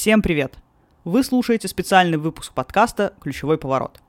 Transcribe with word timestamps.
Всем 0.00 0.22
привет! 0.22 0.54
Вы 1.04 1.22
слушаете 1.22 1.68
специальный 1.68 2.16
выпуск 2.16 2.54
подкаста 2.54 3.12
«Ключевой 3.20 3.58
поворот». 3.58 4.00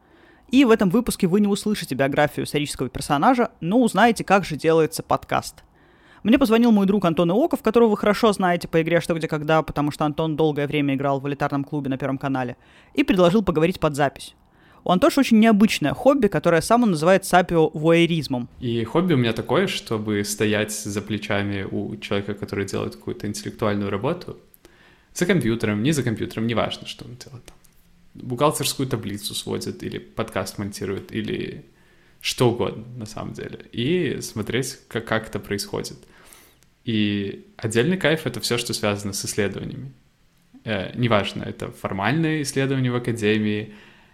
И 0.49 0.63
в 0.63 0.69
этом 0.71 0.89
выпуске 0.89 1.27
вы 1.27 1.41
не 1.41 1.49
услышите 1.49 1.95
биографию 1.95 2.45
исторического 2.45 2.87
персонажа, 2.87 3.51
но 3.59 3.81
узнаете, 3.81 4.23
как 4.23 4.45
же 4.45 4.55
делается 4.55 5.03
подкаст. 5.03 5.65
Мне 6.23 6.39
позвонил 6.39 6.71
мой 6.71 6.85
друг 6.85 7.03
Антон 7.03 7.31
Иоков, 7.31 7.61
которого 7.61 7.89
вы 7.89 7.97
хорошо 7.97 8.31
знаете 8.31 8.69
по 8.69 8.81
игре 8.81 9.01
«Что, 9.01 9.15
где, 9.15 9.27
когда», 9.27 9.61
потому 9.63 9.91
что 9.91 10.05
Антон 10.05 10.37
долгое 10.37 10.65
время 10.65 10.95
играл 10.95 11.19
в 11.19 11.27
элитарном 11.27 11.65
клубе 11.65 11.89
на 11.89 11.97
Первом 11.97 12.17
канале, 12.17 12.55
и 12.93 13.03
предложил 13.03 13.43
поговорить 13.43 13.81
под 13.81 13.97
запись. 13.97 14.33
У 14.85 14.91
Антоша 14.91 15.19
очень 15.19 15.39
необычное 15.39 15.93
хобби, 15.93 16.27
которое 16.27 16.61
сам 16.61 16.83
он 16.83 16.91
называет 16.91 17.25
сапио-вуайеризмом. 17.25 18.47
И 18.61 18.81
хобби 18.85 19.15
у 19.15 19.17
меня 19.17 19.33
такое, 19.33 19.67
чтобы 19.67 20.23
стоять 20.23 20.71
за 20.71 21.01
плечами 21.01 21.67
у 21.69 21.97
человека, 21.97 22.33
который 22.33 22.63
делает 22.63 22.95
какую-то 22.95 23.27
интеллектуальную 23.27 23.91
работу, 23.91 24.37
за 25.13 25.25
компьютером, 25.25 25.83
не 25.83 25.91
за 25.91 26.03
компьютером, 26.03 26.47
неважно, 26.47 26.87
что 26.87 27.05
он 27.05 27.15
делает 27.15 27.45
там. 27.45 27.57
Бухгалтерскую 28.13 28.87
таблицу 28.87 29.33
сводит, 29.33 29.83
или 29.83 29.97
подкаст 29.97 30.57
монтирует, 30.57 31.11
или 31.11 31.65
что 32.19 32.51
угодно, 32.51 32.85
на 32.97 33.05
самом 33.05 33.33
деле. 33.33 33.65
И 33.71 34.19
смотреть, 34.21 34.79
как, 34.87 35.05
как 35.05 35.27
это 35.27 35.39
происходит. 35.39 35.97
И 36.83 37.47
отдельный 37.57 37.97
кайф— 37.97 38.21
это 38.25 38.39
все, 38.39 38.57
что 38.57 38.73
связано 38.73 39.13
с 39.13 39.25
исследованиями. 39.25 39.91
Э, 40.63 40.95
неважно, 40.95 41.43
это 41.43 41.71
формальные 41.71 42.43
исследования 42.43 42.91
в 42.91 42.95
академии, 42.95 43.73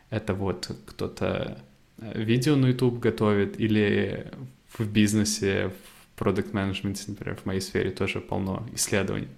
это 0.09 0.33
вот 0.33 0.71
кто-то 0.85 1.61
э, 1.97 2.23
видео 2.23 2.55
на 2.55 2.67
YouTube 2.67 2.99
готовит, 2.99 3.59
или 3.59 4.31
в 4.77 4.87
бизнесе, 4.87 5.69
в 5.69 6.19
продукт 6.19 6.53
менеджменте 6.53 7.03
например, 7.07 7.35
в 7.35 7.45
моей 7.45 7.61
сфере 7.61 7.91
тоже 7.91 8.21
полно 8.21 8.67
исследований. 8.73 9.29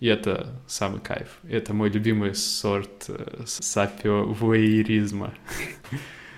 И 0.00 0.06
это 0.06 0.60
самый 0.66 1.00
кайф. 1.00 1.38
Это 1.48 1.74
мой 1.74 1.90
любимый 1.90 2.34
сорт 2.34 3.06
э, 3.08 3.42
сапио-вуайеризма. 3.44 5.34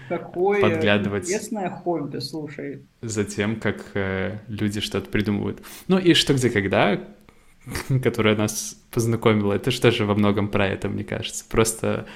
Какое 0.09 0.61
Подглядывать 0.61 1.25
интересное 1.25 1.71
хобби, 1.71 2.19
слушай. 2.19 2.87
За 3.03 3.25
тем, 3.25 3.61
как 3.61 3.85
э, 3.95 4.39
люди 4.49 4.81
что-то 4.81 5.09
придумывают. 5.11 5.63
Ну 5.89 5.99
и 5.99 6.15
«Что, 6.15 6.35
где, 6.35 6.51
когда», 6.51 7.01
которая 8.03 8.35
нас 8.35 8.77
познакомила, 8.91 9.53
это 9.53 9.71
же 9.71 9.81
тоже 9.81 10.07
во 10.07 10.15
многом 10.15 10.49
про 10.49 10.67
это, 10.67 10.89
мне 10.89 11.05
кажется. 11.05 11.45
Просто 11.49 12.07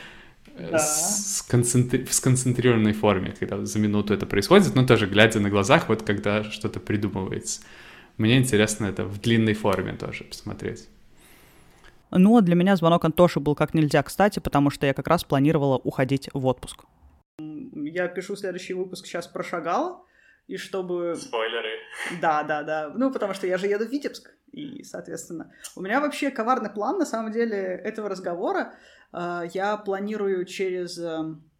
э, 0.56 0.70
да. 0.72 0.78
сконцентри... 0.78 2.04
в 2.04 2.14
сконцентрированной 2.14 2.94
форме, 2.94 3.34
когда 3.38 3.64
за 3.64 3.78
минуту 3.78 4.14
это 4.14 4.26
происходит, 4.26 4.74
но 4.74 4.86
тоже 4.86 5.06
глядя 5.06 5.40
на 5.40 5.50
глазах, 5.50 5.88
вот 5.88 6.02
когда 6.02 6.42
что-то 6.42 6.80
придумывается. 6.80 7.60
Мне 8.16 8.38
интересно 8.38 8.86
это 8.86 9.04
в 9.04 9.20
длинной 9.20 9.54
форме 9.54 9.92
тоже 9.92 10.24
посмотреть. 10.24 10.88
Ну, 12.10 12.36
а 12.36 12.40
для 12.42 12.54
меня 12.54 12.76
звонок 12.76 13.04
Антоши 13.04 13.40
был 13.40 13.54
как 13.54 13.74
нельзя 13.74 14.02
кстати, 14.02 14.38
потому 14.38 14.70
что 14.70 14.86
я 14.86 14.94
как 14.94 15.08
раз 15.08 15.24
планировала 15.24 15.78
уходить 15.78 16.28
в 16.32 16.46
отпуск. 16.46 16.84
Я 17.38 18.08
пишу 18.08 18.36
следующий 18.36 18.74
выпуск 18.74 19.06
сейчас 19.06 19.26
про 19.26 19.42
Шагал, 19.42 20.06
и 20.46 20.56
чтобы... 20.56 21.16
Спойлеры. 21.16 21.78
Да, 22.20 22.42
да, 22.42 22.62
да. 22.62 22.92
Ну, 22.94 23.10
потому 23.10 23.34
что 23.34 23.46
я 23.46 23.58
же 23.58 23.66
еду 23.66 23.86
в 23.86 23.90
Витебск, 23.90 24.30
и, 24.52 24.82
соответственно... 24.84 25.52
У 25.74 25.82
меня 25.82 26.00
вообще 26.00 26.30
коварный 26.30 26.70
план, 26.70 26.98
на 26.98 27.06
самом 27.06 27.32
деле, 27.32 27.56
этого 27.56 28.08
разговора. 28.08 28.74
А, 29.12 29.44
я 29.52 29.76
планирую 29.76 30.44
через 30.44 30.98
эм, 30.98 31.50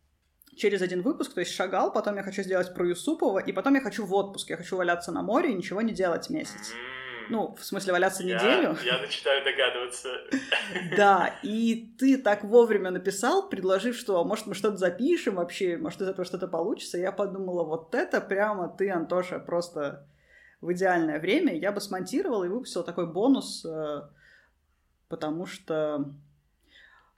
через 0.56 0.82
один 0.82 1.02
выпуск, 1.02 1.34
то 1.34 1.40
есть 1.40 1.52
шагал, 1.52 1.92
потом 1.92 2.16
я 2.16 2.22
хочу 2.22 2.42
сделать 2.42 2.74
про 2.74 2.86
Юсупова, 2.88 3.38
и 3.38 3.52
потом 3.52 3.74
я 3.74 3.80
хочу 3.80 4.04
в 4.04 4.12
отпуск, 4.14 4.50
я 4.50 4.56
хочу 4.56 4.76
валяться 4.76 5.12
на 5.12 5.22
море 5.22 5.50
и 5.50 5.54
ничего 5.54 5.80
не 5.82 5.92
делать 5.92 6.30
месяц. 6.30 6.72
Mm-hmm. 6.72 7.03
Ну, 7.30 7.54
в 7.54 7.64
смысле, 7.64 7.92
валяться 7.92 8.22
я, 8.22 8.36
неделю. 8.36 8.76
Я 8.84 8.98
начинаю 9.00 9.44
догадываться. 9.44 10.08
Да, 10.96 11.34
и 11.42 11.94
ты 11.98 12.18
так 12.18 12.44
вовремя 12.44 12.90
написал, 12.90 13.48
предложив, 13.48 13.96
что, 13.96 14.20
«А 14.20 14.24
может, 14.24 14.46
мы 14.46 14.54
что-то 14.54 14.76
запишем 14.76 15.36
вообще, 15.36 15.76
может, 15.76 16.00
из 16.00 16.08
этого 16.08 16.24
что-то 16.24 16.48
получится. 16.48 16.98
Я 16.98 17.12
подумала, 17.12 17.64
вот 17.64 17.94
это 17.94 18.20
прямо 18.20 18.68
ты, 18.68 18.90
Антоша, 18.90 19.38
просто 19.38 20.06
в 20.60 20.72
идеальное 20.72 21.20
время. 21.20 21.56
Я 21.56 21.72
бы 21.72 21.80
смонтировала 21.80 22.44
и 22.44 22.48
выпустила 22.48 22.84
такой 22.84 23.06
бонус, 23.06 23.64
э, 23.64 24.02
потому 25.08 25.46
что, 25.46 26.12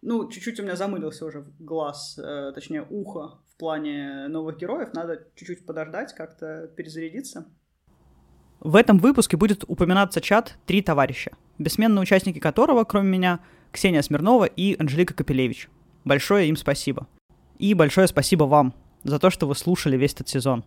ну, 0.03 0.29
чуть-чуть 0.29 0.59
у 0.61 0.63
меня 0.65 0.77
замылился 0.77 1.25
уже 1.25 1.45
глаз, 1.59 2.19
э, 2.19 2.53
точнее, 2.55 2.87
ухо 2.91 3.39
в 3.53 3.57
плане 3.57 4.27
новых 4.29 4.59
героев. 4.59 4.93
Надо 4.95 5.29
чуть-чуть 5.37 5.65
подождать, 5.65 6.13
как-то 6.15 6.69
перезарядиться. 6.77 7.47
В 8.61 8.75
этом 8.77 8.99
выпуске 8.99 9.37
будет 9.37 9.65
упоминаться 9.69 10.21
чат 10.21 10.59
«Три 10.67 10.81
товарища», 10.81 11.33
бессменные 11.59 12.03
участники 12.03 12.39
которого, 12.39 12.85
кроме 12.85 13.09
меня, 13.09 13.41
Ксения 13.71 14.03
Смирнова 14.03 14.45
и 14.45 14.77
Анжелика 14.81 15.15
Капелевич. 15.15 15.69
Большое 16.05 16.49
им 16.49 16.57
спасибо. 16.57 17.07
И 17.59 17.75
большое 17.75 18.07
спасибо 18.07 18.45
вам 18.45 18.75
за 19.05 19.19
то, 19.19 19.31
что 19.31 19.47
вы 19.47 19.55
слушали 19.55 19.97
весь 19.97 20.15
этот 20.15 20.29
сезон. 20.29 20.65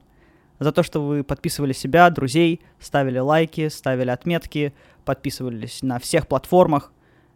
За 0.59 0.71
то, 0.71 0.83
что 0.83 1.05
вы 1.05 1.23
подписывали 1.23 1.73
себя, 1.73 2.09
друзей, 2.09 2.61
ставили 2.79 3.17
лайки, 3.17 3.69
ставили 3.69 4.09
отметки, 4.09 4.73
подписывались 5.05 5.81
на 5.81 5.99
всех 5.99 6.27
платформах. 6.27 6.91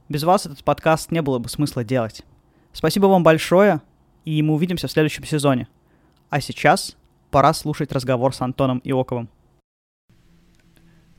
Без 0.10 0.24
вас 0.24 0.46
этот 0.46 0.64
подкаст 0.64 1.12
не 1.12 1.22
было 1.22 1.40
бы 1.40 1.50
смысла 1.50 1.84
делать. 1.84 2.24
Спасибо 2.74 3.08
вам 3.08 3.24
большое, 3.24 3.82
и 4.26 4.42
мы 4.42 4.54
увидимся 4.54 4.88
в 4.88 4.92
следующем 4.92 5.24
сезоне. 5.24 5.68
А 6.30 6.42
сейчас 6.42 6.98
пора 7.32 7.54
слушать 7.54 7.92
разговор 7.92 8.36
с 8.36 8.42
Антоном 8.42 8.82
Иоковым. 8.84 9.30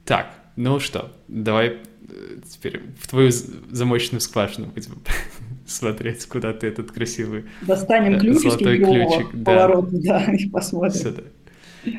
Так, 0.04 0.34
ну 0.56 0.80
что, 0.80 1.12
давай 1.28 1.68
э, 1.68 2.38
теперь 2.48 2.82
в 3.00 3.08
твою 3.08 3.30
замочную 3.30 4.20
скважину 4.20 4.66
будем 4.66 5.02
смотреть, 5.66 6.26
куда 6.26 6.52
ты 6.52 6.66
этот 6.66 6.92
красивый 6.92 7.44
Достанем 7.62 8.20
ключик 8.20 8.42
золотой 8.42 8.78
ключик. 8.78 9.30
Да. 9.32 9.44
Поворот, 9.44 9.88
да, 10.02 10.24
и 10.32 10.48
посмотрим. 10.48 10.92
Все 10.92 11.12
так. 11.12 11.24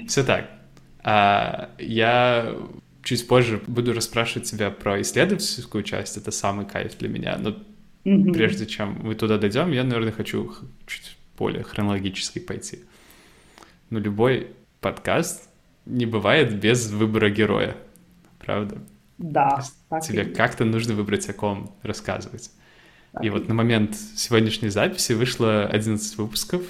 Все 0.08 0.24
так. 0.24 0.50
А, 1.04 1.70
я 1.80 2.56
чуть 3.04 3.28
позже 3.28 3.62
буду 3.68 3.94
расспрашивать 3.94 4.50
тебя 4.50 4.72
про 4.72 5.02
исследовательскую 5.02 5.84
часть, 5.84 6.18
это 6.18 6.32
самый 6.32 6.66
кайф 6.66 6.98
для 6.98 7.10
меня, 7.10 7.38
но 7.38 7.56
mm-hmm. 8.04 8.34
прежде 8.34 8.66
чем 8.66 9.00
мы 9.02 9.16
туда 9.16 9.38
дойдем, 9.38 9.72
я, 9.72 9.84
наверное, 9.84 10.12
хочу 10.12 10.52
чуть 10.88 11.18
более 11.38 11.64
хронологически 11.64 12.40
пойти. 12.40 12.80
Но 13.90 14.00
любой 14.00 14.48
подкаст 14.80 15.50
не 15.86 16.06
бывает 16.06 16.60
без 16.60 16.90
выбора 16.90 17.30
героя 17.30 17.76
правда? 18.46 18.78
Да. 19.18 19.62
Тебе 20.02 20.26
как-то 20.26 20.66
нужно 20.66 20.94
выбрать, 20.94 21.30
о 21.30 21.34
ком 21.34 21.76
рассказывать. 21.84 22.52
Так 23.14 23.24
и, 23.24 23.28
и 23.28 23.30
вот 23.30 23.48
на 23.48 23.54
момент 23.54 23.96
сегодняшней 23.96 24.70
записи 24.70 25.14
вышло 25.14 25.66
11 25.66 26.18
выпусков, 26.18 26.64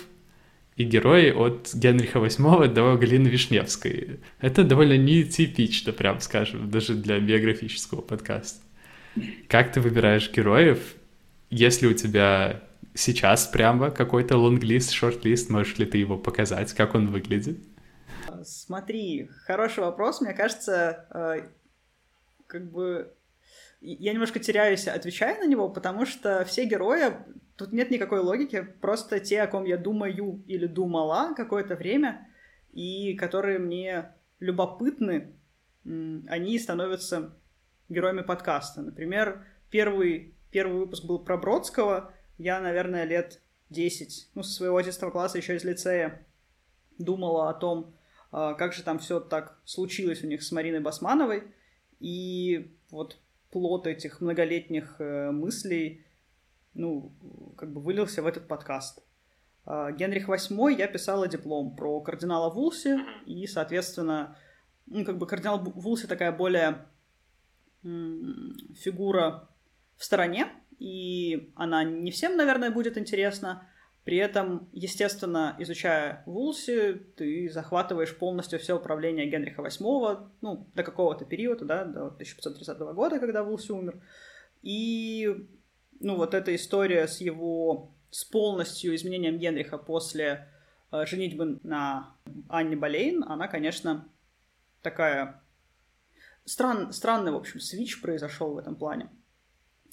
и 0.75 0.83
герои 0.83 1.31
от 1.31 1.73
Генриха 1.73 2.19
VIII 2.19 2.67
до 2.67 2.97
Галины 2.97 3.29
Вишневской. 3.29 4.19
Это 4.41 4.63
довольно 4.63 4.97
нетипично, 4.97 5.93
прям 5.93 6.19
скажем, 6.19 6.69
даже 6.69 6.95
для 6.95 7.19
биографического 7.19 8.01
подкаста. 8.01 8.59
Как 9.47 9.71
ты 9.71 9.79
выбираешь 9.79 10.29
героев, 10.31 10.95
если 11.49 11.87
у 11.87 11.93
тебя 11.93 12.61
сейчас 12.93 13.47
прямо 13.47 13.89
какой-то 13.89 14.37
лонглист, 14.37 14.91
шорт-лист, 14.91 15.49
можешь 15.49 15.77
ли 15.77 15.85
ты 15.85 15.97
его 15.97 16.17
показать, 16.17 16.73
как 16.73 16.93
он 16.95 17.07
выглядит? 17.07 17.57
Смотри, 18.43 19.29
хороший 19.45 19.83
вопрос. 19.83 20.21
Мне 20.21 20.33
кажется, 20.33 21.05
э, 21.13 21.47
как 22.47 22.71
бы 22.71 23.13
я 23.81 24.13
немножко 24.13 24.39
теряюсь, 24.39 24.87
отвечая 24.87 25.39
на 25.39 25.47
него, 25.47 25.69
потому 25.69 26.05
что 26.05 26.43
все 26.45 26.65
герои, 26.65 27.13
тут 27.55 27.71
нет 27.71 27.91
никакой 27.91 28.19
логики, 28.19 28.61
просто 28.81 29.19
те, 29.19 29.41
о 29.41 29.47
ком 29.47 29.65
я 29.65 29.77
думаю 29.77 30.43
или 30.47 30.65
думала 30.65 31.33
какое-то 31.35 31.75
время, 31.75 32.27
и 32.71 33.15
которые 33.15 33.59
мне 33.59 34.13
любопытны, 34.39 35.33
они 35.83 36.57
становятся 36.57 37.37
героями 37.89 38.21
подкаста. 38.21 38.81
Например, 38.81 39.45
первый, 39.69 40.33
первый 40.51 40.79
выпуск 40.79 41.05
был 41.05 41.19
про 41.19 41.37
Бродского, 41.37 42.13
я, 42.37 42.59
наверное, 42.59 43.05
лет 43.05 43.41
10, 43.69 44.29
ну, 44.33 44.43
со 44.43 44.51
своего 44.51 44.77
11 44.77 45.11
класса 45.11 45.37
еще 45.37 45.55
из 45.55 45.63
лицея 45.63 46.25
думала 46.97 47.49
о 47.49 47.53
том, 47.53 47.95
а, 48.31 48.53
как 48.53 48.73
же 48.73 48.83
там 48.83 48.99
все 48.99 49.19
так 49.19 49.57
случилось 49.65 50.23
у 50.23 50.27
них 50.27 50.43
с 50.43 50.51
Мариной 50.51 50.79
Басмановой, 50.79 51.43
и 51.99 52.75
вот 52.89 53.17
плод 53.51 53.87
этих 53.87 54.21
многолетних 54.21 54.95
э, 54.99 55.31
мыслей, 55.31 56.05
ну, 56.73 57.13
как 57.57 57.71
бы 57.71 57.81
вылился 57.81 58.21
в 58.21 58.27
этот 58.27 58.47
подкаст. 58.47 59.03
Э, 59.65 59.91
Генрих 59.97 60.27
VIII 60.27 60.75
я 60.77 60.87
писала 60.87 61.27
диплом 61.27 61.75
про 61.75 62.01
кардинала 62.01 62.53
Вулси, 62.53 62.99
и, 63.25 63.47
соответственно, 63.47 64.37
ну, 64.85 65.05
как 65.05 65.17
бы 65.17 65.27
кардинал 65.27 65.63
Вулси 65.63 66.07
такая 66.07 66.31
более 66.31 66.85
фигура 67.81 69.47
в 69.95 70.03
стороне, 70.03 70.47
и 70.79 71.51
она 71.55 71.83
не 71.83 72.11
всем, 72.11 72.35
наверное, 72.35 72.71
будет 72.71 72.97
интересна, 72.97 73.67
при 74.05 74.17
этом, 74.17 74.69
естественно, 74.71 75.55
изучая 75.57 76.21
Вулси, 76.27 76.93
ты 77.17 77.49
захватываешь 77.49 78.15
полностью 78.15 78.59
все 78.59 78.77
управление 78.77 79.25
Генриха 79.25 79.63
VIII, 79.63 80.29
ну, 80.41 80.67
до 80.75 80.83
какого-то 80.83 81.25
периода, 81.25 81.65
да, 81.65 81.85
до 81.85 82.05
1530 82.05 82.77
года, 82.93 83.19
когда 83.19 83.43
Вулси 83.43 83.71
умер. 83.71 83.99
И 84.61 85.47
ну, 85.99 86.17
вот 86.17 86.35
эта 86.35 86.55
история 86.55 87.07
с 87.07 87.19
его, 87.19 87.95
с 88.11 88.23
полностью 88.23 88.93
изменением 88.93 89.39
Генриха 89.39 89.79
после 89.79 90.49
э, 90.91 91.03
женитьбы 91.07 91.59
на 91.63 92.15
Анне 92.47 92.75
Болейн, 92.75 93.23
она, 93.23 93.47
конечно, 93.47 94.07
такая... 94.83 95.41
Стран, 96.45 96.93
странный, 96.93 97.31
в 97.31 97.37
общем, 97.37 97.59
свич 97.59 97.99
произошел 98.03 98.53
в 98.53 98.59
этом 98.59 98.75
плане. 98.75 99.09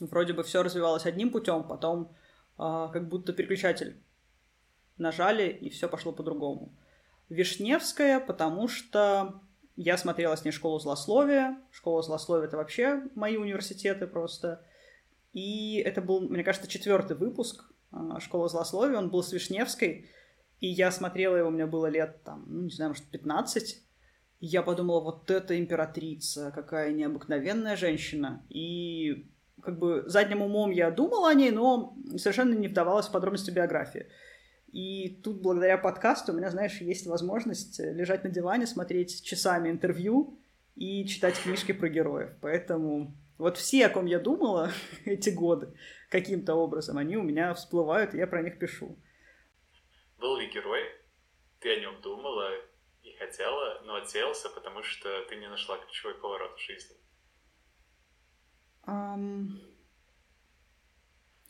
Вроде 0.00 0.34
бы 0.34 0.42
все 0.42 0.62
развивалось 0.62 1.06
одним 1.06 1.30
путем, 1.30 1.64
потом 1.64 2.14
как 2.56 3.08
будто 3.08 3.32
переключатель 3.32 4.02
нажали, 4.98 5.48
и 5.48 5.70
все 5.70 5.88
пошло 5.88 6.12
по-другому. 6.12 6.76
Вишневская, 7.28 8.20
потому 8.20 8.68
что 8.68 9.40
я 9.76 9.96
смотрела 9.96 10.36
с 10.36 10.44
ней 10.44 10.52
школу 10.52 10.78
злословия. 10.78 11.58
Школа 11.70 12.02
злословия— 12.02 12.46
это 12.48 12.56
вообще 12.56 13.02
мои 13.14 13.36
университеты 13.36 14.06
просто. 14.06 14.64
И 15.32 15.76
это 15.78 16.02
был, 16.02 16.20
мне 16.20 16.44
кажется, 16.44 16.68
четвертый 16.68 17.16
выпуск 17.16 17.64
а, 17.90 18.20
школы 18.20 18.48
злословия. 18.48 18.98
Он 18.98 19.10
был 19.10 19.22
с 19.22 19.32
Вишневской. 19.32 20.10
И 20.60 20.68
я 20.68 20.92
смотрела 20.92 21.36
его, 21.36 21.48
у 21.48 21.52
меня 21.52 21.66
было 21.66 21.86
лет, 21.86 22.22
там, 22.22 22.44
ну, 22.46 22.62
не 22.62 22.70
знаю, 22.70 22.90
может, 22.90 23.04
15. 23.06 23.82
И 24.40 24.46
я 24.46 24.62
подумала, 24.62 25.00
вот 25.00 25.30
это 25.30 25.58
императрица, 25.58 26.52
какая 26.54 26.92
необыкновенная 26.92 27.76
женщина. 27.76 28.44
И 28.48 29.31
как 29.62 29.78
бы 29.78 30.04
задним 30.06 30.42
умом 30.42 30.70
я 30.70 30.90
думала 30.90 31.30
о 31.30 31.34
ней, 31.34 31.50
но 31.50 31.96
совершенно 32.16 32.54
не 32.54 32.68
вдавалась 32.68 33.06
в 33.06 33.12
подробности 33.12 33.50
биографии. 33.50 34.06
И 34.72 35.20
тут, 35.22 35.42
благодаря 35.42 35.76
подкасту, 35.76 36.32
у 36.32 36.36
меня, 36.36 36.50
знаешь, 36.50 36.80
есть 36.80 37.06
возможность 37.06 37.78
лежать 37.78 38.24
на 38.24 38.30
диване, 38.30 38.66
смотреть 38.66 39.22
часами 39.22 39.70
интервью 39.70 40.38
и 40.74 41.06
читать 41.06 41.38
книжки 41.38 41.72
про 41.72 41.88
героев. 41.88 42.30
Поэтому 42.40 43.14
вот 43.38 43.58
все, 43.58 43.86
о 43.86 43.90
ком 43.90 44.06
я 44.06 44.18
думала 44.18 44.70
эти 45.04 45.30
годы, 45.30 45.76
каким-то 46.10 46.54
образом, 46.54 46.96
они 46.96 47.16
у 47.16 47.22
меня 47.22 47.52
всплывают, 47.54 48.14
и 48.14 48.18
я 48.18 48.26
про 48.26 48.42
них 48.42 48.58
пишу. 48.58 48.98
Был 50.18 50.36
ли 50.38 50.48
герой? 50.48 50.80
Ты 51.60 51.76
о 51.76 51.80
нем 51.80 52.00
думала 52.00 52.50
и 53.02 53.12
хотела, 53.18 53.82
но 53.84 53.96
отсеялся, 53.96 54.48
потому 54.48 54.82
что 54.82 55.08
ты 55.28 55.36
не 55.36 55.48
нашла 55.48 55.76
ключевой 55.78 56.14
поворот 56.14 56.56
в 56.56 56.64
жизни? 56.64 56.96
Um, 58.86 59.60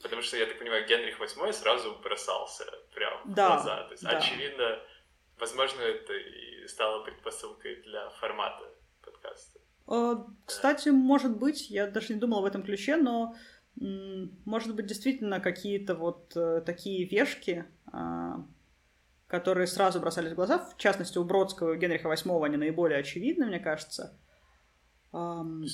Потому 0.03 0.23
что, 0.23 0.37
я 0.37 0.47
так 0.47 0.59
понимаю, 0.59 0.87
Генрих 0.87 1.21
VIII 1.21 1.53
сразу 1.53 1.97
бросался 2.03 2.65
прямо 2.93 3.21
да, 3.25 3.49
в 3.49 3.53
глаза. 3.53 3.85
То 3.85 3.93
есть, 3.93 4.03
да. 4.03 4.19
очевидно, 4.19 4.79
возможно, 5.39 5.81
это 5.81 6.13
и 6.13 6.67
стало 6.67 7.05
предпосылкой 7.05 7.77
для 7.83 8.11
формата 8.11 8.65
подкаста. 9.01 9.61
Э, 9.89 10.17
кстати, 10.45 10.89
да. 10.89 10.95
может 10.95 11.39
быть, 11.39 11.71
я 11.71 11.87
даже 11.87 12.15
не 12.15 12.21
думала 12.21 12.41
в 12.41 12.47
этом 12.47 12.65
ключе, 12.65 12.97
но 12.97 13.37
может 13.75 14.75
быть, 14.75 14.87
действительно 14.87 15.41
какие-то 15.41 15.95
вот 15.95 16.37
э, 16.37 16.61
такие 16.61 17.07
вешки, 17.07 17.65
а, 17.91 18.45
которые 19.27 19.67
сразу 19.67 19.99
бросались 19.99 20.33
в 20.33 20.35
глаза, 20.35 20.59
в 20.59 20.77
частности, 20.77 21.17
у 21.17 21.25
Бродского 21.25 21.73
и 21.73 21.79
Генриха 21.79 22.13
VIII 22.13 22.45
они 22.45 22.59
наиболее 22.59 22.99
очевидны, 22.99 23.47
мне 23.47 23.61
кажется. 23.61 24.21
Они 25.13 25.69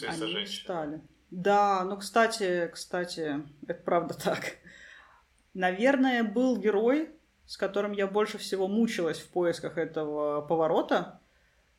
стали. 0.47 1.03
Да, 1.31 1.85
ну, 1.85 1.97
кстати, 1.97 2.71
кстати, 2.73 3.43
это 3.67 3.83
правда 3.83 4.15
так. 4.15 4.57
Наверное, 5.55 6.25
был 6.25 6.57
герой, 6.57 7.11
с 7.47 7.57
которым 7.57 7.93
я 7.93 8.07
больше 8.07 8.39
всего 8.39 8.69
мучилась 8.69 9.19
в 9.19 9.29
поисках 9.31 9.77
этого 9.77 10.41
поворота, 10.43 11.21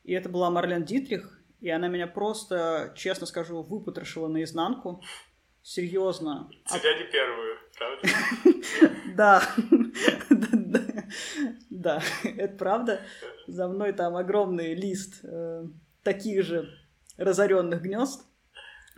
и 0.04 0.14
это 0.14 0.30
была 0.30 0.50
Марлен 0.50 0.84
Дитрих, 0.84 1.40
и 1.62 1.70
она 1.70 1.88
меня 1.88 2.08
просто, 2.08 2.94
честно 2.96 3.26
скажу, 3.26 3.62
выпотрошила 3.62 4.28
наизнанку. 4.28 5.04
Серьезно. 5.62 6.50
Тебя 6.66 6.98
не 6.98 7.04
первую, 7.12 7.58
правда? 7.78 8.08
Да. 9.16 9.44
Да, 11.70 12.02
это 12.24 12.58
правда. 12.58 13.02
За 13.48 13.68
мной 13.68 13.94
там 13.94 14.16
огромный 14.16 14.74
лист 14.74 15.20
э, 15.24 15.66
таких 16.04 16.44
же 16.44 16.70
разоренных 17.18 17.82
гнезд. 17.82 18.26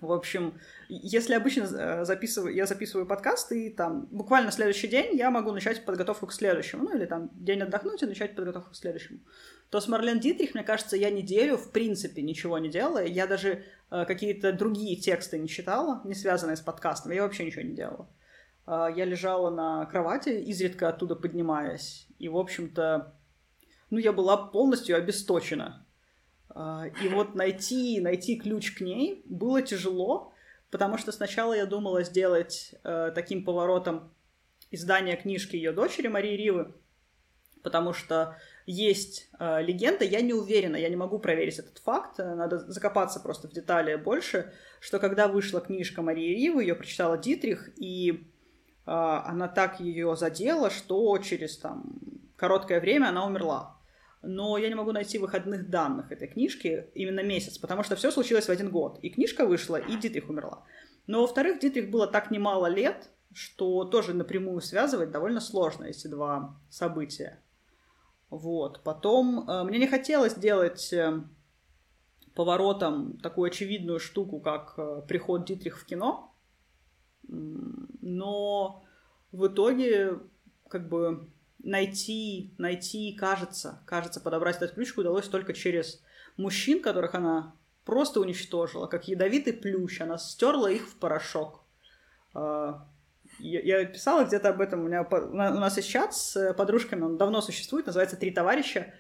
В 0.02 0.12
общем, 0.12 0.60
если 0.90 1.36
обычно 1.36 1.64
э, 1.64 2.06
записываю, 2.06 2.56
я 2.56 2.66
записываю 2.66 3.06
подкаст, 3.06 3.52
и 3.52 3.70
там 3.70 4.08
буквально 4.10 4.52
следующий 4.52 4.88
день 4.88 5.16
я 5.16 5.30
могу 5.30 5.52
начать 5.52 5.86
подготовку 5.86 6.26
к 6.26 6.34
следующему, 6.34 6.86
ну 6.86 6.98
или 6.98 7.06
там 7.06 7.30
день 7.34 7.62
отдохнуть 7.62 8.02
и 8.02 8.08
начать 8.08 8.36
подготовку 8.36 8.72
к 8.72 8.76
следующему, 8.76 9.20
то 9.70 9.80
с 9.80 9.88
Марлен 9.88 10.20
Дитрих, 10.20 10.56
мне 10.56 10.64
кажется, 10.64 10.98
я 10.98 11.12
неделю 11.12 11.56
в 11.56 11.72
принципе 11.72 12.24
ничего 12.24 12.58
не 12.58 12.68
делала, 12.68 13.06
я 13.06 13.28
даже 13.28 13.64
э, 13.92 14.06
какие-то 14.06 14.52
другие 14.52 14.96
тексты 14.96 15.38
не 15.38 15.48
читала, 15.48 16.02
не 16.04 16.16
связанные 16.16 16.58
с 16.58 16.62
подкастом, 16.62 17.12
я 17.12 17.22
вообще 17.22 17.46
ничего 17.46 17.62
не 17.62 17.76
делала. 17.76 18.10
Э, 18.66 18.88
я 18.96 19.06
лежала 19.06 19.52
на 19.52 19.86
кровати, 19.86 20.30
изредка 20.30 20.90
оттуда 20.90 21.16
поднимаясь, 21.16 22.08
и, 22.18 22.28
в 22.28 22.38
общем-то, 22.38 23.14
ну, 23.92 24.00
я 24.00 24.14
была 24.14 24.36
полностью 24.48 24.98
обесточена 24.98 25.86
и 26.56 27.08
вот 27.08 27.36
найти, 27.36 28.00
найти 28.02 28.38
ключ 28.38 28.72
к 28.72 28.82
ней 28.82 29.24
было 29.26 29.62
тяжело, 29.62 30.34
потому 30.72 30.98
что 30.98 31.12
сначала 31.12 31.54
я 31.54 31.66
думала 31.66 32.04
сделать 32.04 32.74
э, 32.84 33.12
таким 33.14 33.44
поворотом 33.44 34.14
издание 34.72 35.18
книжки 35.18 35.56
ее 35.56 35.74
дочери 35.74 36.08
Марии 36.08 36.36
Ривы, 36.36 36.74
потому 37.62 37.94
что 37.94 38.38
есть 38.66 39.30
э, 39.38 39.62
легенда, 39.62 40.06
я 40.06 40.22
не 40.22 40.34
уверена, 40.34 40.78
я 40.78 40.90
не 40.90 40.96
могу 40.96 41.20
проверить 41.20 41.60
этот 41.60 41.78
факт, 41.80 42.20
э, 42.20 42.36
надо 42.36 42.60
закопаться 42.72 43.20
просто 43.20 43.50
в 43.50 43.52
детали 43.52 43.96
больше, 43.96 44.54
что 44.80 45.00
когда 45.00 45.28
вышла 45.28 45.60
книжка 45.62 46.02
Марии 46.02 46.36
Ривы, 46.36 46.64
ее 46.64 46.76
прочитала 46.76 47.18
Дитрих, 47.18 47.70
и 47.78 48.28
она 48.84 49.48
так 49.48 49.80
ее 49.80 50.16
задела, 50.16 50.72
что 50.72 51.16
через 51.20 51.56
там 51.60 51.84
короткое 52.36 52.80
время 52.80 53.10
она 53.10 53.28
умерла 53.28 53.81
но 54.22 54.58
я 54.58 54.70
не 54.70 54.76
могу 54.76 54.92
найти 54.92 55.18
выходных 55.18 55.70
данных 55.70 56.12
этой 56.12 56.28
книжки 56.28 56.88
именно 56.94 57.24
месяц, 57.24 57.58
потому 57.58 57.84
что 57.84 57.96
все 57.96 58.12
случилось 58.12 58.46
в 58.46 58.52
один 58.52 58.70
год. 58.70 59.00
И 59.02 59.10
книжка 59.10 59.46
вышла, 59.46 59.78
и 59.78 59.96
Дитрих 59.98 60.30
умерла. 60.30 60.64
Но, 61.08 61.22
во-вторых, 61.22 61.60
Дитрих 61.60 61.90
было 61.90 62.08
так 62.08 62.32
немало 62.32 62.68
лет, 62.68 63.10
что 63.34 63.86
тоже 63.86 64.14
напрямую 64.14 64.62
связывать 64.62 65.12
довольно 65.12 65.40
сложно 65.40 65.86
эти 65.86 66.08
два 66.08 66.60
события. 66.70 67.42
Вот. 68.30 68.82
Потом 68.84 69.50
э, 69.50 69.64
мне 69.64 69.80
не 69.80 69.88
хотелось 69.88 70.36
делать 70.36 70.94
э, 70.94 71.24
поворотом 72.36 73.18
такую 73.18 73.48
очевидную 73.48 74.00
штуку, 74.00 74.40
как 74.40 74.76
э, 74.78 75.02
приход 75.08 75.46
Дитрих 75.46 75.80
в 75.80 75.86
кино, 75.86 76.34
но 77.28 78.84
в 79.32 79.48
итоге 79.48 80.20
как 80.70 80.90
бы 80.90 81.30
найти, 81.64 82.54
найти, 82.58 83.14
кажется, 83.14 83.82
кажется, 83.86 84.20
подобрать 84.20 84.58
этот 84.58 84.74
ключ 84.74 84.98
удалось 84.98 85.28
только 85.28 85.54
через 85.54 86.04
мужчин, 86.38 86.82
которых 86.82 87.16
она 87.16 87.56
просто 87.86 88.20
уничтожила, 88.20 88.88
как 88.88 89.08
ядовитый 89.08 89.54
плющ, 89.54 90.02
она 90.02 90.18
стерла 90.18 90.70
их 90.72 90.88
в 90.88 90.96
порошок. 90.98 91.64
А, 92.34 92.88
я 93.40 93.86
писала 93.86 94.26
где-то 94.26 94.50
об 94.50 94.62
этом, 94.62 94.82
у, 94.82 94.88
меня, 94.88 95.04
у 95.04 95.36
нас 95.36 95.78
есть 95.78 95.90
чат 95.90 96.14
с 96.14 96.54
подружками, 96.54 97.02
он 97.02 97.18
давно 97.18 97.42
существует, 97.42 97.86
называется 97.86 98.18
«Три 98.18 98.32
товарища», 98.32 98.94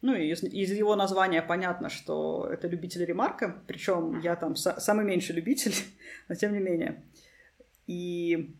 ну, 0.00 0.14
из, 0.14 0.44
из 0.44 0.70
его 0.70 0.94
названия 0.94 1.42
понятно, 1.42 1.88
что 1.88 2.48
это 2.50 2.68
любители 2.68 3.04
ремарка, 3.04 3.62
причем 3.66 4.20
я 4.20 4.36
там 4.36 4.52
са- 4.52 4.78
самый 4.78 5.04
меньший 5.04 5.34
любитель, 5.34 5.74
но 6.28 6.34
тем 6.36 6.52
не 6.52 6.60
менее. 6.60 7.02
И 7.86 8.54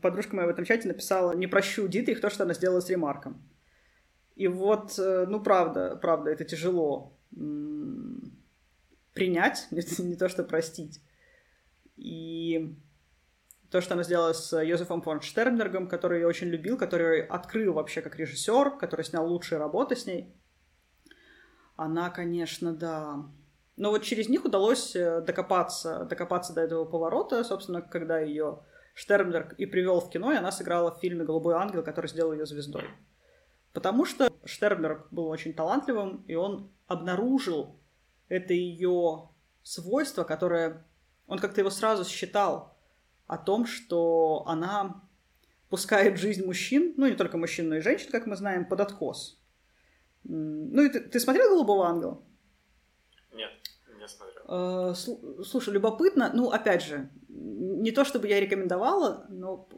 подружка 0.00 0.36
моя 0.36 0.48
в 0.48 0.50
этом 0.50 0.64
чате 0.64 0.88
написала 0.88 1.32
«Не 1.32 1.46
прощу 1.46 1.88
Дитрих 1.88 2.20
то, 2.20 2.30
что 2.30 2.44
она 2.44 2.54
сделала 2.54 2.80
с 2.80 2.90
ремарком». 2.90 3.42
И 4.36 4.48
вот, 4.48 4.98
э, 4.98 5.26
ну, 5.28 5.40
правда, 5.40 5.96
правда, 6.00 6.30
это 6.30 6.44
тяжело 6.44 7.16
принять, 9.14 9.68
не 9.70 10.16
то, 10.16 10.28
что 10.28 10.44
простить. 10.44 11.00
И 11.96 12.74
то, 13.70 13.80
что 13.80 13.94
она 13.94 14.02
сделала 14.02 14.32
с 14.32 14.56
Йозефом 14.58 15.02
фон 15.02 15.20
Штернбергом, 15.20 15.88
который 15.88 16.20
я 16.20 16.26
очень 16.26 16.48
любил, 16.48 16.76
который 16.76 17.24
открыл 17.24 17.74
вообще 17.74 18.02
как 18.02 18.16
режиссер, 18.16 18.78
который 18.78 19.04
снял 19.04 19.26
лучшие 19.26 19.58
работы 19.58 19.94
с 19.94 20.06
ней, 20.06 20.34
она, 21.76 22.10
конечно, 22.10 22.74
да. 22.74 23.24
Но 23.76 23.90
вот 23.90 24.02
через 24.02 24.28
них 24.28 24.44
удалось 24.44 24.94
э, 24.96 25.22
докопаться, 25.22 26.04
докопаться 26.04 26.52
до 26.52 26.60
этого 26.60 26.84
поворота, 26.84 27.44
собственно, 27.44 27.80
когда 27.80 28.18
ее 28.18 28.60
Штернберг 29.00 29.54
и 29.54 29.64
привел 29.64 29.98
в 30.00 30.10
кино, 30.10 30.30
и 30.30 30.36
она 30.36 30.52
сыграла 30.52 30.90
в 30.90 30.98
фильме 30.98 31.24
«Голубой 31.24 31.54
ангел», 31.54 31.82
который 31.82 32.08
сделал 32.08 32.34
ее 32.34 32.44
звездой. 32.44 32.84
Потому 33.72 34.04
что 34.04 34.30
Штернберг 34.44 35.08
был 35.10 35.28
очень 35.28 35.54
талантливым, 35.54 36.22
и 36.28 36.34
он 36.34 36.70
обнаружил 36.86 37.80
это 38.28 38.52
ее 38.52 39.30
свойство, 39.62 40.24
которое 40.24 40.84
он 41.26 41.38
как-то 41.38 41.62
его 41.62 41.70
сразу 41.70 42.04
считал 42.04 42.76
о 43.26 43.38
том, 43.38 43.64
что 43.64 44.44
она 44.46 45.02
пускает 45.70 46.18
жизнь 46.18 46.44
мужчин, 46.44 46.92
ну 46.98 47.06
не 47.06 47.14
только 47.14 47.38
мужчин, 47.38 47.70
но 47.70 47.76
и 47.76 47.80
женщин, 47.80 48.10
как 48.10 48.26
мы 48.26 48.36
знаем, 48.36 48.66
под 48.66 48.80
откос. 48.80 49.40
Ну 50.24 50.82
и 50.82 50.90
ты, 50.90 51.00
ты 51.00 51.18
смотрел 51.20 51.48
«Голубого 51.48 51.86
ангела»? 51.86 52.22
Не 54.00 54.08
смотрел. 54.08 54.42
Э, 54.48 54.94
слушай, 55.44 55.72
любопытно. 55.72 56.30
Ну, 56.32 56.50
опять 56.50 56.82
же, 56.82 57.10
не 57.28 57.92
то 57.92 58.04
чтобы 58.04 58.28
я 58.28 58.40
рекомендовала, 58.40 59.26
но 59.28 59.68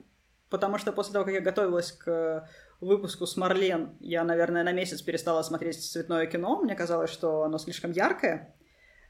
потому 0.49 0.79
что 0.79 0.93
после 0.93 1.13
того, 1.13 1.25
как 1.25 1.35
я 1.35 1.41
готовилась 1.41 1.93
к 1.93 2.49
выпуску 2.81 3.27
с 3.27 3.37
Марлен, 3.37 3.97
я, 4.01 4.25
наверное, 4.25 4.65
на 4.65 4.73
месяц 4.73 5.03
перестала 5.03 5.43
смотреть 5.43 5.83
цветное 5.85 6.27
кино. 6.27 6.61
Мне 6.61 6.75
казалось, 6.75 7.11
что 7.11 7.43
оно 7.43 7.59
слишком 7.59 7.91
яркое. 7.91 8.55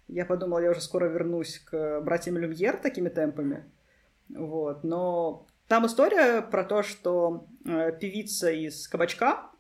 Я 0.08 0.24
подумала, 0.24 0.60
я 0.60 0.70
уже 0.70 0.80
скоро 0.80 1.06
вернусь 1.06 1.58
к 1.58 2.00
братьям 2.00 2.38
Люмьер 2.38 2.76
такими 2.76 3.08
темпами. 3.08 3.70
Вот. 4.28 4.84
Но 4.84 5.46
там 5.68 5.86
история 5.86 6.42
про 6.42 6.64
то, 6.64 6.82
что 6.82 7.46
э, 7.64 7.92
певица 7.98 8.50
из 8.50 8.88
кабачка 8.88 9.50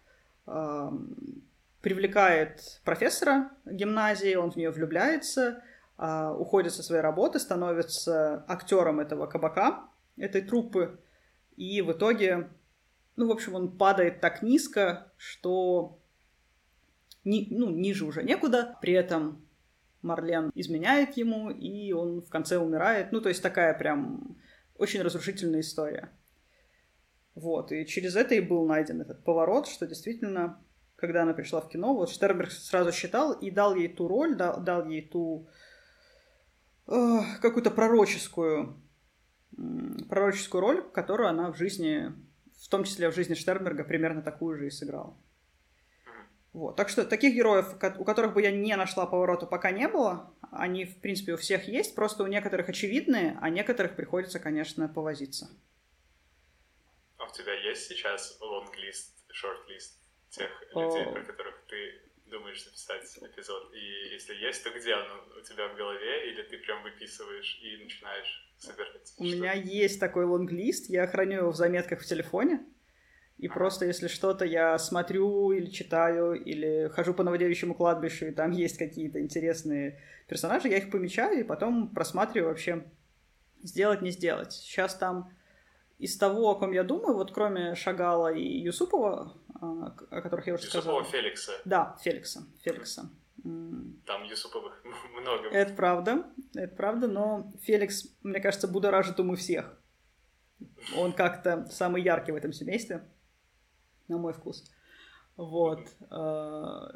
привлекает 1.82 2.80
профессора 2.84 3.50
гимназии, 3.66 4.34
он 4.34 4.50
в 4.50 4.56
нее 4.56 4.70
влюбляется, 4.70 5.62
э, 5.98 6.34
уходит 6.38 6.72
со 6.72 6.82
своей 6.82 7.02
работы, 7.02 7.38
становится 7.38 8.44
актером 8.48 9.00
этого 9.00 9.26
кабака, 9.26 9.88
этой 10.16 10.42
труппы, 10.42 10.98
и 11.56 11.82
в 11.82 11.92
итоге, 11.92 12.48
ну, 13.16 13.28
в 13.28 13.30
общем, 13.30 13.54
он 13.54 13.76
падает 13.76 14.20
так 14.20 14.42
низко, 14.42 15.12
что 15.16 15.98
ни, 17.24 17.48
ну, 17.50 17.70
ниже 17.70 18.04
уже 18.04 18.22
некуда, 18.22 18.78
при 18.80 18.94
этом 18.94 19.46
Марлен 20.02 20.50
изменяет 20.54 21.16
ему, 21.16 21.50
и 21.50 21.92
он 21.92 22.22
в 22.22 22.28
конце 22.28 22.58
умирает. 22.58 23.12
Ну, 23.12 23.20
то 23.20 23.28
есть 23.28 23.42
такая 23.42 23.74
прям 23.74 24.36
очень 24.76 25.02
разрушительная 25.02 25.60
история. 25.60 26.10
Вот, 27.34 27.72
и 27.72 27.86
через 27.86 28.16
это 28.16 28.34
и 28.34 28.40
был 28.40 28.66
найден 28.66 29.00
этот 29.00 29.24
поворот, 29.24 29.66
что 29.66 29.86
действительно, 29.86 30.60
когда 31.02 31.22
она 31.22 31.34
пришла 31.34 31.60
в 31.60 31.68
кино, 31.68 31.96
вот 31.96 32.10
Штерберг 32.10 32.52
сразу 32.52 32.92
считал 32.92 33.32
и 33.32 33.50
дал 33.50 33.74
ей 33.74 33.88
ту 33.88 34.06
роль, 34.06 34.36
дал, 34.36 34.60
дал 34.60 34.86
ей 34.86 35.02
ту 35.02 35.48
э, 36.86 37.18
какую-то 37.40 37.72
пророческую, 37.72 38.80
э, 39.58 40.04
пророческую 40.08 40.60
роль, 40.60 40.90
которую 40.92 41.28
она 41.28 41.50
в 41.50 41.56
жизни, 41.56 42.12
в 42.56 42.68
том 42.68 42.84
числе 42.84 43.10
в 43.10 43.16
жизни 43.16 43.34
Штерберга, 43.34 43.82
примерно 43.82 44.22
такую 44.22 44.56
же 44.56 44.68
и 44.68 44.70
сыграла. 44.70 45.16
Вот. 46.52 46.76
Так 46.76 46.88
что 46.88 47.04
таких 47.04 47.34
героев, 47.34 47.74
у 47.98 48.04
которых 48.04 48.32
бы 48.34 48.40
я 48.40 48.52
не 48.52 48.76
нашла 48.76 49.04
поворота, 49.04 49.46
пока 49.46 49.72
не 49.72 49.88
было. 49.88 50.32
Они, 50.52 50.84
в 50.84 51.00
принципе, 51.00 51.32
у 51.32 51.36
всех 51.36 51.66
есть, 51.66 51.96
просто 51.96 52.22
у 52.22 52.28
некоторых 52.28 52.68
очевидные, 52.68 53.36
а 53.42 53.50
некоторых 53.50 53.96
приходится, 53.96 54.38
конечно, 54.38 54.86
повозиться. 54.88 55.50
А 57.16 57.24
у 57.24 57.32
тебя 57.32 57.54
есть 57.54 57.88
сейчас 57.88 58.38
лонглист, 58.40 59.24
шорт-лист 59.32 60.01
тех 60.32 60.50
людей, 60.74 61.04
про 61.12 61.22
которых 61.22 61.54
ты 61.68 62.00
думаешь 62.26 62.64
записать 62.64 63.18
эпизод? 63.20 63.72
И 63.74 64.12
если 64.12 64.34
есть, 64.34 64.64
то 64.64 64.70
где 64.70 64.94
он 64.96 65.06
у 65.38 65.42
тебя 65.42 65.68
в 65.68 65.76
голове, 65.76 66.30
или 66.30 66.42
ты 66.42 66.58
прям 66.58 66.82
выписываешь 66.82 67.60
и 67.62 67.82
начинаешь 67.82 68.54
собирать? 68.58 69.14
У 69.18 69.24
меня 69.24 69.52
есть 69.52 70.00
такой 70.00 70.24
лонглист, 70.24 70.88
я 70.90 71.06
храню 71.06 71.38
его 71.38 71.50
в 71.52 71.56
заметках 71.56 72.00
в 72.00 72.06
телефоне. 72.06 72.64
И 73.38 73.48
просто 73.48 73.86
если 73.86 74.06
что-то 74.06 74.44
я 74.44 74.78
смотрю 74.78 75.50
или 75.52 75.66
читаю, 75.66 76.34
или 76.34 76.88
хожу 76.88 77.12
по 77.12 77.24
наводящему 77.24 77.74
кладбищу, 77.74 78.26
и 78.26 78.30
там 78.30 78.52
есть 78.52 78.78
какие-то 78.78 79.20
интересные 79.20 80.00
персонажи, 80.28 80.68
я 80.68 80.78
их 80.78 80.90
помечаю 80.90 81.40
и 81.40 81.44
потом 81.44 81.92
просматриваю 81.92 82.50
вообще, 82.50 82.84
сделать, 83.62 84.00
не 84.00 84.10
сделать. 84.10 84.52
Сейчас 84.52 84.94
там 84.94 85.32
из 85.98 86.16
того, 86.16 86.50
о 86.50 86.54
ком 86.56 86.72
я 86.72 86.84
думаю, 86.84 87.14
вот 87.14 87.32
кроме 87.32 87.74
Шагала 87.74 88.32
и 88.32 88.42
Юсупова, 88.42 89.20
а, 89.20 89.34
о 89.62 90.20
которых 90.22 90.46
я 90.46 90.54
уже 90.54 90.64
Юсупова 90.64 90.82
сказал. 90.82 90.98
Юсупова 91.00 91.22
Феликса. 91.22 91.52
Да, 91.64 91.96
Феликса. 92.02 92.42
Феликса. 92.62 93.10
Там 93.42 94.24
Юсуповых 94.24 94.84
много. 95.20 95.48
Это 95.48 95.74
правда, 95.74 96.26
это 96.54 96.74
правда, 96.74 97.08
но 97.08 97.52
Феликс, 97.62 98.06
мне 98.22 98.40
кажется, 98.40 98.66
будоражит 98.66 99.20
умы 99.20 99.36
всех. 99.36 99.78
Он 100.96 101.12
как-то 101.12 101.68
самый 101.70 102.02
яркий 102.02 102.32
в 102.32 102.36
этом 102.36 102.52
семействе 102.52 103.08
на 104.08 104.18
мой 104.18 104.32
вкус. 104.32 104.64
Вот. 105.36 105.80
Э, 106.10 106.88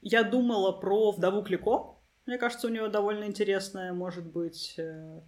я 0.00 0.24
думала 0.24 0.72
про 0.72 1.12
вдову 1.12 1.42
Клико. 1.42 1.98
Мне 2.26 2.38
кажется, 2.38 2.66
у 2.66 2.70
нее 2.70 2.88
довольно 2.88 3.24
интересная, 3.24 3.92
может 3.92 4.26
быть, 4.26 4.74
э, 4.78 5.20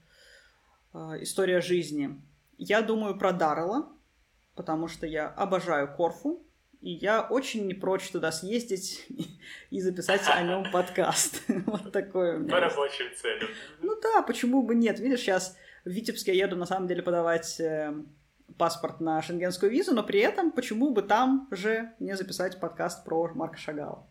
э, 0.92 0.98
история 1.20 1.60
жизни. 1.60 2.22
Я 2.58 2.82
думаю 2.82 3.18
про 3.18 3.32
Даррела, 3.32 3.92
потому 4.54 4.88
что 4.88 5.06
я 5.06 5.28
обожаю 5.28 5.94
Корфу, 5.94 6.45
и 6.80 6.90
я 6.90 7.22
очень 7.22 7.66
не 7.66 7.74
прочь 7.74 8.10
туда 8.10 8.32
съездить 8.32 9.06
и 9.70 9.80
записать 9.80 10.22
о 10.28 10.42
нем 10.42 10.70
подкаст. 10.72 11.42
Вот 11.48 11.92
меня. 12.38 12.50
По 12.50 12.60
рабочим 12.60 13.06
целям. 13.14 13.48
Ну 13.82 13.98
да, 14.00 14.22
почему 14.22 14.62
бы 14.62 14.74
нет? 14.74 14.98
Видишь, 15.00 15.20
сейчас 15.20 15.56
в 15.84 15.90
Витебске 15.90 16.34
я 16.34 16.44
еду 16.44 16.56
на 16.56 16.66
самом 16.66 16.86
деле 16.86 17.02
подавать 17.02 17.60
паспорт 18.58 19.00
на 19.00 19.20
шенгенскую 19.22 19.70
визу, 19.70 19.94
но 19.94 20.02
при 20.02 20.20
этом 20.20 20.52
почему 20.52 20.90
бы 20.90 21.02
там 21.02 21.48
же 21.50 21.92
не 21.98 22.16
записать 22.16 22.60
подкаст 22.60 23.04
про 23.04 23.28
Марка 23.34 23.58
Шагала. 23.58 24.08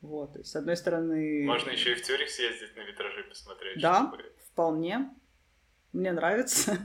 Вот, 0.00 0.34
то 0.34 0.38
есть, 0.40 0.50
с 0.50 0.56
одной 0.56 0.76
стороны... 0.76 1.44
Можно 1.46 1.70
еще 1.70 1.92
и 1.92 1.94
в 1.94 2.02
Тюрих 2.02 2.28
съездить 2.28 2.76
на 2.76 2.80
витражи 2.80 3.24
посмотреть. 3.24 3.80
Да, 3.80 4.08
чтобы... 4.08 4.32
вполне. 4.50 5.10
Мне 5.94 6.12
нравится. 6.12 6.76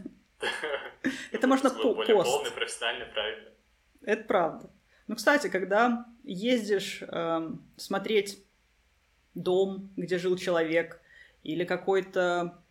Это 1.32 1.48
можно 1.48 1.70
пост. 1.70 2.32
полный, 2.32 2.52
профессиональный, 2.52 3.08
правильно. 3.08 3.50
Это 4.04 4.24
правда. 4.24 4.70
Ну, 5.10 5.16
кстати, 5.16 5.48
когда 5.50 6.06
ездишь 6.24 7.02
эм, 7.02 7.68
смотреть 7.78 8.46
дом, 9.34 9.92
где 9.98 10.20
жил 10.20 10.38
человек, 10.38 11.02
или 11.42 11.66
какой-то 11.66 12.62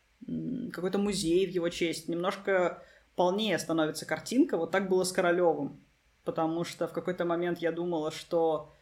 какой-то 0.72 0.98
музей 0.98 1.48
в 1.48 1.50
его 1.50 1.68
честь, 1.68 2.08
немножко 2.08 2.80
полнее 3.16 3.58
становится 3.58 4.06
картинка. 4.06 4.56
Вот 4.56 4.70
так 4.70 4.88
было 4.88 5.02
с 5.02 5.10
Королевым. 5.10 5.80
Потому 6.22 6.62
что 6.62 6.86
в 6.86 6.92
какой-то 6.92 7.24
момент 7.24 7.58
я 7.58 7.72
думала, 7.72 8.12
что 8.12 8.72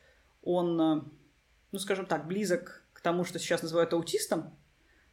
он, 0.43 0.79
э, 0.79 1.03
ну, 1.73 1.79
скажем 1.79 2.05
так, 2.05 2.27
близок 2.27 2.85
к 2.93 3.01
тому, 3.01 3.25
что 3.25 3.39
сейчас 3.39 3.63
называют 3.63 3.95
аутистом. 3.95 4.55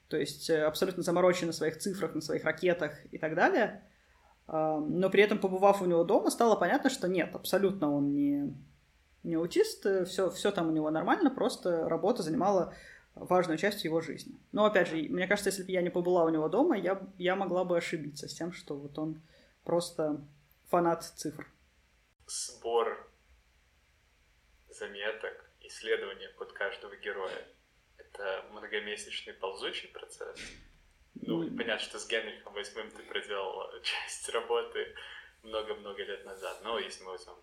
То 0.10 0.18
есть 0.18 0.50
э, 0.50 0.66
абсолютно 0.66 1.02
заморочен 1.02 1.48
на 1.48 1.54
своих 1.54 1.78
цифрах, 1.78 2.14
на 2.14 2.20
своих 2.20 2.44
ракетах 2.44 3.06
и 3.14 3.18
так 3.18 3.36
далее. 3.36 3.86
Но 4.48 5.10
при 5.10 5.24
этом, 5.24 5.40
побывав 5.40 5.82
у 5.82 5.86
него 5.86 6.04
дома, 6.04 6.30
стало 6.30 6.56
понятно, 6.56 6.90
что 6.90 7.08
нет, 7.08 7.34
абсолютно 7.34 7.94
он 7.94 8.14
не, 8.14 8.54
не 9.24 9.36
аутист, 9.36 9.86
все, 10.06 10.30
все 10.30 10.52
там 10.52 10.68
у 10.68 10.72
него 10.72 10.90
нормально, 10.92 11.30
просто 11.30 11.88
работа 11.88 12.24
занимала 12.24 12.74
важную 13.16 13.58
часть 13.58 13.84
его 13.84 14.02
жизни. 14.02 14.38
Но, 14.52 14.66
опять 14.66 14.90
же, 14.90 14.96
мне 14.96 15.28
кажется, 15.28 15.50
если 15.50 15.64
бы 15.64 15.72
я 15.72 15.82
не 15.82 15.90
побыла 15.90 16.26
у 16.26 16.30
него 16.30 16.50
дома, 16.50 16.78
я, 16.78 17.02
я 17.18 17.36
могла 17.36 17.64
бы 17.64 17.78
ошибиться 17.78 18.28
с 18.28 18.34
тем, 18.34 18.52
что 18.52 18.76
вот 18.76 18.98
он 18.98 19.22
просто 19.64 20.22
фанат 20.70 21.04
цифр. 21.04 21.48
Сбор 22.28 23.10
заметок, 24.70 25.50
исследования 25.62 26.30
под 26.38 26.52
каждого 26.54 26.96
героя— 26.96 27.48
это 27.98 28.46
многомесячный 28.52 29.34
ползучий 29.34 29.90
процесс. 29.90 30.38
Ну, 31.16 31.44
понятно, 31.56 31.80
что 31.80 32.00
с 32.00 32.08
Генрихом 32.08 32.54
Восьмым 32.54 32.92
ты 32.92 33.04
проделал 33.04 33.72
часть 33.84 34.30
работы 34.30 34.96
много-много 35.44 36.04
лет 36.04 36.26
назад, 36.26 36.62
но 36.64 36.80
если 36.80 37.04
мы 37.04 37.12
возьмем 37.12 37.36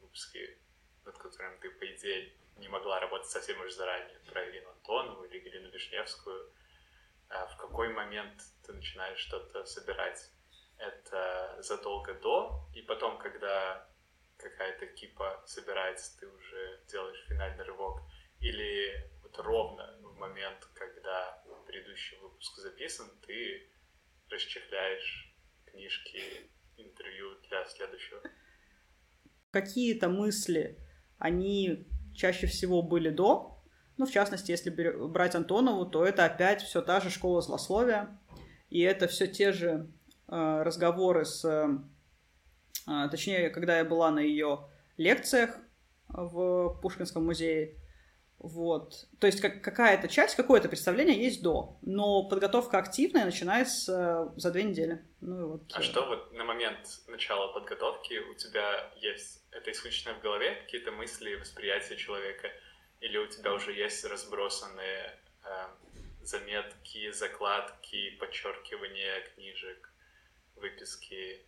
выпуски, 0.00 0.58
над 1.04 1.18
которыми 1.18 1.56
ты, 1.58 1.70
по 1.70 1.86
идее, 1.86 2.32
не 2.56 2.68
могла 2.68 3.00
работать 3.00 3.30
совсем 3.30 3.60
уж 3.60 3.72
заранее, 3.72 4.18
про 4.30 4.48
Ирину 4.48 4.70
Антонову 4.70 5.24
или 5.24 5.40
Галину 5.40 5.70
Вишневскую, 5.70 6.52
а 7.28 7.46
в 7.46 7.56
какой 7.56 7.88
момент 7.88 8.42
ты 8.64 8.72
начинаешь 8.72 9.18
что-то 9.18 9.64
собирать? 9.64 10.30
Это 10.78 11.56
задолго 11.60 12.14
до, 12.14 12.68
и 12.74 12.82
потом, 12.82 13.18
когда 13.18 13.88
какая-то 14.36 14.86
кипа 14.86 15.42
собирается, 15.46 16.18
ты 16.20 16.28
уже 16.28 16.82
делаешь 16.88 17.24
финальный 17.26 17.64
рывок, 17.64 18.02
или 18.40 19.10
вот 19.22 19.38
ровно 19.38 19.96
в 20.02 20.18
момент, 20.18 20.68
когда 20.74 21.42
предыдущий 21.66 22.16
выпуск 22.18 22.58
записан, 22.58 23.06
ты 23.26 23.68
расчехляешь 24.30 25.34
книжки, 25.66 26.22
интервью 26.76 27.36
для 27.48 27.64
следующего? 27.66 28.22
Какие-то 29.50 30.08
мысли, 30.08 30.78
они 31.18 31.86
чаще 32.14 32.46
всего 32.46 32.82
были 32.82 33.10
до. 33.10 33.62
Ну, 33.96 34.06
в 34.06 34.10
частности, 34.10 34.50
если 34.50 34.70
брать 34.70 35.34
Антонову, 35.34 35.86
то 35.86 36.04
это 36.04 36.24
опять 36.24 36.62
все 36.62 36.82
та 36.82 37.00
же 37.00 37.10
школа 37.10 37.40
злословия. 37.40 38.18
И 38.68 38.80
это 38.80 39.06
все 39.08 39.26
те 39.26 39.52
же 39.52 39.90
э, 40.28 40.62
разговоры 40.62 41.24
с... 41.24 41.44
Э, 41.44 43.08
точнее, 43.10 43.50
когда 43.50 43.78
я 43.78 43.84
была 43.84 44.10
на 44.10 44.20
ее 44.20 44.68
лекциях 44.96 45.56
в 46.08 46.78
Пушкинском 46.82 47.24
музее, 47.24 47.76
вот. 48.38 49.06
То 49.18 49.26
есть 49.26 49.40
как, 49.40 49.62
какая-то 49.62 50.08
часть, 50.08 50.34
какое-то 50.36 50.68
представление 50.68 51.22
есть 51.24 51.42
до, 51.42 51.78
но 51.82 52.28
подготовка 52.28 52.78
активная 52.78 53.24
начинается 53.24 54.32
за 54.36 54.50
две 54.50 54.64
недели. 54.64 55.02
Ну, 55.20 55.40
и 55.40 55.44
вот. 55.44 55.62
А 55.72 55.82
что 55.82 56.06
вот 56.06 56.32
на 56.32 56.44
момент 56.44 57.00
начала 57.08 57.52
подготовки 57.52 58.18
у 58.30 58.34
тебя 58.34 58.92
есть? 59.00 59.42
Это 59.50 59.70
исключительно 59.70 60.14
в 60.14 60.20
голове 60.20 60.54
какие-то 60.62 60.92
мысли, 60.92 61.34
восприятия 61.36 61.96
человека? 61.96 62.50
Или 63.00 63.16
у 63.16 63.26
тебя 63.26 63.52
уже 63.54 63.72
есть 63.72 64.04
разбросанные 64.04 65.18
э, 65.44 65.48
заметки, 66.22 67.10
закладки, 67.12 68.10
подчеркивания 68.20 69.22
книжек, 69.34 69.90
выписки? 70.56 71.40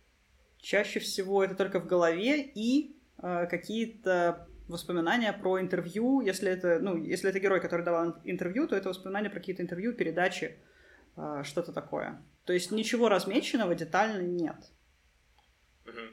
Чаще 0.57 0.99
всего 0.99 1.43
это 1.43 1.55
только 1.55 1.79
в 1.79 1.85
голове 1.85 2.41
и 2.41 2.95
э, 3.21 3.47
какие-то 3.47 4.48
воспоминания 4.69 5.33
про 5.33 5.59
интервью. 5.59 6.21
Если 6.21 6.49
это, 6.49 6.79
ну, 6.79 6.95
если 6.95 7.29
это 7.29 7.39
герой, 7.39 7.59
который 7.59 7.83
давал 7.83 8.15
интервью, 8.23 8.67
то 8.67 8.75
это 8.75 8.89
воспоминания 8.89 9.29
про 9.29 9.39
какие-то 9.39 9.61
интервью, 9.61 9.93
передачи, 9.93 10.57
э, 11.17 11.43
что-то 11.43 11.73
такое. 11.73 12.23
То 12.45 12.53
есть 12.53 12.71
ничего 12.71 13.09
размеченного 13.09 13.75
детально 13.75 14.21
нет. 14.21 14.57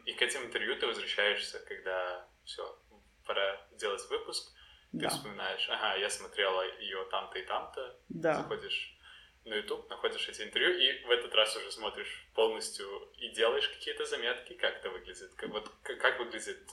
И 0.07 0.13
к 0.13 0.23
этим 0.23 0.45
интервью 0.45 0.77
ты 0.77 0.87
возвращаешься, 0.87 1.59
когда 1.69 2.27
все, 2.45 2.79
пора 3.27 3.61
делать 3.79 4.03
выпуск, 4.09 4.53
ты 4.93 4.99
да. 4.99 5.09
вспоминаешь, 5.11 5.69
ага, 5.71 5.97
я 5.97 6.09
смотрела 6.09 6.63
ее 6.81 7.05
там-то 7.11 7.39
и 7.39 7.43
там-то, 7.43 7.97
да. 8.09 8.35
заходишь 8.35 8.97
на 9.45 9.55
YouTube, 9.55 9.89
находишь 9.91 10.29
эти 10.29 10.43
интервью, 10.43 10.71
и 10.71 11.05
в 11.05 11.11
этот 11.11 11.35
раз 11.35 11.55
уже 11.57 11.71
смотришь 11.71 12.27
полностью 12.35 12.87
и 13.19 13.29
делаешь 13.31 13.69
какие-то 13.69 14.07
заметки, 14.07 14.55
как 14.55 14.77
это 14.77 14.91
выглядит, 14.91 15.35
как, 15.35 15.51
вот, 15.51 15.71
как, 15.83 15.99
как 15.99 16.19
выглядит 16.19 16.69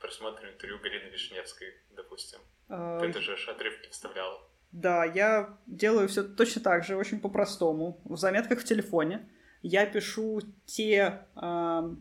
просмотр 0.00 0.46
интервью 0.48 0.78
Галины 0.80 1.10
Вишневской, 1.10 1.74
допустим. 1.90 2.38
А... 2.68 2.98
Ты 3.00 3.20
же 3.20 3.36
отрывки 3.50 3.90
вставляла. 3.90 4.40
Да, 4.72 5.04
я 5.04 5.56
делаю 5.66 6.08
все 6.08 6.22
точно 6.22 6.62
так 6.62 6.84
же, 6.84 6.96
очень 6.96 7.20
по-простому. 7.20 8.00
В 8.04 8.16
заметках 8.16 8.60
в 8.60 8.64
телефоне 8.64 9.28
я 9.62 9.86
пишу 9.86 10.40
те, 10.66 11.26
э, 11.36 11.94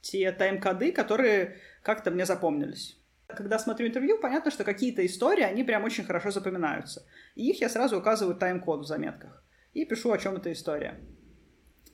те 0.00 0.32
тайм-коды, 0.32 0.92
которые 0.92 1.60
как-то 1.82 2.10
мне 2.10 2.26
запомнились. 2.26 2.98
Когда 3.28 3.58
смотрю 3.58 3.86
интервью, 3.86 4.18
понятно, 4.20 4.50
что 4.50 4.64
какие-то 4.64 5.06
истории, 5.06 5.44
они 5.44 5.64
прям 5.64 5.84
очень 5.84 6.04
хорошо 6.04 6.30
запоминаются. 6.30 7.06
И 7.34 7.48
их 7.48 7.60
я 7.60 7.68
сразу 7.68 7.98
указываю 7.98 8.36
тайм-код 8.36 8.80
в 8.80 8.86
заметках. 8.86 9.42
И 9.72 9.84
пишу, 9.84 10.12
о 10.12 10.18
чем 10.18 10.36
эта 10.36 10.52
история. 10.52 11.00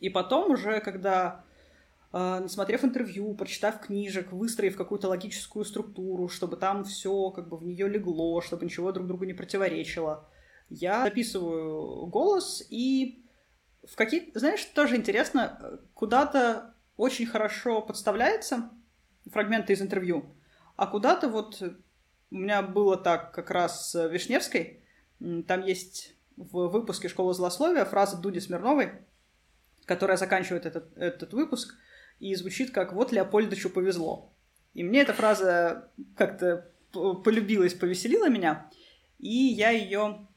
И 0.00 0.08
потом 0.08 0.50
уже, 0.50 0.80
когда 0.80 1.44
насмотрев 2.12 2.84
интервью, 2.84 3.34
прочитав 3.34 3.80
книжек, 3.80 4.32
выстроив 4.32 4.76
какую-то 4.76 5.08
логическую 5.08 5.64
структуру, 5.64 6.28
чтобы 6.28 6.56
там 6.56 6.84
все 6.84 7.30
как 7.30 7.48
бы 7.48 7.56
в 7.58 7.64
нее 7.64 7.88
легло, 7.88 8.40
чтобы 8.40 8.64
ничего 8.64 8.92
друг 8.92 9.06
другу 9.06 9.24
не 9.24 9.34
противоречило, 9.34 10.28
я 10.70 11.04
записываю 11.04 12.06
голос 12.06 12.66
и 12.70 13.24
в 13.86 13.96
какие 13.96 14.30
знаешь, 14.34 14.64
тоже 14.64 14.96
интересно, 14.96 15.80
куда-то 15.94 16.74
очень 16.96 17.26
хорошо 17.26 17.80
подставляется 17.80 18.70
фрагменты 19.30 19.72
из 19.72 19.82
интервью, 19.82 20.34
а 20.76 20.86
куда-то 20.86 21.28
вот 21.28 21.62
у 22.30 22.34
меня 22.34 22.62
было 22.62 22.96
так 22.96 23.32
как 23.32 23.50
раз 23.50 23.90
с 23.90 24.08
Вишневской, 24.08 24.82
там 25.46 25.62
есть 25.62 26.14
в 26.36 26.68
выпуске 26.68 27.08
«Школа 27.08 27.34
злословия» 27.34 27.84
фраза 27.84 28.16
Дуди 28.16 28.40
Смирновой, 28.40 28.92
которая 29.86 30.16
заканчивает 30.16 30.66
этот, 30.66 30.96
этот 30.96 31.32
выпуск 31.32 31.74
и 32.18 32.34
звучит 32.34 32.70
как 32.70 32.92
«Вот 32.92 33.12
Леопольдовичу 33.12 33.70
повезло». 33.70 34.34
И 34.74 34.82
мне 34.84 35.00
эта 35.00 35.12
фраза 35.12 35.90
как-то 36.16 36.72
полюбилась, 36.92 37.74
повеселила 37.74 38.28
меня, 38.28 38.70
и 39.18 39.28
я 39.28 39.70
ее 39.70 40.28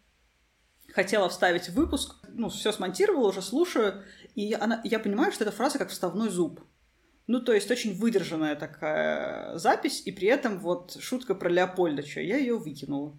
хотела 0.93 1.29
вставить 1.29 1.69
в 1.69 1.73
выпуск, 1.73 2.15
ну, 2.27 2.49
все 2.49 2.71
смонтировала, 2.71 3.29
уже 3.29 3.41
слушаю, 3.41 4.03
и 4.35 4.53
она, 4.53 4.81
я 4.83 4.99
понимаю, 4.99 5.31
что 5.31 5.43
эта 5.43 5.51
фраза 5.51 5.77
как 5.77 5.89
вставной 5.89 6.29
зуб. 6.29 6.61
Ну, 7.27 7.39
то 7.39 7.53
есть 7.53 7.71
очень 7.71 7.93
выдержанная 7.93 8.55
такая 8.55 9.57
запись, 9.57 10.01
и 10.05 10.11
при 10.11 10.27
этом 10.27 10.59
вот 10.59 10.97
шутка 10.99 11.35
про 11.35 11.49
Леопольдовича, 11.49 12.19
я 12.19 12.37
ее 12.37 12.57
выкинула. 12.57 13.17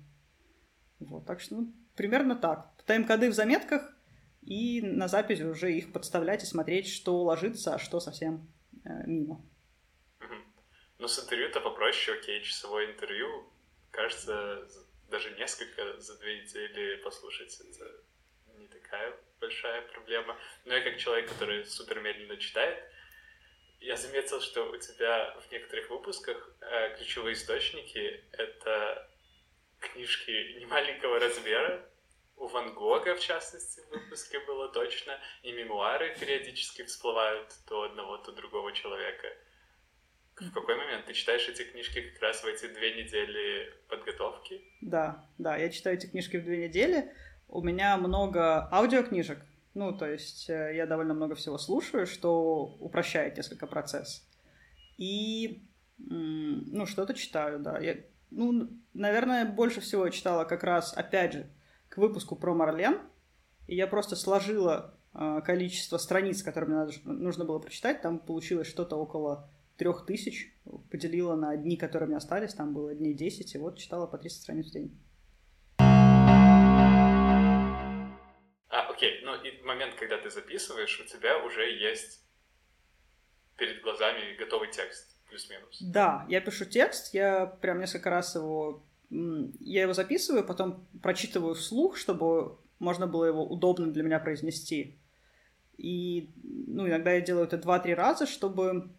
Вот, 0.98 1.24
так 1.26 1.40
что, 1.40 1.54
ну, 1.54 1.72
примерно 1.96 2.36
так. 2.36 2.72
Тайм-коды 2.84 3.30
в 3.30 3.34
заметках, 3.34 3.96
и 4.42 4.82
на 4.82 5.08
запись 5.08 5.40
уже 5.40 5.72
их 5.72 5.92
подставлять 5.92 6.42
и 6.42 6.46
смотреть, 6.46 6.88
что 6.88 7.22
ложится, 7.22 7.74
а 7.74 7.78
что 7.78 8.00
совсем 8.00 8.52
э, 8.84 9.06
мимо. 9.06 9.44
Ну, 10.98 11.08
с 11.08 11.18
интервью-то 11.18 11.60
попроще, 11.60 12.16
окей, 12.18 12.42
часовое 12.42 12.92
интервью, 12.92 13.50
кажется, 13.90 14.68
даже 15.10 15.30
несколько 15.32 16.00
за 16.00 16.18
две 16.18 16.42
недели 16.42 16.96
послушать, 17.02 17.60
это 17.60 18.02
не 18.56 18.68
такая 18.68 19.14
большая 19.40 19.82
проблема. 19.82 20.36
Но 20.64 20.74
я 20.74 20.82
как 20.82 20.98
человек, 20.98 21.28
который 21.28 21.64
супер 21.64 22.00
медленно 22.00 22.36
читает, 22.36 22.84
я 23.80 23.96
заметил, 23.96 24.40
что 24.40 24.70
у 24.70 24.76
тебя 24.76 25.36
в 25.40 25.50
некоторых 25.50 25.90
выпусках 25.90 26.54
э, 26.60 26.96
ключевые 26.96 27.34
источники— 27.34 28.24
это 28.32 29.10
книжки 29.80 30.30
немаленького 30.60 31.18
размера, 31.18 31.84
у 32.42 32.48
Ван 32.48 32.74
Гога, 32.74 33.14
в 33.14 33.20
частности, 33.20 33.80
в 33.80 33.90
выпуске 33.92 34.40
было 34.46 34.68
точно, 34.68 35.12
и 35.44 35.52
мемуары 35.52 36.14
периодически 36.18 36.82
всплывают 36.82 37.54
то 37.68 37.82
одного, 37.84 38.16
то 38.18 38.32
другого 38.32 38.72
человека. 38.72 39.28
В 40.40 40.50
какой 40.50 40.76
момент 40.76 41.06
ты 41.06 41.12
читаешь 41.12 41.48
эти 41.48 41.62
книжки 41.62 42.00
как 42.00 42.20
раз 42.20 42.42
в 42.42 42.46
эти 42.46 42.66
две 42.66 43.00
недели 43.00 43.72
подготовки? 43.88 44.60
Да, 44.80 45.24
да, 45.38 45.56
я 45.56 45.70
читаю 45.70 45.96
эти 45.96 46.06
книжки 46.06 46.36
в 46.36 46.44
две 46.44 46.66
недели. 46.66 47.14
У 47.46 47.62
меня 47.62 47.96
много 47.96 48.68
аудиокнижек, 48.72 49.38
ну, 49.74 49.96
то 49.96 50.10
есть 50.10 50.50
э, 50.50 50.74
я 50.74 50.86
довольно 50.86 51.14
много 51.14 51.36
всего 51.36 51.58
слушаю, 51.58 52.06
что 52.06 52.64
упрощает 52.80 53.36
несколько 53.36 53.68
процесс. 53.68 54.26
И, 54.98 55.62
ну, 55.98 56.86
что-то 56.86 57.14
читаю, 57.14 57.60
да. 57.60 57.78
Я, 57.78 57.98
ну, 58.30 58.68
наверное, 58.94 59.44
больше 59.44 59.80
всего 59.80 60.08
читала 60.08 60.44
как 60.44 60.64
раз, 60.64 60.92
опять 60.96 61.34
же, 61.34 61.46
к 61.92 61.98
выпуску 61.98 62.36
про 62.36 62.54
Марлен. 62.54 62.98
И 63.66 63.76
я 63.76 63.86
просто 63.86 64.16
сложила 64.16 64.98
э, 65.14 65.42
количество 65.44 65.98
страниц, 65.98 66.42
которые 66.42 66.70
мне 66.70 66.78
надо, 66.78 66.92
нужно 67.04 67.44
было 67.44 67.58
прочитать. 67.58 68.00
Там 68.00 68.18
получилось 68.18 68.66
что-то 68.66 68.96
около 68.96 69.50
трех 69.76 70.06
тысяч. 70.06 70.54
Поделила 70.90 71.36
на 71.36 71.54
дни, 71.54 71.76
которые 71.76 72.06
мне 72.06 72.16
остались. 72.16 72.54
Там 72.54 72.72
было 72.72 72.94
дней 72.94 73.12
10. 73.12 73.54
И 73.54 73.58
вот 73.58 73.76
читала 73.76 74.06
по 74.06 74.16
300 74.16 74.40
страниц 74.40 74.68
в 74.68 74.72
день. 74.72 74.98
А, 78.70 78.88
окей. 78.88 79.20
Ну, 79.22 79.34
и 79.42 79.62
момент, 79.62 79.94
когда 79.96 80.16
ты 80.16 80.30
записываешь, 80.30 80.98
у 80.98 81.04
тебя 81.04 81.44
уже 81.44 81.62
есть 81.62 82.24
перед 83.58 83.82
глазами 83.82 84.34
готовый 84.38 84.70
текст, 84.72 85.22
плюс-минус. 85.28 85.82
Да, 85.82 86.24
я 86.30 86.40
пишу 86.40 86.64
текст, 86.64 87.12
я 87.12 87.44
прям 87.44 87.80
несколько 87.80 88.08
раз 88.08 88.34
его... 88.34 88.82
Я 89.12 89.82
его 89.82 89.92
записываю, 89.92 90.44
потом 90.44 90.86
прочитываю 91.02 91.54
вслух, 91.54 91.98
чтобы 91.98 92.56
можно 92.78 93.06
было 93.06 93.26
его 93.26 93.44
удобно 93.46 93.92
для 93.92 94.02
меня 94.02 94.18
произнести. 94.18 94.98
И, 95.76 96.30
ну, 96.42 96.88
иногда 96.88 97.12
я 97.12 97.20
делаю 97.20 97.46
это 97.46 97.58
два-три 97.58 97.94
раза, 97.94 98.26
чтобы 98.26 98.90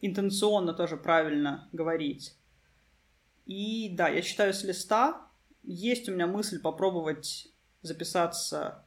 интенционно 0.00 0.74
тоже 0.74 0.96
правильно 0.96 1.68
говорить. 1.72 2.36
И 3.46 3.90
да, 3.96 4.08
я 4.08 4.22
читаю 4.22 4.54
с 4.54 4.62
листа. 4.62 5.26
Есть 5.64 6.08
у 6.08 6.12
меня 6.12 6.26
мысль 6.26 6.60
попробовать 6.60 7.48
записаться 7.82 8.84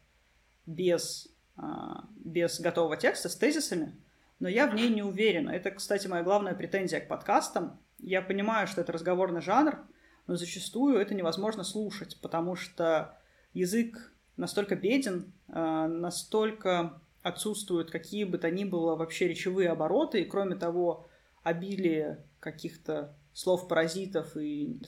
без, 0.65 1.27
а, 1.57 2.05
без 2.15 2.59
готового 2.61 2.95
текста, 2.95 3.27
с 3.27 3.35
тезисами, 3.35 3.95
но 4.39 4.47
я 4.47 4.67
в 4.67 4.75
ней 4.75 4.89
не 4.89 5.03
уверена. 5.03 5.49
Это, 5.49 5.71
кстати, 5.71 6.07
моя 6.07 6.23
главная 6.23 6.53
претензия 6.53 7.01
к 7.01 7.07
подкастам. 7.07 7.79
Я 7.99 8.21
понимаю, 8.21 8.67
что 8.67 8.81
это 8.81 8.91
разговорный 8.91 9.41
жанр, 9.41 9.79
но 10.27 10.35
зачастую 10.35 10.97
это 10.97 11.13
невозможно 11.13 11.63
слушать, 11.63 12.19
потому 12.21 12.55
что 12.55 13.17
язык 13.53 14.13
настолько 14.37 14.75
беден, 14.75 15.31
а, 15.47 15.87
настолько 15.87 17.01
отсутствуют 17.21 17.91
какие 17.91 18.23
бы 18.23 18.37
то 18.37 18.49
ни 18.49 18.63
было 18.63 18.95
вообще 18.95 19.27
речевые 19.27 19.69
обороты, 19.69 20.21
и 20.21 20.25
кроме 20.25 20.55
того, 20.55 21.07
обилие 21.43 22.23
каких-то 22.39 23.15
слов-паразитов 23.33 24.35
и 24.37 24.79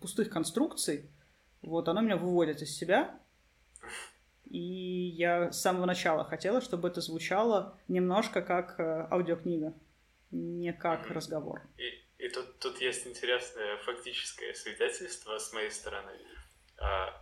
пустых 0.00 0.30
конструкций, 0.30 1.10
вот 1.62 1.88
оно 1.88 2.00
меня 2.00 2.16
выводит 2.16 2.62
из 2.62 2.76
себя, 2.76 3.18
и 4.44 4.58
я 4.58 5.52
с 5.52 5.60
самого 5.60 5.86
начала 5.86 6.24
хотела, 6.24 6.60
чтобы 6.60 6.88
это 6.88 7.00
звучало 7.00 7.78
немножко 7.86 8.40
как 8.40 8.78
э, 8.78 9.08
аудиокнига, 9.10 9.74
не 10.30 10.72
как 10.72 11.10
разговор. 11.10 11.62
И, 11.76 11.97
и 12.28 12.30
тут, 12.30 12.58
тут 12.58 12.80
есть 12.80 13.06
интересное 13.06 13.78
фактическое 13.78 14.52
свидетельство 14.52 15.38
с 15.38 15.52
моей 15.52 15.70
стороны. 15.70 16.12
А, 16.78 17.20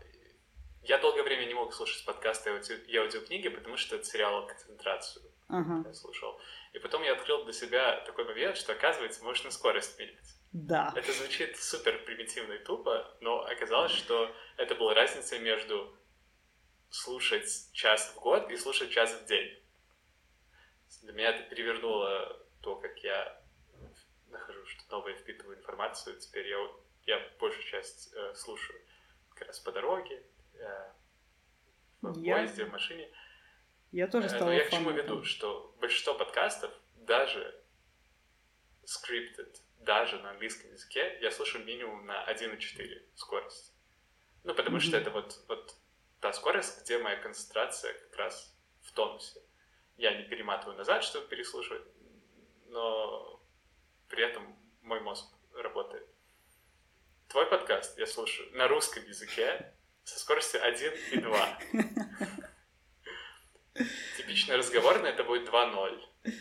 я 0.83 0.99
долгое 0.99 1.23
время 1.23 1.47
не 1.47 1.55
мог 1.55 1.73
слушать 1.73 2.05
подкасты 2.05 2.51
и 2.89 2.97
аудиокниги, 2.97 3.49
потому 3.49 3.77
что 3.77 3.99
терял 3.99 4.47
концентрацию, 4.47 5.25
uh-huh. 5.49 5.87
я 5.87 5.95
слушал. 5.95 6.41
И 6.73 6.79
потом 6.79 7.03
я 7.05 7.13
открыл 7.13 7.45
для 7.45 7.53
себя 7.53 8.01
такой 8.07 8.25
момент, 8.25 8.57
что, 8.57 8.73
оказывается, 8.73 9.23
можно 9.23 9.51
скорость 9.51 9.99
менять. 9.99 10.35
Да. 10.53 10.93
Это 10.97 11.13
звучит 11.13 11.57
супер 11.57 12.03
примитивно 12.05 12.55
и 12.55 12.65
тупо, 12.65 13.17
но 13.21 13.45
оказалось, 13.45 13.93
что 13.93 14.35
это 14.57 14.75
была 14.75 14.95
разница 14.95 15.39
между 15.39 15.97
слушать 16.91 17.71
час 17.73 18.13
в 18.15 18.21
год 18.21 18.51
и 18.51 18.57
слушать 18.57 18.91
час 18.91 19.13
в 19.13 19.27
день. 19.27 19.57
Для 21.03 21.13
меня 21.13 21.31
это 21.31 21.43
перевернуло 21.49 22.41
то, 22.61 22.75
как 22.77 22.99
я 22.99 23.46
что-то 24.87 24.97
новое, 24.97 25.15
впитываю 25.15 25.59
информацию. 25.59 26.19
Теперь 26.19 26.49
я, 26.49 26.59
я 27.07 27.31
большую 27.39 27.65
часть 27.65 28.13
э, 28.15 28.35
слушаю 28.35 28.81
как 29.35 29.49
раз 29.49 29.61
по 29.61 29.73
дороге, 29.73 30.23
э, 30.55 30.93
в 32.03 32.13
в 32.13 32.23
я... 32.23 32.37
поезде, 32.37 32.65
в 32.65 32.73
машине. 32.73 33.11
Я 33.93 34.09
тоже 34.09 34.29
стал 34.29 34.47
Но 34.47 34.53
я 34.53 34.65
к 34.65 34.71
чему 34.71 34.91
веду, 34.91 35.25
что 35.25 35.75
большинство 35.81 36.15
подкастов, 36.15 36.73
даже 36.97 37.63
scripted, 38.85 39.61
даже 39.81 40.19
на 40.19 40.31
английском 40.31 40.73
языке, 40.73 41.19
я 41.21 41.31
слушаю 41.31 41.65
минимум 41.65 42.07
на 42.07 42.25
1,4 42.31 43.03
скорость. 43.15 43.73
Ну, 44.45 44.55
потому 44.55 44.77
mm-hmm. 44.77 44.81
что 44.81 44.97
это 44.97 45.11
вот, 45.11 45.45
вот 45.49 45.75
та 46.21 46.33
скорость, 46.33 46.83
где 46.83 46.99
моя 46.99 47.17
концентрация 47.17 47.95
как 47.95 48.17
раз 48.17 48.55
в 48.83 48.93
тонусе. 48.93 49.41
Я 49.97 50.17
не 50.17 50.25
перематываю 50.25 50.77
назад, 50.77 51.03
чтобы 51.03 51.27
переслушивать, 51.27 51.87
но 52.67 53.41
при 54.09 54.23
этом 54.23 54.56
мой 54.87 55.01
мозг 55.01 55.27
работает. 55.55 56.07
Твой 57.29 57.47
подкаст 57.47 57.99
я 57.99 58.07
слушаю 58.07 58.49
на 58.57 58.69
русском 58.69 59.03
языке 59.05 59.73
со 60.05 60.19
скоростью 60.19 60.65
1 60.65 60.93
и 61.13 61.19
2. 61.19 61.59
Типичный 64.17 64.57
разговорный 64.57 65.11
это 65.11 65.25
будет 65.25 65.49
2.0. 65.49 66.33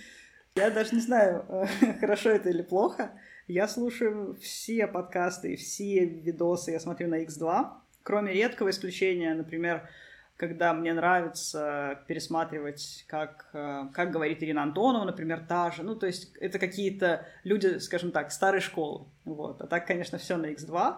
Я 0.55 0.69
даже 0.69 0.95
не 0.95 1.01
знаю, 1.01 1.67
хорошо 1.99 2.29
это 2.29 2.49
или 2.49 2.62
плохо. 2.62 3.19
Я 3.47 3.67
слушаю 3.67 4.38
все 4.39 4.88
подкасты 4.88 5.55
все 5.55 6.05
видосы, 6.05 6.71
я 6.71 6.79
смотрю 6.79 7.08
на 7.10 7.23
X2, 7.23 7.71
кроме 8.03 8.34
редкого 8.34 8.69
исключения, 8.69 9.34
например, 9.34 9.89
когда 10.38 10.74
мне 10.74 10.93
нравится 10.93 12.04
пересматривать, 12.08 13.06
как, 13.08 13.50
э, 13.54 13.84
как 13.93 14.12
говорит 14.12 14.43
Ирина 14.43 14.63
Антонова, 14.63 15.06
например, 15.06 15.45
та 15.48 15.71
же. 15.71 15.84
Ну, 15.84 15.95
то 15.95 16.08
есть 16.08 16.36
это 16.38 16.60
какие-то 16.60 17.26
люди, 17.43 17.78
скажем 17.80 18.12
так, 18.12 18.32
старой 18.32 18.60
школы. 18.60 19.06
Вот. 19.24 19.62
А 19.62 19.67
так, 19.67 19.88
конечно, 19.88 20.17
все 20.17 20.36
на 20.36 20.48
X2. 20.48 20.98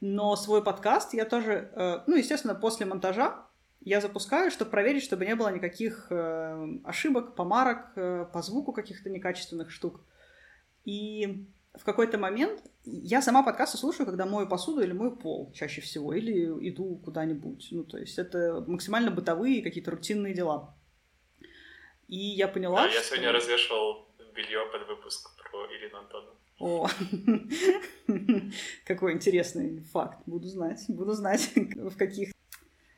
Но 0.00 0.34
свой 0.36 0.62
подкаст 0.62 1.14
я 1.14 1.24
тоже, 1.24 1.70
э, 1.72 2.00
ну, 2.06 2.16
естественно, 2.16 2.54
после 2.54 2.84
монтажа 2.84 3.46
я 3.80 4.00
запускаю, 4.00 4.50
чтобы 4.50 4.72
проверить, 4.72 5.04
чтобы 5.04 5.24
не 5.24 5.36
было 5.36 5.52
никаких 5.52 6.08
э, 6.10 6.78
ошибок, 6.84 7.36
помарок 7.36 7.94
по 7.94 8.42
звуку 8.42 8.72
каких-то 8.72 9.08
некачественных 9.08 9.70
штук. 9.70 10.00
И 10.84 11.46
в 11.74 11.84
какой-то 11.84 12.18
момент 12.18 12.62
я 12.84 13.20
сама 13.20 13.42
подкасты 13.42 13.78
слушаю, 13.78 14.06
когда 14.06 14.26
мою 14.26 14.48
посуду 14.48 14.82
или 14.82 14.92
мою 14.92 15.16
пол 15.16 15.52
чаще 15.52 15.80
всего, 15.80 16.14
или 16.14 16.46
иду 16.68 16.96
куда-нибудь. 17.04 17.68
Ну, 17.72 17.84
то 17.84 17.98
есть 17.98 18.18
это 18.18 18.64
максимально 18.66 19.10
бытовые 19.10 19.62
какие-то 19.62 19.90
рутинные 19.90 20.34
дела. 20.34 20.76
И 22.06 22.16
я 22.16 22.48
поняла, 22.48 22.82
да, 22.82 22.90
что... 22.90 22.98
я 22.98 23.04
сегодня 23.04 23.32
развешивал 23.32 24.08
белье 24.34 24.66
под 24.70 24.86
выпуск 24.86 25.30
про 25.36 25.66
Ирину 25.72 25.98
Антонову. 25.98 26.34
О, 26.60 26.88
какой 28.86 29.12
интересный 29.12 29.80
факт. 29.92 30.18
Буду 30.26 30.46
знать, 30.48 30.84
буду 30.88 31.12
знать, 31.12 31.50
в 31.56 31.96
каких 31.96 32.32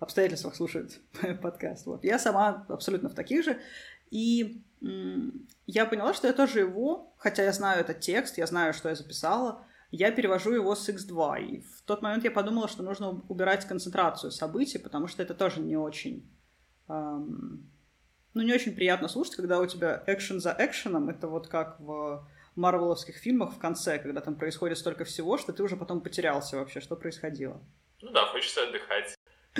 обстоятельствах 0.00 0.54
слушают 0.54 1.00
подкаст. 1.42 1.86
Вот. 1.86 2.04
Я 2.04 2.18
сама 2.18 2.66
абсолютно 2.68 3.08
в 3.08 3.14
таких 3.14 3.44
же. 3.44 3.60
И 4.10 4.62
я 5.66 5.86
поняла, 5.86 6.14
что 6.14 6.26
я 6.26 6.32
тоже 6.32 6.60
его, 6.60 7.14
хотя 7.18 7.44
я 7.44 7.52
знаю 7.52 7.80
этот 7.80 8.00
текст, 8.00 8.38
я 8.38 8.46
знаю, 8.46 8.72
что 8.72 8.88
я 8.88 8.94
записала, 8.94 9.66
я 9.90 10.10
перевожу 10.10 10.52
его 10.52 10.74
с 10.74 10.88
X2. 10.88 11.42
И 11.42 11.60
в 11.60 11.82
тот 11.82 12.02
момент 12.02 12.24
я 12.24 12.30
подумала, 12.30 12.68
что 12.68 12.82
нужно 12.82 13.22
убирать 13.28 13.66
концентрацию 13.66 14.30
событий, 14.30 14.78
потому 14.78 15.06
что 15.06 15.22
это 15.22 15.34
тоже 15.34 15.60
не 15.60 15.76
очень... 15.76 16.30
Эм, 16.88 17.70
ну, 18.34 18.42
не 18.42 18.52
очень 18.52 18.74
приятно 18.74 19.08
слушать, 19.08 19.36
когда 19.36 19.58
у 19.60 19.66
тебя 19.66 20.02
экшен 20.06 20.40
за 20.40 20.54
экшеном. 20.58 21.08
Это 21.08 21.26
вот 21.26 21.48
как 21.48 21.80
в 21.80 22.28
марвеловских 22.54 23.16
фильмах 23.16 23.54
в 23.54 23.58
конце, 23.58 23.98
когда 23.98 24.20
там 24.20 24.36
происходит 24.36 24.78
столько 24.78 25.04
всего, 25.04 25.38
что 25.38 25.52
ты 25.52 25.62
уже 25.62 25.76
потом 25.76 26.00
потерялся 26.00 26.56
вообще, 26.56 26.80
что 26.80 26.96
происходило. 26.96 27.60
Ну 28.02 28.10
да, 28.10 28.26
хочется 28.26 28.62
отдыхать. 28.62 29.14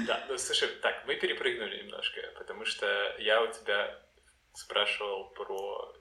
Да, 0.07 0.25
ну 0.29 0.37
слушай, 0.37 0.69
так, 0.83 1.05
мы 1.07 1.15
перепрыгнули 1.15 1.85
немножко, 1.85 2.21
потому 2.37 2.65
что 2.67 2.87
я 3.19 3.43
у 3.43 3.51
тебя 3.51 3.99
спрашивал 4.57 5.31
про 5.31 5.95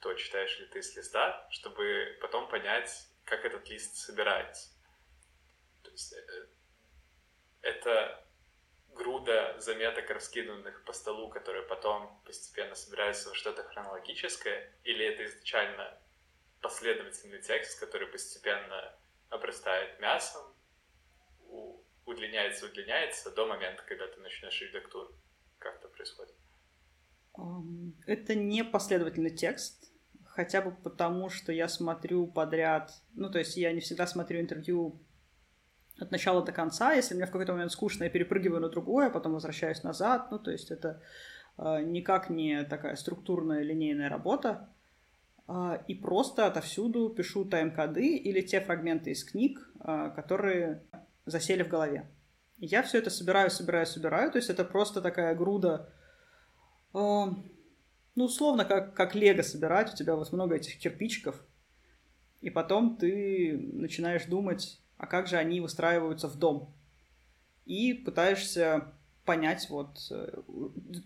то, 0.00 0.14
читаешь 0.14 0.58
ли 0.58 0.66
ты 0.66 0.82
с 0.82 0.96
листа, 0.96 1.46
чтобы 1.50 2.18
потом 2.20 2.48
понять, 2.48 2.90
как 3.24 3.44
этот 3.44 3.68
лист 3.68 3.96
собирается. 3.96 4.70
То 5.82 5.90
есть 5.90 6.12
э, 6.12 6.46
это 7.62 8.26
груда 8.88 9.56
заметок, 9.58 10.10
раскиданных 10.10 10.84
по 10.84 10.92
столу, 10.92 11.28
которые 11.28 11.62
потом 11.64 12.22
постепенно 12.24 12.74
собираются 12.74 13.28
во 13.28 13.34
что-то 13.34 13.62
хронологическое, 13.64 14.74
или 14.84 15.04
это 15.04 15.24
изначально 15.26 16.00
последовательный 16.60 17.40
текст, 17.42 17.78
который 17.78 18.08
постепенно 18.08 18.98
обрастает 19.28 20.00
мясом, 20.00 20.54
удлиняется, 22.04 22.66
удлиняется 22.66 23.30
до 23.30 23.46
момента, 23.46 23.82
когда 23.84 24.06
ты 24.08 24.20
начнешь 24.20 24.60
редактуру. 24.62 25.14
Как 25.58 25.76
это 25.76 25.88
происходит? 25.88 26.34
Это 28.06 28.34
не 28.34 28.64
последовательный 28.64 29.30
текст, 29.30 29.90
хотя 30.24 30.62
бы 30.62 30.72
потому, 30.72 31.28
что 31.28 31.52
я 31.52 31.68
смотрю 31.68 32.26
подряд, 32.26 32.92
ну, 33.14 33.30
то 33.30 33.38
есть 33.38 33.56
я 33.56 33.72
не 33.72 33.80
всегда 33.80 34.06
смотрю 34.06 34.40
интервью 34.40 35.00
от 35.98 36.10
начала 36.10 36.42
до 36.42 36.52
конца, 36.52 36.92
если 36.92 37.14
мне 37.14 37.26
в 37.26 37.30
какой-то 37.30 37.52
момент 37.52 37.72
скучно, 37.72 38.04
я 38.04 38.10
перепрыгиваю 38.10 38.60
на 38.60 38.68
другое, 38.68 39.08
а 39.08 39.10
потом 39.10 39.34
возвращаюсь 39.34 39.82
назад, 39.82 40.30
ну, 40.30 40.38
то 40.38 40.50
есть 40.50 40.70
это 40.70 41.02
э, 41.58 41.82
никак 41.82 42.30
не 42.30 42.64
такая 42.64 42.96
структурная 42.96 43.62
линейная 43.62 44.08
работа, 44.08 44.70
э, 45.46 45.78
и 45.88 45.94
просто 45.94 46.46
отовсюду 46.46 47.10
пишу 47.10 47.44
тайм-коды 47.44 48.16
или 48.16 48.40
те 48.40 48.60
фрагменты 48.60 49.10
из 49.10 49.24
книг, 49.24 49.66
которые 50.14 50.82
засели 51.24 51.62
в 51.62 51.68
голове. 51.68 52.06
я 52.58 52.82
все 52.82 52.98
это 52.98 53.08
собираю, 53.08 53.50
собираю, 53.50 53.86
собираю, 53.86 54.30
то 54.30 54.36
есть 54.36 54.50
это 54.50 54.64
просто 54.64 55.00
такая 55.00 55.34
груда 55.34 55.90
ну, 56.92 58.24
условно, 58.24 58.64
как, 58.64 58.94
как 58.94 59.14
лего 59.14 59.42
собирать, 59.42 59.92
у 59.92 59.96
тебя 59.96 60.16
вот 60.16 60.32
много 60.32 60.56
этих 60.56 60.78
кирпичиков, 60.78 61.40
и 62.40 62.50
потом 62.50 62.96
ты 62.96 63.56
начинаешь 63.72 64.24
думать, 64.24 64.80
а 64.96 65.06
как 65.06 65.26
же 65.26 65.36
они 65.36 65.60
выстраиваются 65.60 66.28
в 66.28 66.36
дом. 66.36 66.72
И 67.66 67.94
пытаешься 67.94 68.92
понять, 69.24 69.68
вот... 69.70 70.08
Э, 70.10 70.42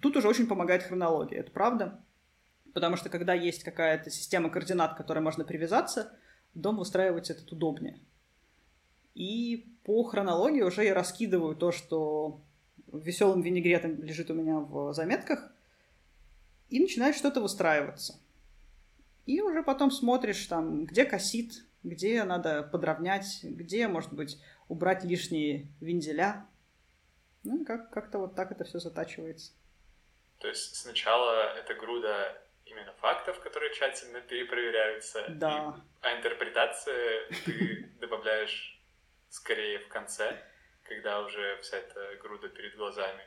тут 0.00 0.16
уже 0.16 0.28
очень 0.28 0.46
помогает 0.46 0.82
хронология, 0.82 1.40
это 1.40 1.50
правда. 1.50 2.00
Потому 2.72 2.96
что 2.96 3.08
когда 3.08 3.34
есть 3.34 3.62
какая-то 3.62 4.10
система 4.10 4.48
координат, 4.48 4.94
к 4.94 4.96
которой 4.96 5.20
можно 5.20 5.44
привязаться, 5.44 6.12
дом 6.54 6.76
выстраивается 6.78 7.32
этот 7.32 7.52
удобнее. 7.52 7.98
И 9.14 9.76
по 9.84 10.02
хронологии 10.04 10.62
уже 10.62 10.84
я 10.84 10.94
раскидываю 10.94 11.54
то, 11.54 11.70
что 11.70 12.40
веселым 12.92 13.42
винегретом 13.42 14.02
лежит 14.02 14.30
у 14.30 14.34
меня 14.34 14.58
в 14.58 14.92
заметках, 14.92 15.53
и 16.74 16.80
начинает 16.80 17.14
что-то 17.14 17.40
выстраиваться. 17.40 18.20
И 19.26 19.40
уже 19.40 19.62
потом 19.62 19.92
смотришь 19.92 20.44
там, 20.46 20.86
где 20.86 21.04
косит, 21.04 21.52
где 21.84 22.24
надо 22.24 22.64
подровнять, 22.64 23.44
где, 23.44 23.86
может 23.86 24.12
быть, 24.12 24.42
убрать 24.66 25.04
лишние 25.04 25.68
вензеля. 25.80 26.48
Ну, 27.44 27.64
как- 27.64 27.90
как-то 27.90 28.18
вот 28.18 28.34
так 28.34 28.50
это 28.50 28.64
все 28.64 28.80
затачивается. 28.80 29.52
То 30.40 30.48
есть 30.48 30.74
сначала 30.74 31.56
это 31.56 31.74
груда 31.74 32.42
именно 32.64 32.92
фактов, 32.94 33.38
которые 33.38 33.72
тщательно 33.72 34.20
перепроверяются. 34.20 35.26
Да. 35.28 35.76
И, 35.76 35.80
а 36.00 36.16
интерпретация 36.18 37.28
ты 37.44 37.88
добавляешь 38.00 38.82
скорее 39.28 39.78
в 39.78 39.86
конце, 39.86 40.42
когда 40.82 41.20
уже 41.20 41.56
вся 41.62 41.76
эта 41.76 42.16
груда 42.20 42.48
перед 42.48 42.74
глазами. 42.76 43.22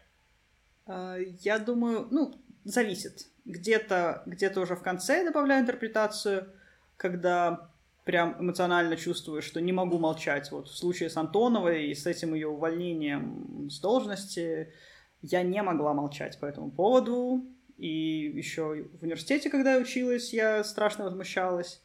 А, 0.88 1.18
я 1.18 1.60
думаю, 1.60 2.08
ну, 2.12 2.34
зависит. 2.64 3.28
Где-то 3.46 4.24
где 4.26 4.50
уже 4.50 4.76
в 4.76 4.82
конце 4.82 5.24
добавляю 5.24 5.62
интерпретацию, 5.62 6.50
когда 6.98 7.72
прям 8.04 8.38
эмоционально 8.40 8.96
чувствую, 8.96 9.42
что 9.42 9.60
не 9.62 9.74
могу 9.74 10.00
молчать. 10.00 10.52
Вот 10.52 10.70
в 10.70 10.78
случае 10.78 11.10
с 11.10 11.18
Антоновой 11.18 11.88
и 11.88 11.96
с 11.96 12.06
этим 12.06 12.34
ее 12.34 12.48
увольнением 12.48 13.70
с 13.70 13.80
должности 13.80 14.74
я 15.22 15.44
не 15.44 15.62
могла 15.62 15.94
молчать 15.94 16.40
по 16.40 16.46
этому 16.46 16.72
поводу. 16.72 17.46
И 17.78 18.32
еще 18.34 18.88
в 19.00 19.04
университете, 19.04 19.50
когда 19.50 19.74
я 19.74 19.82
училась, 19.82 20.34
я 20.34 20.64
страшно 20.64 21.04
возмущалась. 21.04 21.82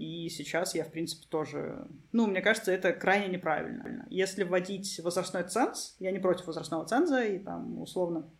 И 0.00 0.30
сейчас 0.30 0.74
я, 0.74 0.84
в 0.84 0.90
принципе, 0.90 1.26
тоже... 1.28 1.86
Ну, 2.12 2.26
мне 2.26 2.40
кажется, 2.40 2.72
это 2.72 2.94
крайне 2.94 3.28
неправильно. 3.28 4.06
Если 4.08 4.44
вводить 4.44 4.98
возрастной 5.04 5.42
ценз, 5.42 5.94
я 5.98 6.10
не 6.10 6.18
против 6.18 6.46
возрастного 6.46 6.86
ценза, 6.86 7.22
и 7.22 7.38
там, 7.38 7.78
условно, 7.82 8.30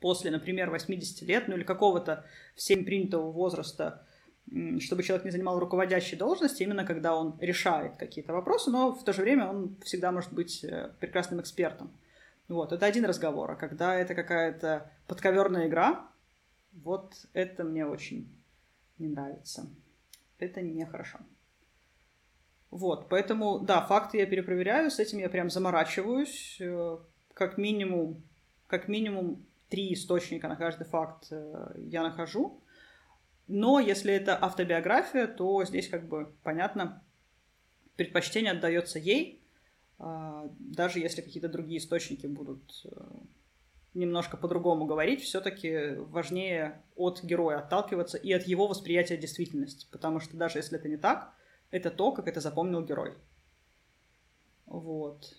после, 0.00 0.30
например, 0.30 0.70
80 0.70 1.22
лет, 1.22 1.48
ну 1.48 1.56
или 1.56 1.64
какого-то 1.64 2.24
всем 2.54 2.84
принятого 2.84 3.32
возраста, 3.32 4.06
чтобы 4.78 5.02
человек 5.02 5.24
не 5.24 5.32
занимал 5.32 5.58
руководящей 5.58 6.16
должности, 6.16 6.62
именно 6.62 6.84
когда 6.84 7.16
он 7.16 7.36
решает 7.40 7.96
какие-то 7.96 8.32
вопросы, 8.32 8.70
но 8.70 8.94
в 8.94 9.02
то 9.02 9.12
же 9.12 9.22
время 9.22 9.48
он 9.48 9.76
всегда 9.82 10.12
может 10.12 10.32
быть 10.32 10.62
э, 10.62 10.92
прекрасным 11.00 11.40
экспертом. 11.40 11.90
Вот, 12.46 12.72
это 12.72 12.86
один 12.86 13.04
разговор. 13.04 13.50
А 13.50 13.56
когда 13.56 13.96
это 13.96 14.14
какая-то 14.14 14.92
подковерная 15.08 15.66
игра, 15.66 16.08
вот 16.70 17.14
это 17.32 17.64
мне 17.64 17.84
очень 17.84 18.32
не 18.98 19.08
нравится. 19.08 19.66
Это 20.44 20.62
нехорошо. 20.62 21.18
Вот, 22.70 23.08
поэтому, 23.08 23.60
да, 23.60 23.80
факты 23.82 24.18
я 24.18 24.26
перепроверяю, 24.26 24.90
с 24.90 24.98
этим 24.98 25.18
я 25.18 25.28
прям 25.28 25.48
заморачиваюсь. 25.48 26.56
Э, 26.60 26.98
как 27.34 27.56
минимум 27.58 28.22
как 28.66 28.88
минимум 28.88 29.46
три 29.68 29.92
источника 29.94 30.48
на 30.48 30.56
каждый 30.56 30.84
факт 30.84 31.28
э, 31.30 31.74
я 31.76 32.02
нахожу. 32.02 32.60
Но 33.46 33.78
если 33.78 34.12
это 34.12 34.36
автобиография, 34.36 35.26
то 35.26 35.64
здесь 35.64 35.88
как 35.88 36.08
бы 36.08 36.34
понятно, 36.42 37.04
предпочтение 37.96 38.52
отдается 38.52 38.98
ей, 38.98 39.42
а, 39.98 40.50
даже 40.58 40.98
если 40.98 41.20
какие-то 41.20 41.48
другие 41.48 41.78
источники 41.78 42.26
будут 42.26 42.82
э, 42.84 42.90
немножко 43.94 44.36
по-другому 44.36 44.86
говорить, 44.86 45.22
все-таки 45.22 45.94
важнее 45.96 46.82
от 46.96 47.22
героя 47.22 47.58
отталкиваться 47.58 48.18
и 48.18 48.32
от 48.32 48.42
его 48.44 48.66
восприятия 48.66 49.16
действительности, 49.16 49.86
потому 49.90 50.20
что 50.20 50.36
даже 50.36 50.58
если 50.58 50.78
это 50.78 50.88
не 50.88 50.96
так, 50.96 51.32
это 51.70 51.90
то, 51.90 52.12
как 52.12 52.28
это 52.28 52.40
запомнил 52.40 52.84
герой. 52.84 53.14
Вот. 54.66 55.32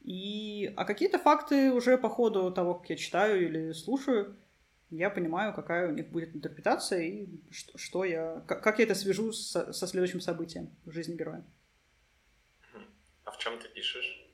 И, 0.00 0.72
а 0.76 0.84
какие-то 0.84 1.18
факты 1.18 1.72
уже 1.72 1.98
по 1.98 2.08
ходу 2.08 2.50
того, 2.52 2.74
как 2.74 2.90
я 2.90 2.96
читаю 2.96 3.44
или 3.44 3.72
слушаю, 3.72 4.36
я 4.90 5.10
понимаю, 5.10 5.52
какая 5.52 5.88
у 5.88 5.92
них 5.92 6.08
будет 6.08 6.34
интерпретация 6.34 7.02
и 7.02 7.28
что, 7.50 7.76
что 7.76 8.04
я, 8.04 8.42
как, 8.46 8.62
как 8.62 8.78
я 8.78 8.84
это 8.84 8.94
свяжу 8.94 9.32
со, 9.32 9.72
со 9.72 9.86
следующим 9.86 10.20
событием 10.20 10.70
в 10.84 10.92
жизни 10.92 11.14
героя. 11.14 11.44
А 13.24 13.30
в 13.30 13.38
чем 13.38 13.58
ты 13.58 13.68
пишешь? 13.68 14.26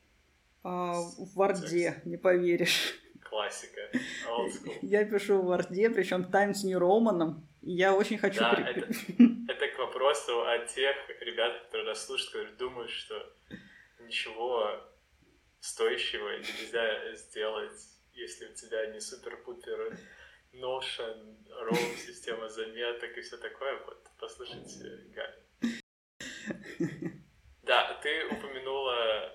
А, 0.63 0.93
в 0.95 1.35
Варде, 1.35 2.01
не 2.05 2.17
поверишь. 2.17 3.01
Классика. 3.35 3.90
Я 4.83 5.05
пишу 5.05 5.42
в 5.42 5.47
Варде, 5.47 5.90
причем 5.90 6.31
Times 6.31 6.62
New 6.62 6.79
Roman. 6.79 7.40
Я 7.62 7.92
очень 7.92 8.16
хочу... 8.16 8.38
Да, 8.38 8.53
это, 8.53 8.87
это 9.49 9.68
к 9.75 9.79
вопросу 9.79 10.47
о 10.47 10.59
тех 10.59 10.97
ребятах, 11.20 11.64
которые 11.64 11.88
нас 11.88 12.07
слушают, 12.07 12.31
которые 12.31 12.57
думают, 12.57 12.92
что 12.92 13.35
ничего 13.99 14.81
стоящего 15.59 16.29
нельзя 16.38 17.12
сделать, 17.16 17.81
если 18.12 18.47
у 18.47 18.55
тебя 18.55 18.87
не 18.92 19.01
супер-пупер 19.01 19.99
Notion, 20.53 21.37
Roam, 21.49 21.97
система 21.97 22.49
заметок 22.49 23.18
и 23.18 23.20
все 23.20 23.37
такое. 23.38 23.81
Вот, 23.85 23.99
послушайте 24.20 25.09
Галя. 25.12 25.44
Да, 27.64 27.99
ты 28.03 28.27
упомянула, 28.27 29.35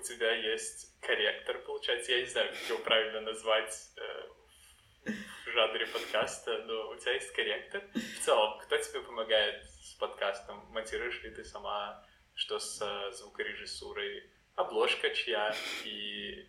у 0.00 0.02
тебя 0.02 0.32
есть 0.32 0.98
корректор, 1.00 1.58
получается. 1.58 2.12
Я 2.12 2.20
не 2.20 2.26
знаю, 2.26 2.50
как 2.52 2.68
его 2.68 2.78
правильно 2.78 3.20
назвать 3.20 3.90
э, 3.96 5.10
в 5.46 5.50
жанре 5.52 5.86
подкаста, 5.86 6.64
но 6.64 6.90
у 6.90 6.96
тебя 6.96 7.12
есть 7.12 7.32
корректор. 7.32 7.82
В 7.94 8.24
целом, 8.24 8.58
кто 8.60 8.76
тебе 8.78 9.00
помогает 9.02 9.64
с 9.64 9.94
подкастом? 9.94 10.56
Монтируешь 10.70 11.22
ли 11.22 11.30
ты 11.30 11.44
сама? 11.44 12.04
Что 12.34 12.58
с 12.58 12.80
э, 12.80 13.12
звукорежиссурой? 13.12 14.30
Обложка 14.54 15.10
чья? 15.10 15.54
И 15.84 16.48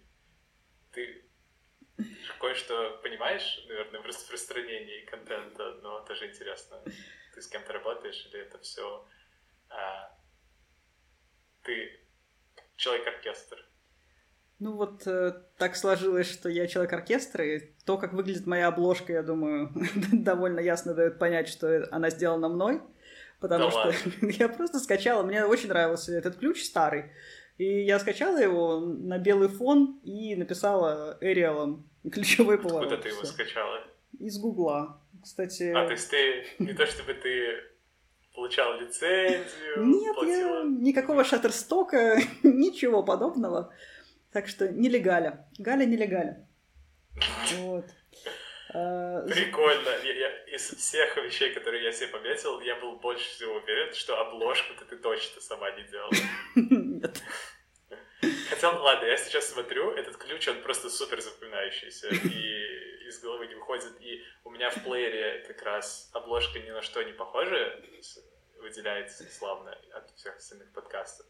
ты 0.91 1.25
кое-что 2.39 2.99
понимаешь, 3.03 3.63
наверное, 3.67 4.01
в 4.01 4.05
распространении 4.05 5.05
контента, 5.05 5.73
но 5.81 6.01
тоже 6.01 6.29
интересно, 6.29 6.81
ты 7.33 7.41
с 7.41 7.47
кем-то 7.47 7.73
работаешь 7.73 8.25
или 8.25 8.39
это 8.39 8.57
все 8.59 9.07
а, 9.69 10.11
ты 11.63 12.00
человек-оркестр? 12.81 13.57
Ну 14.59 14.75
вот 14.75 15.07
э, 15.07 15.33
так 15.57 15.75
сложилось, 15.75 16.29
что 16.31 16.49
я 16.49 16.67
человек-оркестр, 16.67 17.41
и 17.41 17.59
то, 17.85 17.97
как 17.97 18.13
выглядит 18.13 18.45
моя 18.45 18.67
обложка, 18.67 19.13
я 19.13 19.23
думаю, 19.23 19.71
довольно 20.11 20.59
ясно 20.59 20.93
дает 20.93 21.17
понять, 21.17 21.47
что 21.47 21.87
она 21.91 22.09
сделана 22.09 22.49
мной, 22.49 22.81
потому 23.39 23.71
да 23.71 23.91
что 23.91 24.09
я 24.27 24.49
просто 24.49 24.79
скачала, 24.79 25.23
мне 25.23 25.45
очень 25.45 25.69
нравился 25.69 26.13
этот 26.13 26.37
ключ 26.37 26.63
старый, 26.63 27.11
и 27.57 27.83
я 27.83 27.99
скачала 27.99 28.37
его 28.37 28.79
на 28.79 29.17
белый 29.17 29.49
фон 29.49 29.99
и 30.03 30.35
написала 30.35 31.17
Эриалом 31.21 31.89
ключевой 32.11 32.57
поворот. 32.57 32.91
Откуда 32.91 33.01
ты 33.01 33.09
его 33.09 33.23
скачала? 33.23 33.79
Из 34.19 34.37
Гугла, 34.39 35.01
кстати. 35.23 35.71
А, 35.71 35.85
то 35.85 35.91
есть 35.91 36.09
ты, 36.09 36.45
не 36.59 36.73
то 36.73 36.85
чтобы 36.85 37.13
ты 37.13 37.70
получал 38.35 38.79
лицензию? 38.79 39.77
Нет, 39.77 40.15
платила... 40.15 40.59
я 40.59 40.63
никакого 40.63 41.23
шаттерстока, 41.23 42.17
ничего 42.43 43.03
подобного. 43.03 43.73
Так 44.31 44.47
что 44.47 44.69
нелегаля. 44.69 45.47
Галя 45.57 45.85
нелегаля. 45.85 46.47
Вот. 47.57 47.85
А, 48.73 49.21
Прикольно. 49.27 49.89
Я, 50.03 50.13
я, 50.13 50.55
из 50.55 50.69
всех 50.69 51.17
вещей, 51.17 51.53
которые 51.53 51.83
я 51.83 51.91
себе 51.91 52.07
пометил, 52.07 52.61
я 52.61 52.75
был 52.77 52.97
больше 52.99 53.29
всего 53.29 53.55
уверен, 53.55 53.93
что 53.93 54.19
обложку-то 54.19 54.85
ты 54.85 54.95
точно 54.95 55.41
сама 55.41 55.71
не 55.71 55.83
делала. 55.83 56.11
Нет. 56.55 57.21
Хотя, 58.49 58.69
ладно, 58.71 59.05
я 59.05 59.17
сейчас 59.17 59.49
смотрю, 59.49 59.91
этот 59.91 60.15
ключ, 60.17 60.47
он 60.47 60.61
просто 60.61 60.89
супер 60.89 61.19
запоминающийся, 61.21 62.07
и 62.09 62.90
из 63.07 63.19
головы 63.21 63.47
не 63.47 63.55
выходит. 63.55 63.93
И 64.01 64.23
у 64.43 64.49
меня 64.49 64.69
в 64.69 64.83
плеере 64.83 65.43
как 65.47 65.61
раз 65.63 66.09
обложка 66.13 66.59
ни 66.59 66.69
на 66.69 66.81
что 66.81 67.03
не 67.03 67.13
похожа, 67.13 67.79
выделяется 68.61 69.23
славно 69.31 69.77
от 69.93 70.11
всех 70.15 70.37
остальных 70.37 70.71
подкастов. 70.71 71.25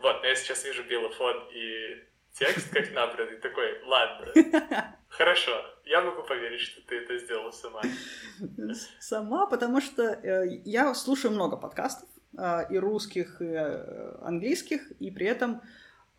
Вот, 0.00 0.20
но 0.22 0.26
я 0.26 0.34
сейчас 0.34 0.64
вижу 0.64 0.84
белый 0.84 1.10
фон 1.10 1.48
и 1.52 2.04
текст 2.32 2.72
как 2.72 2.90
набранный, 2.92 3.36
такой, 3.38 3.80
ладно, 3.84 4.32
хорошо, 5.08 5.52
я 5.84 6.00
могу 6.02 6.22
поверить, 6.22 6.60
что 6.60 6.80
ты 6.82 6.96
это 6.96 7.16
сделала 7.18 7.52
сама. 7.52 7.80
Сама, 8.98 9.46
потому 9.46 9.80
что 9.80 10.02
э, 10.02 10.60
я 10.64 10.94
слушаю 10.94 11.32
много 11.32 11.56
подкастов, 11.56 12.08
э, 12.36 12.72
и 12.72 12.78
русских, 12.78 13.40
и 13.40 13.44
э, 13.44 14.16
английских, 14.22 14.90
и 15.00 15.10
при 15.10 15.26
этом 15.26 15.62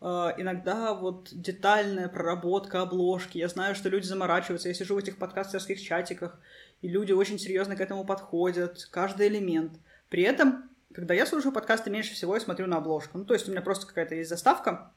иногда 0.00 0.94
вот 0.94 1.28
детальная 1.32 2.08
проработка 2.08 2.82
обложки. 2.82 3.38
Я 3.38 3.48
знаю, 3.48 3.74
что 3.74 3.88
люди 3.88 4.06
заморачиваются. 4.06 4.68
Я 4.68 4.74
сижу 4.74 4.94
в 4.94 4.98
этих 4.98 5.18
подкастерских 5.18 5.80
чатиках, 5.80 6.38
и 6.82 6.88
люди 6.88 7.12
очень 7.12 7.38
серьезно 7.38 7.76
к 7.76 7.80
этому 7.80 8.04
подходят, 8.04 8.86
каждый 8.90 9.28
элемент. 9.28 9.80
При 10.08 10.22
этом, 10.22 10.70
когда 10.94 11.14
я 11.14 11.26
слушаю 11.26 11.52
подкасты, 11.52 11.90
меньше 11.90 12.14
всего 12.14 12.34
я 12.34 12.40
смотрю 12.40 12.66
на 12.66 12.76
обложку. 12.76 13.18
Ну, 13.18 13.24
то 13.24 13.34
есть 13.34 13.48
у 13.48 13.50
меня 13.50 13.62
просто 13.62 13.86
какая-то 13.86 14.14
есть 14.14 14.30
заставка, 14.30 14.92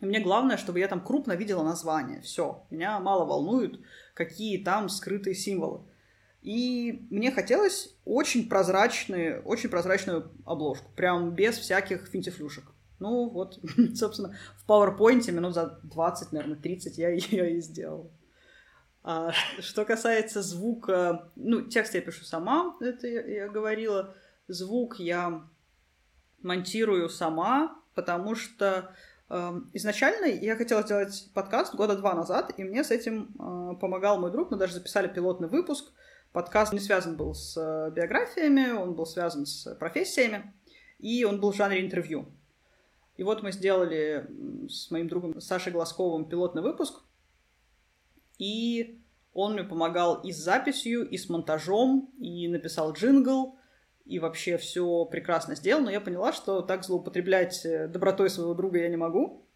и 0.00 0.06
мне 0.06 0.20
главное, 0.20 0.56
чтобы 0.56 0.78
я 0.78 0.88
там 0.88 1.00
крупно 1.00 1.34
видела 1.34 1.62
название. 1.62 2.22
Все. 2.22 2.64
Меня 2.70 2.98
мало 3.00 3.26
волнует, 3.26 3.80
какие 4.14 4.62
там 4.62 4.88
скрытые 4.88 5.34
символы. 5.34 5.82
И 6.42 7.06
мне 7.10 7.30
хотелось 7.30 7.94
очень 8.06 8.48
прозрачную, 8.48 9.42
очень 9.42 9.68
прозрачную 9.68 10.30
обложку. 10.46 10.90
Прям 10.96 11.34
без 11.34 11.58
всяких 11.58 12.06
финтифлюшек. 12.06 12.64
Ну 13.00 13.28
вот, 13.28 13.58
собственно, 13.94 14.36
в 14.56 14.68
PowerPoint 14.68 15.30
минут 15.32 15.54
за 15.54 15.80
20, 15.82 16.32
наверное, 16.32 16.56
30 16.56 16.98
я 16.98 17.10
ее 17.10 17.56
и 17.56 17.60
сделала. 17.60 18.10
А 19.02 19.32
что 19.60 19.84
касается 19.84 20.42
звука, 20.42 21.30
ну, 21.34 21.62
текст 21.62 21.94
я 21.94 22.02
пишу 22.02 22.24
сама, 22.24 22.76
это 22.80 23.06
я, 23.06 23.26
я 23.26 23.48
говорила. 23.48 24.14
Звук 24.46 25.00
я 25.00 25.48
монтирую 26.42 27.08
сама, 27.08 27.78
потому 27.94 28.34
что 28.34 28.94
Эм, 29.30 29.70
изначально 29.74 30.26
я 30.26 30.56
хотела 30.56 30.82
сделать 30.82 31.30
подкаст 31.34 31.76
года 31.76 31.96
два 31.96 32.14
назад, 32.14 32.52
и 32.56 32.64
мне 32.64 32.82
с 32.82 32.90
этим 32.90 33.32
э, 33.38 33.76
помогал 33.78 34.18
мой 34.18 34.32
друг. 34.32 34.50
Мы 34.50 34.56
даже 34.56 34.74
записали 34.74 35.06
пилотный 35.06 35.46
выпуск. 35.46 35.92
Подкаст 36.32 36.72
не 36.72 36.80
связан 36.80 37.16
был 37.16 37.32
с 37.32 37.56
э, 37.56 37.92
биографиями, 37.92 38.72
он 38.72 38.94
был 38.94 39.06
связан 39.06 39.46
с 39.46 39.72
профессиями, 39.76 40.52
и 40.98 41.24
он 41.24 41.38
был 41.40 41.52
в 41.52 41.56
жанре 41.56 41.80
интервью. 41.80 42.26
И 43.20 43.22
вот 43.22 43.42
мы 43.42 43.52
сделали 43.52 44.26
с 44.66 44.90
моим 44.90 45.06
другом 45.06 45.42
Сашей 45.42 45.74
Глазковым 45.74 46.24
пилотный 46.24 46.62
выпуск, 46.62 47.02
и 48.38 48.98
он 49.34 49.52
мне 49.52 49.62
помогал 49.62 50.22
и 50.22 50.32
с 50.32 50.38
записью, 50.38 51.06
и 51.06 51.18
с 51.18 51.28
монтажом, 51.28 52.10
и 52.18 52.48
написал 52.48 52.94
джингл, 52.94 53.58
и 54.06 54.18
вообще 54.18 54.56
все 54.56 55.04
прекрасно 55.04 55.54
сделано, 55.54 55.84
но 55.84 55.90
я 55.90 56.00
поняла, 56.00 56.32
что 56.32 56.62
так 56.62 56.82
злоупотреблять 56.82 57.62
э, 57.66 57.88
добротой 57.88 58.30
своего 58.30 58.54
друга 58.54 58.78
я 58.78 58.88
не 58.88 58.96
могу. 58.96 59.46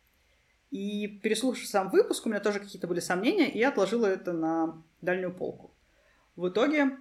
И 0.71 1.09
переслушав 1.23 1.67
сам 1.67 1.89
выпуск, 1.89 2.27
у 2.27 2.29
меня 2.29 2.41
тоже 2.41 2.61
какие-то 2.61 2.87
были 2.87 3.01
сомнения, 3.01 3.51
и 3.51 3.61
я 3.61 3.71
отложила 3.71 4.05
это 4.05 4.35
на 4.35 4.83
дальнюю 5.01 5.35
полку. 5.35 5.75
В 6.37 6.51
итоге 6.51 6.99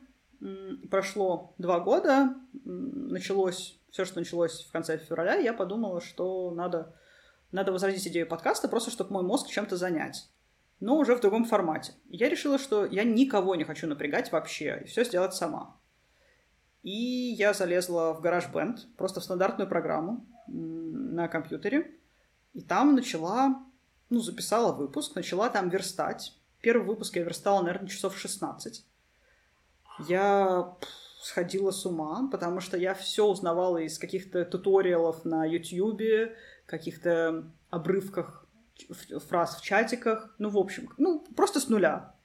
прошло 0.89 1.55
два 1.57 1.81
года, 1.81 2.33
началось 2.63 3.82
все, 3.93 4.03
что 4.03 4.19
началось 4.19 4.65
в 4.65 4.71
конце 4.73 4.97
февраля, 4.97 5.35
я 5.35 5.53
подумала, 5.53 6.01
что 6.01 6.51
надо, 6.51 6.93
надо 7.53 7.71
возродить 7.71 8.05
идею 8.09 8.27
подкаста, 8.27 8.67
просто 8.67 8.91
чтобы 8.91 9.13
мой 9.13 9.23
мозг 9.23 9.47
чем-то 9.47 9.77
занять 9.77 10.27
но 10.83 10.97
уже 10.97 11.15
в 11.15 11.21
другом 11.21 11.45
формате. 11.45 11.93
я 12.09 12.27
решила, 12.27 12.57
что 12.57 12.85
я 12.85 13.05
никого 13.05 13.55
не 13.55 13.63
хочу 13.63 13.87
напрягать 13.87 14.33
вообще, 14.33 14.81
и 14.83 14.87
все 14.87 15.05
сделать 15.05 15.33
сама. 15.33 15.77
И 16.83 16.91
я 16.91 17.53
залезла 17.53 18.13
в 18.13 18.21
GarageBand, 18.21 18.79
просто 18.97 19.21
в 19.21 19.23
стандартную 19.23 19.69
программу 19.69 20.25
на 20.47 21.29
компьютере. 21.29 21.97
И 22.53 22.61
там 22.61 22.95
начала, 22.95 23.63
ну, 24.09 24.19
записала 24.19 24.73
выпуск, 24.73 25.15
начала 25.15 25.49
там 25.49 25.69
верстать. 25.69 26.37
Первый 26.59 26.85
выпуск 26.85 27.15
я 27.15 27.23
верстала, 27.23 27.61
наверное, 27.61 27.87
часов 27.87 28.17
16. 28.17 28.85
Я 30.07 30.75
сходила 31.23 31.71
с 31.71 31.85
ума, 31.85 32.27
потому 32.31 32.59
что 32.59 32.77
я 32.77 32.93
все 32.93 33.25
узнавала 33.25 33.77
из 33.77 33.97
каких-то 33.97 34.43
туториалов 34.43 35.23
на 35.23 35.45
YouTube, 35.45 36.33
каких-то 36.65 37.51
обрывках 37.69 38.45
фраз 39.27 39.55
в 39.55 39.63
чатиках, 39.63 40.35
ну, 40.37 40.49
в 40.49 40.57
общем, 40.57 40.89
ну, 40.97 41.25
просто 41.35 41.59
с 41.59 41.69
нуля. 41.69 42.15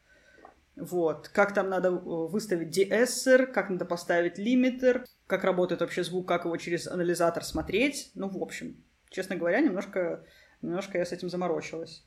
Вот, 0.75 1.29
как 1.29 1.55
там 1.55 1.69
надо 1.69 1.89
э, 1.89 1.93
выставить 1.93 2.71
деэссер, 2.71 3.53
как 3.53 3.69
надо 3.69 3.85
поставить 3.85 4.39
лимитер, 4.39 5.05
как 5.27 5.45
работает 5.45 5.81
вообще 5.81 6.05
звук, 6.05 6.27
как 6.27 6.45
его 6.45 6.57
через 6.57 6.87
анализатор 6.87 7.45
смотреть. 7.45 8.11
Ну, 8.15 8.29
в 8.29 8.41
общем, 8.43 8.83
честно 9.11 9.37
говоря, 9.37 9.61
немножко, 9.61 10.25
немножко 10.63 10.99
я 10.99 11.05
с 11.05 11.13
этим 11.13 11.29
заморочилась. 11.29 12.05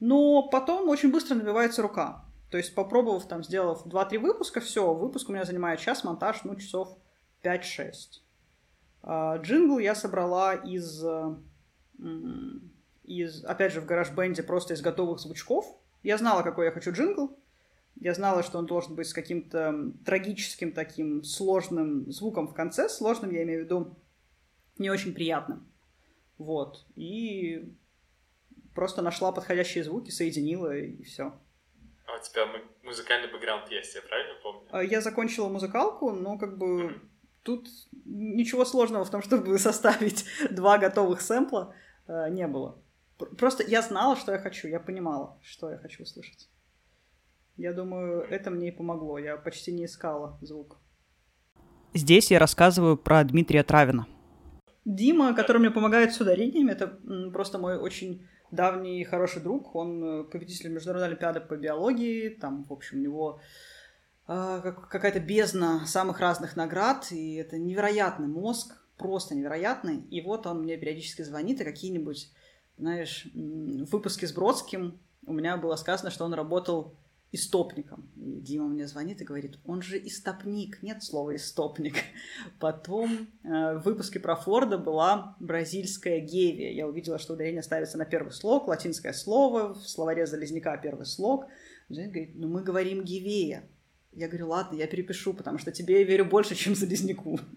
Но 0.00 0.48
потом 0.48 0.88
очень 0.88 1.10
быстро 1.10 1.34
набивается 1.34 1.82
рука. 1.82 2.23
То 2.54 2.58
есть, 2.58 2.72
попробовав 2.72 3.26
там, 3.26 3.42
сделав 3.42 3.84
2-3 3.84 4.20
выпуска, 4.20 4.60
все, 4.60 4.94
выпуск 4.94 5.28
у 5.28 5.32
меня 5.32 5.44
занимает 5.44 5.80
час, 5.80 6.04
монтаж, 6.04 6.44
ну, 6.44 6.54
часов 6.54 6.96
5-6. 7.42 8.20
А, 9.02 9.38
джингл 9.38 9.80
я 9.80 9.96
собрала 9.96 10.54
из, 10.54 11.04
из, 13.02 13.44
опять 13.44 13.72
же, 13.72 13.80
в 13.80 13.86
гараж-бенде 13.86 14.44
просто 14.44 14.74
из 14.74 14.82
готовых 14.82 15.18
звучков. 15.18 15.66
Я 16.04 16.16
знала, 16.16 16.44
какой 16.44 16.66
я 16.66 16.70
хочу 16.70 16.92
джингл. 16.92 17.36
Я 17.96 18.14
знала, 18.14 18.44
что 18.44 18.58
он 18.58 18.66
должен 18.66 18.94
быть 18.94 19.08
с 19.08 19.12
каким-то 19.12 19.90
трагическим 20.04 20.70
таким 20.70 21.24
сложным 21.24 22.08
звуком 22.12 22.46
в 22.46 22.54
конце. 22.54 22.88
Сложным 22.88 23.32
я 23.32 23.42
имею 23.42 23.62
в 23.62 23.64
виду 23.64 23.96
не 24.78 24.90
очень 24.90 25.12
приятным. 25.12 25.66
Вот. 26.38 26.86
И 26.94 27.74
просто 28.76 29.02
нашла 29.02 29.32
подходящие 29.32 29.82
звуки, 29.82 30.12
соединила 30.12 30.76
и 30.76 31.02
все. 31.02 31.34
А 32.06 32.16
у 32.16 32.22
тебя 32.22 32.46
музыкальный 32.82 33.30
бэкграунд 33.30 33.70
есть, 33.70 33.94
я 33.94 34.02
правильно 34.02 34.34
помню? 34.42 34.68
А, 34.70 34.82
я 34.82 35.00
закончила 35.00 35.48
музыкалку, 35.48 36.12
но 36.12 36.38
как 36.38 36.58
бы 36.58 36.66
mm-hmm. 36.66 37.00
тут 37.42 37.68
ничего 38.04 38.64
сложного 38.64 39.04
в 39.04 39.10
том, 39.10 39.22
чтобы 39.26 39.58
составить 39.58 40.24
два 40.50 40.78
готовых 40.78 41.20
сэмпла, 41.20 41.74
э, 42.06 42.28
не 42.30 42.46
было. 42.46 42.78
Просто 43.16 43.62
я 43.62 43.80
знала, 43.80 44.16
что 44.16 44.32
я 44.32 44.38
хочу, 44.38 44.68
я 44.68 44.80
понимала, 44.80 45.38
что 45.42 45.70
я 45.70 45.78
хочу 45.78 46.02
услышать. 46.02 46.48
Я 47.56 47.72
думаю, 47.72 48.22
это 48.22 48.50
мне 48.50 48.68
и 48.68 48.72
помогло. 48.72 49.18
Я 49.18 49.36
почти 49.36 49.72
не 49.72 49.84
искала 49.84 50.38
звук. 50.42 50.78
Здесь 51.94 52.32
я 52.32 52.40
рассказываю 52.40 52.96
про 52.96 53.22
Дмитрия 53.22 53.62
Травина. 53.62 54.06
Дима, 54.84 55.32
который 55.34 55.58
мне 55.58 55.70
помогает 55.70 56.12
с 56.12 56.20
ударениями, 56.20 56.72
это 56.72 56.88
просто 57.32 57.58
мой 57.58 57.78
очень 57.78 58.26
давний 58.54 59.04
хороший 59.04 59.42
друг. 59.42 59.74
Он 59.74 60.04
э, 60.04 60.24
победитель 60.24 60.70
международной 60.70 61.08
олимпиады 61.08 61.40
по 61.40 61.56
биологии. 61.56 62.28
Там, 62.28 62.64
в 62.64 62.72
общем, 62.72 62.98
у 62.98 63.02
него 63.02 63.40
э, 64.28 64.72
какая-то 64.90 65.20
бездна 65.20 65.86
самых 65.86 66.20
разных 66.20 66.56
наград. 66.56 67.10
И 67.10 67.34
это 67.34 67.58
невероятный 67.58 68.28
мозг, 68.28 68.76
просто 68.96 69.34
невероятный. 69.34 69.98
И 70.10 70.20
вот 70.20 70.46
он 70.46 70.62
мне 70.62 70.76
периодически 70.76 71.22
звонит, 71.22 71.60
и 71.60 71.64
какие-нибудь, 71.64 72.30
знаешь, 72.78 73.26
выпуски 73.34 74.26
с 74.26 74.32
Бродским 74.32 75.00
у 75.26 75.32
меня 75.32 75.56
было 75.56 75.76
сказано, 75.76 76.10
что 76.10 76.24
он 76.24 76.34
работал 76.34 76.94
истопником. 77.34 78.08
И 78.16 78.40
Дима 78.40 78.68
мне 78.68 78.86
звонит 78.86 79.20
и 79.20 79.24
говорит, 79.24 79.58
он 79.64 79.82
же 79.82 79.98
истопник, 79.98 80.82
нет 80.82 81.02
слова 81.02 81.34
истопник. 81.34 81.96
Потом 82.60 83.28
э, 83.42 83.78
в 83.78 83.82
выпуске 83.84 84.20
про 84.20 84.36
Форда 84.36 84.78
была 84.78 85.36
бразильская 85.40 86.20
гевия. 86.20 86.70
Я 86.72 86.86
увидела, 86.86 87.18
что 87.18 87.34
ударение 87.34 87.62
ставится 87.62 87.98
на 87.98 88.04
первый 88.04 88.30
слог, 88.30 88.68
латинское 88.68 89.12
слово, 89.12 89.74
в 89.74 89.88
словаре 89.88 90.26
Залезняка 90.26 90.76
первый 90.76 91.06
слог. 91.06 91.46
Женя 91.90 92.08
говорит, 92.08 92.32
ну 92.34 92.48
мы 92.48 92.62
говорим 92.62 93.02
гевея. 93.02 93.64
Я 94.12 94.28
говорю, 94.28 94.48
ладно, 94.48 94.76
я 94.76 94.86
перепишу, 94.86 95.34
потому 95.34 95.58
что 95.58 95.72
тебе 95.72 96.00
я 96.00 96.04
верю 96.04 96.24
больше, 96.24 96.54
чем 96.54 96.74
Залезняку. 96.74 97.38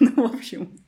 Ну, 0.00 0.28
в 0.28 0.34
общем... 0.34 0.78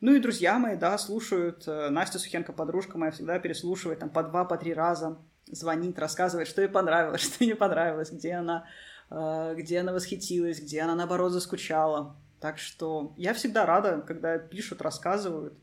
Ну 0.00 0.14
и 0.14 0.20
друзья 0.20 0.60
мои, 0.60 0.76
да, 0.76 0.96
слушают. 0.96 1.64
Э, 1.66 1.90
Настя 1.90 2.20
Сухенко, 2.20 2.52
подружка 2.52 2.98
моя, 2.98 3.10
всегда 3.10 3.40
переслушивает 3.40 3.98
там 3.98 4.10
по 4.10 4.22
два, 4.22 4.44
по 4.44 4.56
три 4.56 4.72
раза 4.72 5.18
звонит, 5.52 5.98
рассказывает, 5.98 6.48
что 6.48 6.62
ей 6.62 6.68
понравилось, 6.68 7.22
что 7.34 7.44
не 7.44 7.54
понравилось, 7.54 8.10
где 8.10 8.34
она, 8.34 8.68
э, 9.10 9.54
где 9.56 9.80
она 9.80 9.92
восхитилась, 9.92 10.60
где 10.60 10.82
она, 10.82 10.94
наоборот, 10.94 11.32
заскучала. 11.32 12.16
Так 12.40 12.58
что 12.58 13.14
я 13.16 13.34
всегда 13.34 13.66
рада, 13.66 14.00
когда 14.06 14.38
пишут, 14.38 14.82
рассказывают. 14.82 15.54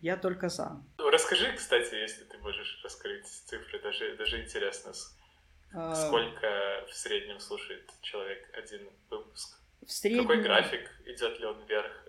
Я 0.00 0.16
только 0.16 0.48
за. 0.48 0.82
Расскажи, 0.98 1.52
кстати, 1.56 1.94
если 1.94 2.24
ты 2.24 2.36
можешь 2.38 2.80
раскрыть 2.82 3.26
цифры, 3.26 3.80
даже, 3.82 4.16
даже 4.16 4.42
интересно, 4.42 4.92
а... 5.72 5.94
сколько 5.94 6.84
в 6.88 6.94
среднем 6.94 7.40
слушает 7.40 7.90
человек 8.02 8.50
один 8.56 8.90
выпуск? 9.08 9.58
В 9.86 9.90
среднем... 9.90 10.22
Какой 10.22 10.42
график, 10.42 10.90
идет 11.06 11.40
ли 11.40 11.46
он 11.46 11.64
вверх? 11.64 12.06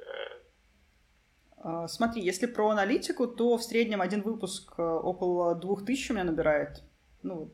Э? 1.63 1.87
Смотри, 1.87 2.21
если 2.21 2.45
про 2.45 2.69
аналитику, 2.69 3.27
то 3.27 3.57
в 3.57 3.63
среднем 3.63 4.01
один 4.01 4.21
выпуск 4.21 4.73
э, 4.77 4.81
около 4.81 5.55
2000 5.55 6.11
у 6.11 6.15
меня 6.15 6.23
набирает 6.25 6.83
ну, 7.25 7.51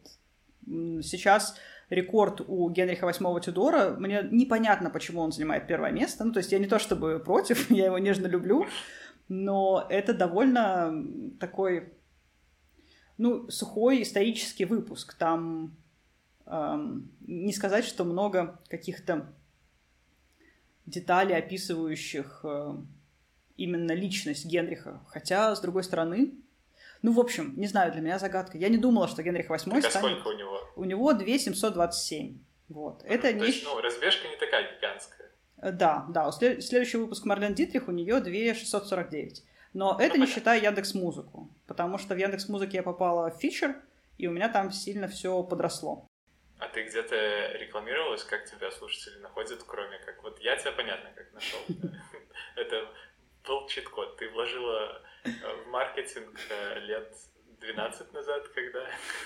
вот, 0.66 1.04
сейчас 1.04 1.56
рекорд 1.90 2.42
у 2.48 2.70
Генриха 2.70 3.08
VIII 3.08 3.42
Тюдора. 3.42 3.96
Мне 3.98 4.28
непонятно, 4.32 4.90
почему 4.90 5.22
он 5.22 5.32
занимает 5.32 5.68
первое 5.68 5.92
место. 5.92 6.24
Ну, 6.24 6.32
то 6.32 6.40
есть 6.40 6.52
я 6.52 6.60
не 6.60 6.68
то 6.68 6.78
чтобы 6.78 7.20
против, 7.20 7.70
я 7.72 7.86
его 7.86 7.98
нежно 7.98 8.28
люблю, 8.28 8.66
но 9.28 9.86
это 9.90 10.14
довольно 10.14 10.94
такой, 11.40 11.94
ну, 13.18 13.50
сухой 13.50 14.04
исторический 14.04 14.66
выпуск. 14.66 15.16
Там 15.16 15.78
эм, 16.46 17.12
не 17.22 17.54
сказать, 17.54 17.86
что 17.86 18.04
много 18.04 18.60
каких-то 18.70 19.34
деталей, 20.86 21.36
описывающих 21.36 22.42
э, 22.44 22.74
именно 23.58 23.92
личность 23.94 24.46
Генриха. 24.46 25.02
Хотя, 25.08 25.56
с 25.56 25.62
другой 25.62 25.84
стороны, 25.84 26.34
ну, 27.02 27.14
в 27.14 27.20
общем, 27.20 27.54
не 27.58 27.68
знаю, 27.68 27.92
для 27.92 28.02
меня 28.02 28.20
загадка. 28.20 28.58
Я 28.58 28.70
не 28.70 28.78
думала, 28.78 29.08
что 29.08 29.24
Генрих 29.24 29.50
VIII 29.50 29.70
так, 29.70 29.86
а 29.86 29.90
станет... 29.90 30.20
сколько 30.20 30.28
у 30.28 30.38
него? 30.38 30.60
У 30.76 30.84
него 30.84 31.14
2727. 31.14 32.38
Вот. 32.70 33.04
Это 33.04 33.24
То 33.24 33.34
не... 33.34 33.48
есть, 33.48 33.64
ну, 33.64 33.82
разбежка 33.82 34.28
не 34.28 34.38
такая 34.38 34.76
гигантская. 34.78 35.32
Э, 35.62 35.72
да, 35.72 36.06
да. 36.10 36.32
Следующий 36.32 36.98
выпуск 36.98 37.26
Марлен 37.26 37.54
Дитрих 37.54 37.88
у 37.88 37.92
нее 37.92 38.20
2649. 38.20 39.44
Но 39.74 39.98
это 40.00 40.18
ну, 40.18 40.26
не 40.26 40.32
считая 40.32 40.62
Яндекс 40.62 40.94
Музыку, 40.94 41.50
потому 41.66 41.98
что 41.98 42.14
в 42.14 42.18
Яндекс 42.18 42.50
Музыке 42.50 42.78
я 42.78 42.84
попала 42.84 43.32
в 43.32 43.38
фичер, 43.38 43.76
и 44.18 44.28
у 44.28 44.32
меня 44.32 44.50
там 44.50 44.72
сильно 44.72 45.08
все 45.08 45.42
подросло. 45.44 46.08
А 46.60 46.68
ты 46.68 46.84
где-то 46.84 47.16
рекламировалась, 47.54 48.24
как 48.24 48.46
тебя 48.46 48.70
слушатели 48.70 49.18
находят, 49.20 49.64
кроме 49.66 49.98
как 50.00 50.22
вот 50.24 50.40
я 50.42 50.56
тебя 50.58 50.74
понятно 50.74 51.10
как 51.16 51.34
нашел. 51.34 51.60
Это 52.56 52.88
был 53.48 53.68
чит-код. 53.68 54.18
Ты 54.18 54.30
вложила 54.30 55.02
в 55.24 55.68
маркетинг 55.68 56.40
э, 56.50 56.80
лет 56.80 57.14
12 57.60 58.14
назад, 58.14 58.48
когда, 58.50 58.86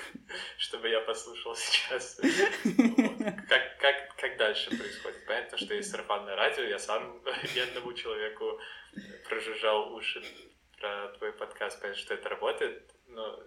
чтобы 0.58 0.90
я 0.90 1.02
послушал 1.02 1.56
сейчас. 1.56 2.20
Вот. 2.22 3.18
Как, 3.48 3.78
как, 3.80 4.16
как 4.18 4.38
дальше 4.38 4.70
происходит? 4.70 5.26
Понятно, 5.26 5.58
что 5.58 5.74
есть 5.74 5.90
сарафанное 5.90 6.36
радио, 6.36 6.64
я 6.64 6.80
сам 6.80 7.22
ни 7.26 7.94
человеку 7.96 8.60
прожужжал 9.28 9.94
уши 9.94 10.24
про 10.80 11.10
твой 11.18 11.34
подкаст, 11.34 11.82
понятно, 11.82 12.02
что 12.02 12.14
это 12.14 12.30
работает, 12.30 12.92
но 13.08 13.42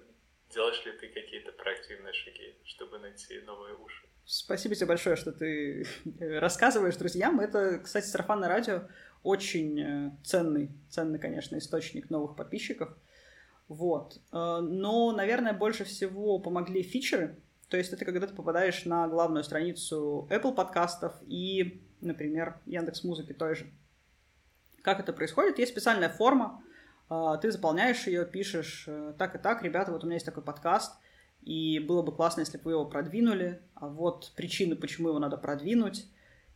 делаешь 0.51 0.83
ли 0.85 0.93
ты 0.93 1.09
какие-то 1.09 1.53
проактивные 1.53 2.13
шаги, 2.15 2.57
чтобы 2.65 2.99
найти 2.99 3.41
новые 3.41 3.75
уши? 3.75 4.07
Спасибо 4.25 4.75
тебе 4.75 4.87
большое, 4.87 5.17
что 5.17 5.33
ты 5.33 5.87
рассказываешь 6.21 6.97
друзьям. 6.97 7.41
Это, 7.41 7.79
кстати, 7.79 8.07
сарафанное 8.07 8.49
радио 8.49 8.89
очень 9.23 9.81
э, 9.81 10.11
ценный, 10.25 10.71
ценный, 10.89 11.19
конечно, 11.19 11.57
источник 11.59 12.11
новых 12.11 12.37
подписчиков. 12.37 12.97
Вот. 13.69 14.21
Э, 14.33 14.61
но, 14.61 15.13
наверное, 15.13 15.53
больше 15.53 15.85
всего 15.85 16.39
помогли 16.39 16.83
фичеры. 16.83 17.37
То 17.69 17.77
есть 17.77 17.93
это 17.93 18.05
когда 18.05 18.27
ты 18.27 18.35
попадаешь 18.35 18.85
на 18.85 19.07
главную 19.09 19.45
страницу 19.45 20.27
Apple 20.31 20.55
подкастов 20.55 21.15
и, 21.27 21.83
например, 22.01 22.59
Яндекс 22.67 23.05
Музыки 23.05 23.33
той 23.33 23.55
же. 23.55 23.67
Как 24.83 25.01
это 25.01 25.13
происходит? 25.13 25.59
Есть 25.59 25.73
специальная 25.73 26.09
форма, 26.09 26.63
э, 27.11 27.37
ты 27.43 27.51
заполняешь 27.51 28.07
ее, 28.07 28.25
пишешь 28.25 28.89
так 29.19 29.35
и 29.35 29.39
так, 29.39 29.63
ребята, 29.63 29.93
вот 29.93 30.03
у 30.05 30.07
меня 30.07 30.15
есть 30.15 30.27
такой 30.27 30.43
подкаст, 30.43 30.95
и 31.43 31.79
было 31.79 32.03
бы 32.03 32.13
классно, 32.13 32.41
если 32.41 32.59
бы 32.59 32.65
вы 32.65 32.71
его 32.73 32.85
продвинули, 32.85 33.61
а 33.75 33.89
вот 33.89 34.33
причины, 34.37 34.77
почему 34.77 35.09
его 35.09 35.19
надо 35.19 35.37
продвинуть, 35.37 36.07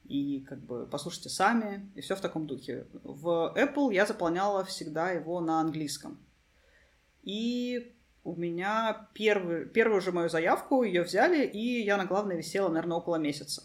и 0.05 0.41
как 0.41 0.61
бы 0.61 0.87
послушайте 0.87 1.29
сами, 1.29 1.91
и 1.95 2.01
все 2.01 2.17
в 2.17 2.21
таком 2.21 2.47
духе. 2.47 2.87
В 3.03 3.55
Apple 3.57 3.93
я 3.95 4.07
заполняла 4.07 4.65
всегда 4.65 5.11
его 5.11 5.41
на 5.41 5.61
английском. 5.61 6.19
И 7.23 7.95
у 8.25 8.35
меня 8.37 9.09
первый, 9.15 9.67
первую 9.67 10.01
же 10.01 10.13
мою 10.13 10.29
заявку 10.29 10.83
ее 10.83 11.03
взяли, 11.03 11.47
и 11.47 11.83
я 11.83 11.97
на 11.97 12.05
главной 12.05 12.37
висела, 12.37 12.69
наверное, 12.69 12.99
около 12.99 13.17
месяца. 13.17 13.63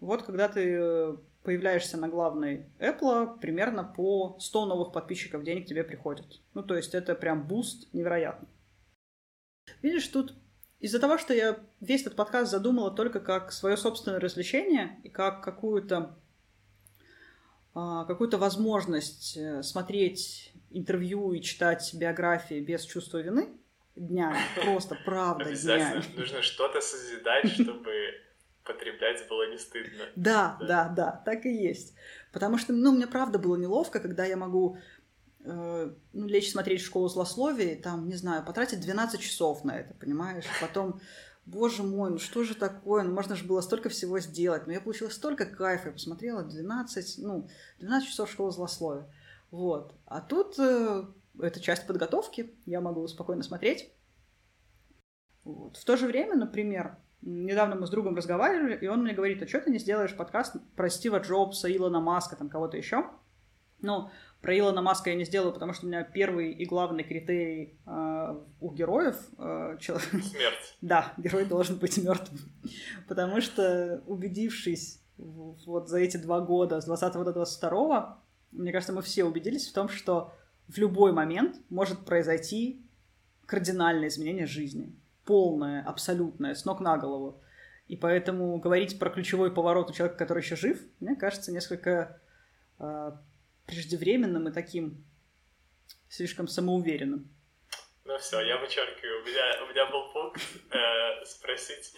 Вот 0.00 0.22
когда 0.22 0.48
ты 0.48 1.16
появляешься 1.42 1.96
на 1.96 2.08
главной 2.08 2.66
Apple, 2.78 3.38
примерно 3.40 3.84
по 3.84 4.36
100 4.38 4.66
новых 4.66 4.92
подписчиков 4.92 5.42
к 5.42 5.44
тебе 5.44 5.82
приходят. 5.82 6.40
Ну, 6.54 6.62
то 6.62 6.76
есть 6.76 6.94
это 6.94 7.14
прям 7.14 7.46
boost 7.46 7.92
невероятный. 7.92 8.48
Видишь, 9.82 10.08
тут 10.08 10.34
из-за 10.80 11.00
того, 11.00 11.18
что 11.18 11.34
я 11.34 11.58
весь 11.80 12.02
этот 12.02 12.16
подкаст 12.16 12.50
задумала 12.50 12.90
только 12.90 13.20
как 13.20 13.52
свое 13.52 13.76
собственное 13.76 14.20
развлечение 14.20 15.00
и 15.02 15.08
как 15.08 15.42
какую-то 15.42 16.16
а, 17.74 18.04
какую-то 18.04 18.38
возможность 18.38 19.36
э, 19.36 19.62
смотреть 19.62 20.52
интервью 20.70 21.32
и 21.32 21.40
читать 21.40 21.92
биографии 21.94 22.60
без 22.60 22.84
чувства 22.84 23.18
вины 23.18 23.48
днями. 23.94 24.38
Просто 24.62 24.96
правда 25.04 25.44
Обязательно 25.44 26.02
днями. 26.02 26.16
нужно 26.16 26.42
что-то 26.42 26.80
созидать, 26.80 27.46
чтобы 27.52 27.92
потреблять 28.64 29.26
было 29.28 29.50
не 29.50 29.58
стыдно. 29.58 30.04
Да, 30.14 30.58
да, 30.60 30.88
да, 30.88 31.22
так 31.24 31.46
и 31.46 31.50
есть. 31.50 31.94
Потому 32.32 32.58
что, 32.58 32.72
ну, 32.72 32.92
мне 32.92 33.06
правда 33.06 33.38
было 33.38 33.56
неловко, 33.56 33.98
когда 33.98 34.24
я 34.24 34.36
могу 34.36 34.78
э, 35.48 35.94
ну, 36.12 36.26
лечь 36.26 36.52
смотреть 36.52 36.82
школу 36.82 37.08
злословия, 37.08 37.74
и 37.74 37.80
там, 37.80 38.08
не 38.08 38.16
знаю, 38.16 38.44
потратить 38.44 38.80
12 38.80 39.20
часов 39.20 39.64
на 39.64 39.78
это, 39.78 39.94
понимаешь? 39.94 40.44
Потом, 40.60 41.00
боже 41.46 41.82
мой, 41.82 42.10
ну 42.10 42.18
что 42.18 42.44
же 42.44 42.54
такое? 42.54 43.02
Ну, 43.02 43.12
можно 43.12 43.34
же 43.34 43.44
было 43.44 43.60
столько 43.60 43.88
всего 43.88 44.20
сделать. 44.20 44.66
Но 44.66 44.72
я 44.72 44.80
получила 44.80 45.08
столько 45.08 45.46
кайфа, 45.46 45.88
я 45.88 45.92
посмотрела 45.92 46.42
12, 46.42 47.18
ну, 47.18 47.48
12 47.80 48.08
часов 48.08 48.30
школы 48.30 48.52
злословия. 48.52 49.10
Вот. 49.50 49.94
А 50.04 50.20
тут 50.20 50.58
э, 50.58 51.04
это 51.40 51.60
часть 51.60 51.86
подготовки, 51.86 52.54
я 52.66 52.80
могу 52.80 53.06
спокойно 53.08 53.42
смотреть. 53.42 53.92
Вот. 55.44 55.76
В 55.76 55.84
то 55.84 55.96
же 55.96 56.06
время, 56.06 56.36
например, 56.36 56.98
недавно 57.22 57.74
мы 57.74 57.86
с 57.86 57.90
другом 57.90 58.14
разговаривали, 58.14 58.76
и 58.76 58.86
он 58.86 59.02
мне 59.02 59.14
говорит, 59.14 59.42
а 59.42 59.48
что 59.48 59.60
ты 59.60 59.70
не 59.70 59.78
сделаешь 59.78 60.16
подкаст 60.16 60.56
про 60.76 60.90
Стива 60.90 61.18
Джобса, 61.18 61.74
Илона 61.74 62.00
Маска, 62.00 62.36
там 62.36 62.48
кого-то 62.48 62.76
еще? 62.76 63.10
Ну, 63.80 64.10
про 64.40 64.56
Илона 64.56 64.82
Маска 64.82 65.10
я 65.10 65.16
не 65.16 65.24
сделаю, 65.24 65.52
потому 65.52 65.72
что 65.72 65.86
у 65.86 65.88
меня 65.88 66.04
первый 66.04 66.52
и 66.52 66.64
главный 66.64 67.04
критерий 67.04 67.78
э, 67.86 68.40
у 68.60 68.70
героев... 68.72 69.16
Э, 69.38 69.76
чел... 69.80 69.98
Смерть. 69.98 70.76
Да, 70.80 71.12
герой 71.16 71.44
должен 71.44 71.76
быть 71.76 71.96
мертвым. 71.98 72.38
Потому 73.08 73.40
что, 73.40 74.02
убедившись 74.06 75.02
вот 75.16 75.88
за 75.88 75.98
эти 75.98 76.16
два 76.16 76.40
года, 76.40 76.80
с 76.80 76.84
20 76.84 77.14
до 77.14 77.32
22 77.32 78.22
мне 78.52 78.72
кажется, 78.72 78.92
мы 78.92 79.02
все 79.02 79.24
убедились 79.24 79.68
в 79.68 79.74
том, 79.74 79.88
что 79.88 80.32
в 80.68 80.78
любой 80.78 81.12
момент 81.12 81.56
может 81.68 82.04
произойти 82.04 82.82
кардинальное 83.46 84.08
изменение 84.08 84.46
жизни. 84.46 84.94
Полное, 85.24 85.82
абсолютное, 85.82 86.54
с 86.54 86.64
ног 86.64 86.80
на 86.80 86.96
голову. 86.96 87.40
И 87.86 87.96
поэтому 87.96 88.58
говорить 88.58 88.98
про 88.98 89.10
ключевой 89.10 89.52
поворот 89.52 89.90
у 89.90 89.92
человека, 89.92 90.18
который 90.18 90.42
еще 90.42 90.56
жив, 90.56 90.80
мне 91.00 91.16
кажется, 91.16 91.52
несколько 91.52 92.20
э, 92.78 93.12
преждевременным 93.68 94.48
и 94.48 94.52
таким 94.52 95.04
слишком 96.08 96.48
самоуверенным. 96.48 97.28
Ну 98.04 98.18
все, 98.18 98.40
я 98.40 98.58
вычеркиваю. 98.58 99.22
У 99.22 99.26
меня, 99.26 99.62
у 99.62 99.70
меня 99.70 99.86
был 99.86 100.10
пункт 100.12 100.40
э, 100.70 101.24
спросить, 101.26 101.92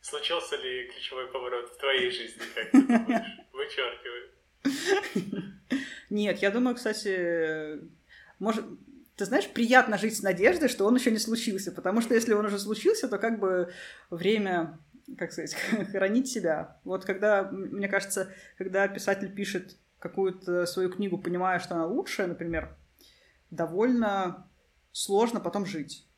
случился 0.00 0.56
ли 0.56 0.88
ключевой 0.88 1.28
поворот 1.28 1.70
в 1.70 1.78
твоей 1.78 2.10
жизни, 2.10 2.42
как 2.54 2.70
ты 2.72 2.82
думаешь? 2.82 3.26
Вычеркиваю. 3.52 4.32
Нет, 6.10 6.42
я 6.42 6.50
думаю, 6.50 6.74
кстати, 6.74 7.78
может, 8.38 8.64
ты 9.16 9.24
знаешь, 9.24 9.48
приятно 9.48 9.98
жить 9.98 10.16
с 10.16 10.22
надеждой, 10.22 10.68
что 10.68 10.84
он 10.84 10.96
еще 10.96 11.12
не 11.12 11.18
случился, 11.18 11.70
потому 11.70 12.00
что 12.00 12.14
если 12.14 12.34
он 12.34 12.44
уже 12.46 12.58
случился, 12.58 13.08
то 13.08 13.18
как 13.18 13.38
бы 13.38 13.72
время, 14.10 14.80
как 15.16 15.32
сказать, 15.32 15.54
хранить 15.92 16.28
себя. 16.28 16.80
Вот 16.82 17.04
когда, 17.04 17.44
мне 17.52 17.88
кажется, 17.88 18.34
когда 18.58 18.88
писатель 18.88 19.32
пишет 19.32 19.76
какую-то 20.02 20.66
свою 20.66 20.90
книгу, 20.90 21.16
понимая, 21.16 21.60
что 21.60 21.74
она 21.74 21.86
лучшая, 21.86 22.26
например, 22.26 22.76
довольно 23.50 24.50
сложно 24.90 25.40
потом 25.40 25.64
жить. 25.64 26.08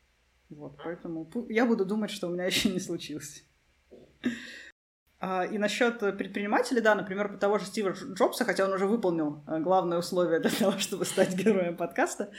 Вот, 0.49 0.77
поэтому 0.83 1.29
я 1.49 1.65
буду 1.65 1.85
думать, 1.85 2.11
что 2.11 2.27
у 2.27 2.31
меня 2.31 2.45
еще 2.53 2.69
не 2.69 2.79
случился. 2.79 3.41
А, 5.19 5.45
и 5.45 5.57
насчет 5.57 5.99
предпринимателей, 5.99 6.81
да, 6.81 6.95
например, 6.95 7.37
того 7.37 7.57
же 7.57 7.65
Стива 7.65 7.89
Джобса, 7.91 8.43
хотя 8.43 8.65
он 8.65 8.73
уже 8.73 8.85
выполнил 8.85 9.43
э, 9.47 9.59
главное 9.59 9.97
условие 9.97 10.39
для 10.39 10.51
того, 10.51 10.71
чтобы 10.79 11.05
стать 11.05 11.35
героем 11.35 11.77
подкаста, 11.77 12.31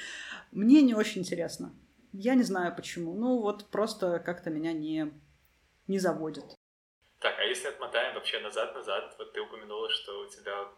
мне 0.51 0.83
не 0.83 0.95
очень 0.95 1.23
интересно. 1.23 1.75
Я 2.13 2.35
не 2.35 2.43
знаю 2.43 2.75
почему. 2.75 3.15
Ну, 3.15 3.41
вот 3.41 3.71
просто 3.71 4.19
как-то 4.19 4.51
меня 4.51 4.73
не, 4.73 5.13
не 5.87 5.99
заводит. 5.99 6.45
Так, 7.21 7.35
а 7.39 7.43
если 7.43 7.69
отмотаем 7.69 8.15
вообще 8.15 8.41
назад-назад, 8.41 9.15
вот 9.19 9.33
ты 9.33 9.41
упомянула, 9.41 9.89
что 9.91 10.21
у 10.21 10.29
тебя 10.29 10.69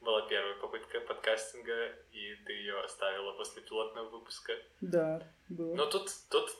была 0.00 0.22
первая 0.22 0.54
попытка 0.54 1.00
подкастинга, 1.00 1.94
и 2.12 2.34
ты 2.46 2.52
ее 2.52 2.80
оставила 2.80 3.32
после 3.32 3.62
пилотного 3.62 4.08
выпуска. 4.08 4.56
Да, 4.80 5.22
было. 5.48 5.74
Но 5.74 5.86
тут, 5.86 6.10
тут 6.30 6.50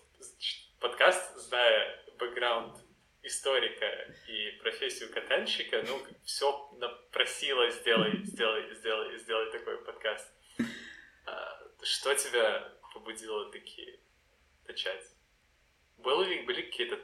подкаст, 0.78 1.36
зная 1.36 2.04
бэкграунд 2.18 2.76
историка 3.22 4.14
и 4.28 4.52
профессию 4.62 5.12
катанщика, 5.12 5.82
ну, 5.86 6.00
все 6.24 6.52
просила 7.12 7.68
сделай, 7.70 8.22
сделай, 8.24 8.74
сделай, 8.74 9.18
сделай 9.18 9.50
такой 9.50 9.78
подкаст. 9.84 10.30
А, 11.26 11.62
что 11.82 12.14
тебя 12.14 12.72
побудило 12.94 13.50
такие 13.50 14.00
начать? 14.66 15.04
Были 15.98 16.34
ли, 16.34 16.42
были 16.46 16.62
какие-то 16.62 16.98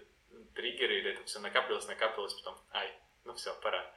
триггеры, 0.54 0.98
или 0.98 1.10
это 1.12 1.24
все 1.24 1.38
накапливалось, 1.40 1.86
накапливалось, 1.86 2.34
потом, 2.34 2.58
ай, 2.72 2.90
ну 3.24 3.34
все, 3.34 3.54
пора? 3.60 3.95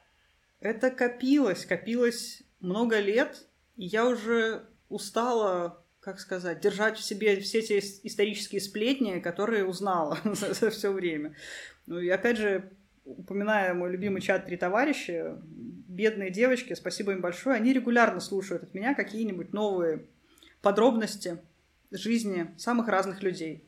Это 0.60 0.92
копилось, 0.92 1.66
копилось 1.66 2.44
много 2.60 3.00
лет, 3.00 3.48
и 3.78 3.86
я 3.86 4.08
уже 4.08 4.66
устала 4.90 5.84
как 6.00 6.20
сказать, 6.20 6.62
держать 6.62 6.98
в 6.98 7.04
себе 7.04 7.40
все 7.40 7.60
эти 7.60 7.80
исторические 8.04 8.62
сплетни, 8.62 9.20
которые 9.20 9.66
узнала 9.66 10.18
за, 10.24 10.54
за 10.54 10.70
все 10.70 10.92
время. 10.92 11.36
Ну 11.86 12.00
и 12.00 12.10
опять 12.10 12.38
же, 12.38 12.72
упоминая 13.04 13.74
мой 13.74 13.92
любимый 13.92 14.22
чат 14.22 14.46
«Три 14.46 14.58
товарища», 14.58 15.42
бедные 15.44 16.32
девочки, 16.32 16.74
спасибо 16.74 17.12
им 17.12 17.22
большое, 17.22 17.58
они 17.58 17.74
регулярно 17.74 18.22
слушают 18.22 18.64
от 18.64 18.74
меня 18.74 18.96
какие-нибудь 18.96 19.52
новые 19.52 20.06
подробности 20.62 21.40
жизни 21.92 22.54
самых 22.58 22.88
разных 22.88 23.22
людей. 23.22 23.68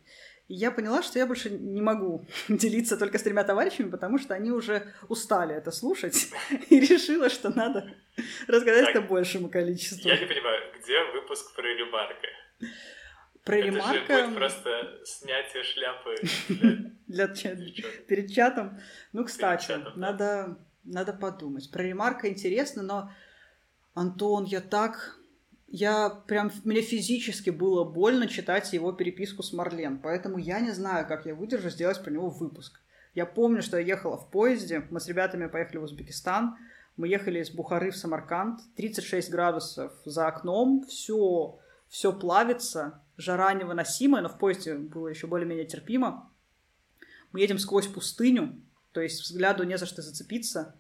И 0.52 0.56
я 0.56 0.70
поняла, 0.70 1.02
что 1.02 1.18
я 1.18 1.26
больше 1.26 1.50
не 1.50 1.82
могу 1.82 2.26
делиться 2.50 2.98
только 2.98 3.18
с 3.18 3.24
тремя 3.24 3.46
товарищами, 3.46 3.90
потому 3.90 4.18
что 4.18 4.34
они 4.34 4.52
уже 4.52 4.94
устали 5.08 5.56
это 5.56 5.72
слушать, 5.72 6.28
и 6.70 6.78
решила, 6.82 7.30
что 7.30 7.56
надо 7.56 7.96
рассказать 8.50 8.88
так, 8.88 8.96
это 8.98 9.02
большему 9.02 9.50
количеству. 9.50 10.10
Я 10.10 10.20
не 10.20 10.26
понимаю, 10.26 10.62
где 10.78 11.02
выпуск 11.14 11.56
про 11.56 11.64
Ремарка? 11.64 12.28
Про 13.46 13.58
это 13.60 13.68
Ремарка... 13.68 14.18
же 14.18 14.26
будет 14.26 14.36
просто 14.36 15.00
снятие 15.06 15.64
шляпы 15.64 16.16
для, 17.08 17.28
для 17.28 17.94
перед 18.10 18.34
чатом. 18.34 18.78
Ну, 19.14 19.24
кстати, 19.24 19.68
чатом, 19.68 19.94
надо, 19.96 20.18
да. 20.18 20.58
надо 20.84 21.14
подумать. 21.14 21.72
Про 21.72 21.84
Ремарка 21.84 22.28
интересно, 22.28 22.84
но, 22.84 23.14
Антон, 23.94 24.44
я 24.44 24.60
так... 24.60 25.18
Я 25.74 26.10
прям... 26.10 26.52
Мне 26.66 26.82
физически 26.82 27.50
было 27.50 27.86
больно 27.86 28.28
читать 28.28 28.74
его 28.74 28.92
переписку 28.92 29.42
с 29.42 29.54
Марлен, 29.54 30.00
поэтому 30.00 30.38
я 30.38 30.60
не 30.60 30.72
знаю, 30.72 31.08
как 31.08 31.26
я 31.26 31.34
выдержу 31.34 31.70
сделать 31.70 32.04
про 32.04 32.12
него 32.12 32.30
выпуск. 32.30 32.82
Я 33.14 33.26
помню, 33.26 33.62
что 33.62 33.78
я 33.80 33.86
ехала 33.86 34.18
в 34.18 34.30
поезде, 34.30 34.86
мы 34.90 35.00
с 35.00 35.08
ребятами 35.08 35.48
поехали 35.48 35.78
в 35.78 35.84
Узбекистан, 35.84 36.58
мы 36.98 37.08
ехали 37.08 37.40
из 37.40 37.52
Бухары 37.52 37.92
в 37.92 37.96
Самарканд, 37.96 38.60
36 38.76 39.32
градусов 39.32 39.94
за 40.04 40.28
окном, 40.28 40.86
все, 40.90 41.58
все 41.88 42.12
плавится, 42.12 43.02
жара 43.16 43.54
невыносимая, 43.54 44.22
но 44.22 44.28
в 44.28 44.38
поезде 44.38 44.76
было 44.76 45.08
еще 45.08 45.28
более-менее 45.28 45.66
терпимо. 45.66 46.34
Мы 47.32 47.40
едем 47.40 47.58
сквозь 47.58 47.88
пустыню, 47.88 48.62
то 48.92 49.00
есть 49.00 49.22
взгляду 49.22 49.64
не 49.64 49.78
за 49.78 49.86
что 49.86 50.02
зацепиться. 50.02 50.76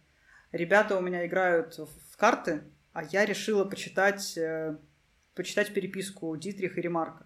Ребята 0.52 0.98
у 0.98 1.02
меня 1.02 1.26
играют 1.26 1.78
в 1.78 2.18
карты, 2.18 2.66
а 2.94 3.04
я 3.04 3.26
решила 3.26 3.66
почитать, 3.66 4.38
э, 4.38 4.78
почитать 5.36 5.74
переписку 5.74 6.36
Дитриха 6.36 6.80
и 6.80 6.84
Ремарка. 6.84 7.26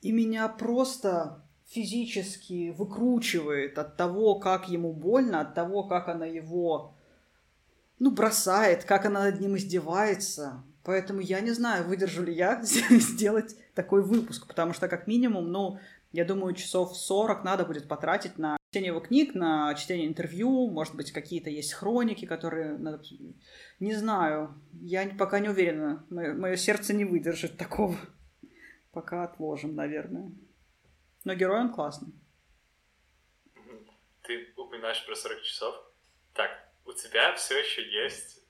И 0.00 0.10
меня 0.12 0.48
просто 0.48 1.44
физически 1.66 2.70
выкручивает 2.76 3.78
от 3.78 3.96
того, 3.96 4.34
как 4.36 4.68
ему 4.68 4.92
больно, 4.92 5.40
от 5.40 5.54
того, 5.54 5.84
как 5.84 6.08
она 6.08 6.26
его 6.26 6.94
ну, 7.98 8.10
бросает, 8.10 8.84
как 8.84 9.06
она 9.06 9.24
над 9.24 9.40
ним 9.40 9.56
издевается. 9.56 10.64
Поэтому 10.82 11.20
я 11.20 11.40
не 11.40 11.52
знаю, 11.52 11.86
выдержу 11.86 12.24
ли 12.24 12.34
я 12.34 12.60
сделать 12.64 13.56
такой 13.74 14.02
выпуск, 14.02 14.48
потому 14.48 14.72
что 14.72 14.88
как 14.88 15.06
минимум, 15.06 15.52
ну, 15.52 15.78
я 16.10 16.24
думаю, 16.24 16.54
часов 16.54 16.96
40 16.96 17.44
надо 17.44 17.64
будет 17.64 17.88
потратить 17.88 18.38
на 18.38 18.56
чтение 18.70 18.88
его 18.88 19.00
книг, 19.00 19.34
на 19.34 19.74
чтение 19.74 20.08
интервью, 20.08 20.68
может 20.70 20.94
быть, 20.94 21.12
какие-то 21.12 21.48
есть 21.48 21.72
хроники, 21.72 22.26
которые 22.26 22.76
надо... 22.76 23.02
Не 23.82 23.94
знаю, 23.94 24.54
я 24.80 25.12
пока 25.18 25.40
не 25.40 25.48
уверена, 25.48 26.06
мое, 26.08 26.34
мое 26.34 26.54
сердце 26.54 26.94
не 26.94 27.04
выдержит 27.04 27.58
такого. 27.58 27.96
Пока 28.92 29.24
отложим, 29.24 29.74
наверное. 29.74 30.30
Но 31.24 31.34
герой 31.34 31.62
он 31.62 31.72
классный. 31.72 32.12
Ты 34.22 34.54
упоминаешь 34.56 35.04
про 35.04 35.16
40 35.16 35.42
часов. 35.42 35.74
Так, 36.32 36.50
у 36.84 36.92
тебя 36.92 37.34
все 37.34 37.58
еще 37.58 37.82
есть 38.04 38.46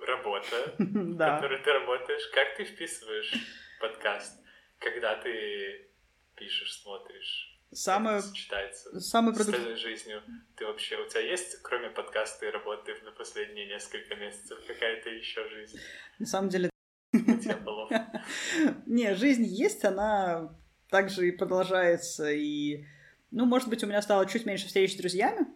работа, 0.00 0.74
да. 0.78 1.34
которой 1.34 1.62
ты 1.62 1.72
работаешь. 1.74 2.26
Как 2.32 2.56
ты 2.56 2.64
вписываешь 2.64 3.34
подкаст, 3.78 4.42
когда 4.78 5.16
ты 5.16 5.90
пишешь, 6.34 6.80
смотришь? 6.80 7.55
Самое, 7.72 8.22
сочетается 8.22 9.00
самое 9.00 9.34
продук... 9.34 9.54
с 9.54 9.58
твоей 9.58 9.76
жизнью. 9.76 10.22
Ты 10.56 10.66
вообще, 10.66 10.96
у 10.96 11.08
тебя 11.08 11.20
есть, 11.20 11.60
кроме 11.62 11.90
подкаста 11.90 12.46
и 12.46 12.50
работы 12.50 12.94
на 13.04 13.10
последние 13.10 13.66
несколько 13.66 14.14
месяцев, 14.14 14.58
какая-то 14.66 15.10
еще 15.10 15.48
жизнь? 15.48 15.78
На 16.18 16.26
самом 16.26 16.48
деле. 16.48 16.70
Не, 18.86 19.14
жизнь 19.14 19.44
есть, 19.44 19.84
она 19.84 20.54
также 20.88 21.28
и 21.28 21.32
продолжается, 21.32 22.30
и, 22.30 22.84
ну, 23.30 23.44
может 23.46 23.68
быть, 23.68 23.82
у 23.82 23.86
меня 23.86 24.00
стало 24.00 24.26
чуть 24.26 24.46
меньше 24.46 24.66
встреч 24.66 24.94
с 24.94 24.96
друзьями, 24.96 25.46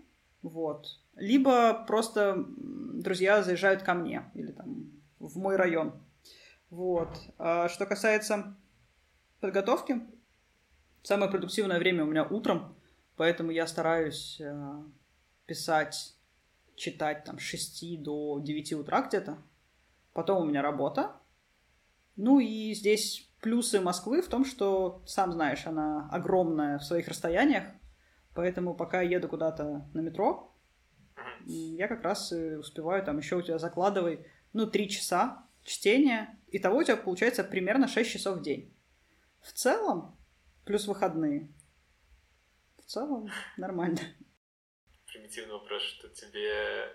вот, 0.42 0.86
либо 1.14 1.84
просто 1.86 2.44
друзья 2.46 3.42
заезжают 3.42 3.82
ко 3.82 3.94
мне, 3.94 4.30
или 4.34 4.52
там 4.52 4.90
в 5.18 5.36
мой 5.38 5.56
район, 5.56 6.02
вот. 6.70 7.08
А 7.38 7.68
что 7.68 7.86
касается 7.86 8.56
подготовки, 9.40 10.00
самое 11.03 11.30
продуктивное 11.30 11.78
время 11.78 12.05
у 12.05 12.07
меня 12.07 12.24
утром, 12.24 12.76
поэтому 13.16 13.51
я 13.51 13.66
стараюсь 13.66 14.40
э, 14.40 14.82
писать, 15.46 16.14
читать 16.76 17.24
там 17.24 17.38
с 17.38 17.42
6 17.42 18.03
до 18.03 18.40
9 18.40 18.72
утра 18.74 19.03
где-то. 19.03 19.38
Потом 20.12 20.42
у 20.42 20.46
меня 20.46 20.62
работа. 20.62 21.16
Ну 22.16 22.40
и 22.40 22.74
здесь 22.74 23.30
плюсы 23.40 23.80
Москвы 23.80 24.22
в 24.22 24.28
том, 24.28 24.44
что, 24.44 25.03
сам 25.07 25.32
знаешь, 25.32 25.66
она 25.66 26.09
огромная 26.11 26.78
в 26.78 26.84
своих 26.84 27.09
расстояниях, 27.09 27.64
поэтому 28.34 28.74
пока 28.74 29.01
еду 29.01 29.28
куда-то 29.28 29.88
на 29.94 30.01
метро, 30.01 30.55
я 31.46 31.88
как 31.88 32.03
раз 32.03 32.32
успеваю 32.32 33.05
там 33.05 33.18
еще 33.18 33.36
у 33.36 33.42
тебя 33.42 33.59
закладывай, 33.59 34.26
ну, 34.53 34.66
три 34.66 34.88
часа 34.88 35.46
чтения, 35.64 36.38
и 36.48 36.59
того 36.59 36.78
у 36.78 36.82
тебя 36.82 36.96
получается 36.96 37.44
примерно 37.44 37.88
6 37.88 38.11
часов 38.11 38.38
в 38.38 38.42
день. 38.42 38.74
В 39.40 39.53
целом, 39.53 40.16
плюс 40.71 40.87
выходные, 40.87 41.53
в 42.79 42.85
целом 42.85 43.29
нормально. 43.57 43.99
Примитивный 45.05 45.55
вопрос, 45.55 45.83
что 45.83 46.09
тебе 46.11 46.95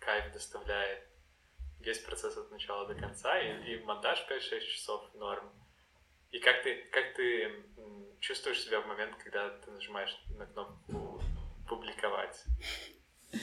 кайф 0.00 0.32
доставляет 0.32 1.06
весь 1.78 2.00
процесс 2.00 2.36
от 2.36 2.50
начала 2.50 2.88
до 2.88 2.96
конца, 2.96 3.38
и, 3.38 3.72
и 3.72 3.84
монтаж 3.84 4.26
5-6 4.28 4.60
часов 4.62 5.14
норм. 5.14 5.48
И 6.32 6.40
как 6.40 6.64
ты, 6.64 6.88
как 6.90 7.14
ты 7.14 7.64
чувствуешь 8.18 8.64
себя 8.64 8.80
в 8.80 8.88
момент, 8.88 9.14
когда 9.22 9.48
ты 9.58 9.70
нажимаешь 9.70 10.20
на 10.36 10.46
кнопку 10.46 11.22
«Публиковать»? 11.68 12.44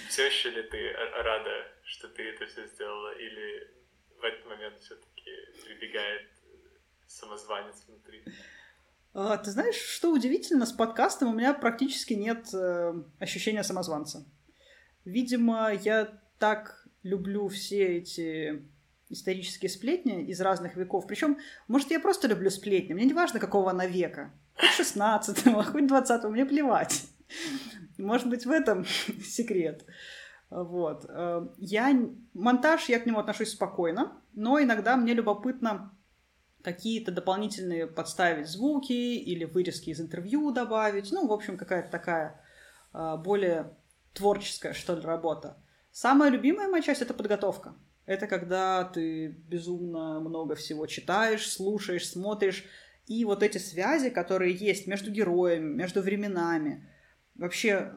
Все 0.10 0.26
еще 0.26 0.50
ли 0.50 0.64
ты 0.64 0.92
рада, 0.92 1.72
что 1.86 2.10
ты 2.10 2.30
это 2.30 2.46
все 2.46 2.68
сделала, 2.68 3.18
или 3.18 3.74
в 4.20 4.22
этот 4.22 4.46
момент 4.48 4.82
все-таки 4.82 5.32
прибегает 5.64 6.30
самозванец 7.08 7.86
внутри? 7.88 8.22
А, 9.18 9.38
ты 9.38 9.50
знаешь, 9.52 9.76
что 9.76 10.12
удивительно, 10.12 10.66
с 10.66 10.74
подкастом 10.74 11.30
у 11.30 11.34
меня 11.34 11.54
практически 11.54 12.14
нет 12.14 12.54
э, 12.54 12.94
ощущения 13.18 13.64
самозванца. 13.64 14.26
Видимо, 15.06 15.72
я 15.72 16.10
так 16.38 16.86
люблю 17.02 17.48
все 17.48 18.00
эти 18.00 18.62
исторические 19.08 19.70
сплетни 19.70 20.26
из 20.26 20.42
разных 20.42 20.76
веков. 20.76 21.08
Причем, 21.08 21.38
может, 21.70 21.92
я 21.92 22.02
просто 22.02 22.28
люблю 22.28 22.50
сплетни. 22.50 22.94
Мне 22.94 23.06
не 23.06 23.14
важно, 23.14 23.40
какого 23.40 23.72
она 23.72 23.86
века. 23.86 24.34
Хоть 24.58 24.86
16-го, 24.86 25.64
хоть 25.64 25.88
20 25.88 26.24
мне 26.26 26.46
плевать. 26.46 27.06
Может 27.98 28.28
быть, 28.28 28.46
в 28.46 28.52
этом 28.52 28.86
секрет. 29.24 29.86
Вот. 30.50 31.06
Э, 31.08 31.48
я... 31.58 31.98
Монтаж, 32.34 32.90
я 32.90 33.00
к 33.00 33.06
нему 33.06 33.20
отношусь 33.20 33.52
спокойно, 33.52 34.22
но 34.34 34.62
иногда 34.62 34.98
мне 34.98 35.14
любопытно 35.14 35.95
какие-то 36.66 37.12
дополнительные 37.12 37.86
подставить 37.86 38.48
звуки 38.48 38.92
или 38.92 39.46
вырезки 39.46 39.92
из 39.92 40.02
интервью 40.02 40.52
добавить. 40.52 41.12
Ну, 41.12 41.28
в 41.28 41.32
общем, 41.32 41.58
какая-то 41.58 41.92
такая 41.92 42.42
э, 42.94 43.18
более 43.24 43.78
творческая, 44.14 44.74
что 44.74 44.96
ли, 44.96 45.02
работа. 45.02 45.58
Самая 45.92 46.32
любимая 46.32 46.68
моя 46.68 46.82
часть— 46.82 47.02
это 47.04 47.14
подготовка. 47.14 47.76
Это 48.08 48.26
когда 48.26 48.84
ты 48.84 49.28
безумно 49.28 50.20
много 50.20 50.56
всего 50.56 50.88
читаешь, 50.88 51.48
слушаешь, 51.48 52.10
смотришь, 52.10 52.66
и 53.06 53.24
вот 53.26 53.44
эти 53.44 53.60
связи, 53.60 54.10
которые 54.10 54.56
есть 54.56 54.88
между 54.88 55.12
героями, 55.12 55.72
между 55.76 56.02
временами, 56.02 56.90
вообще 57.36 57.94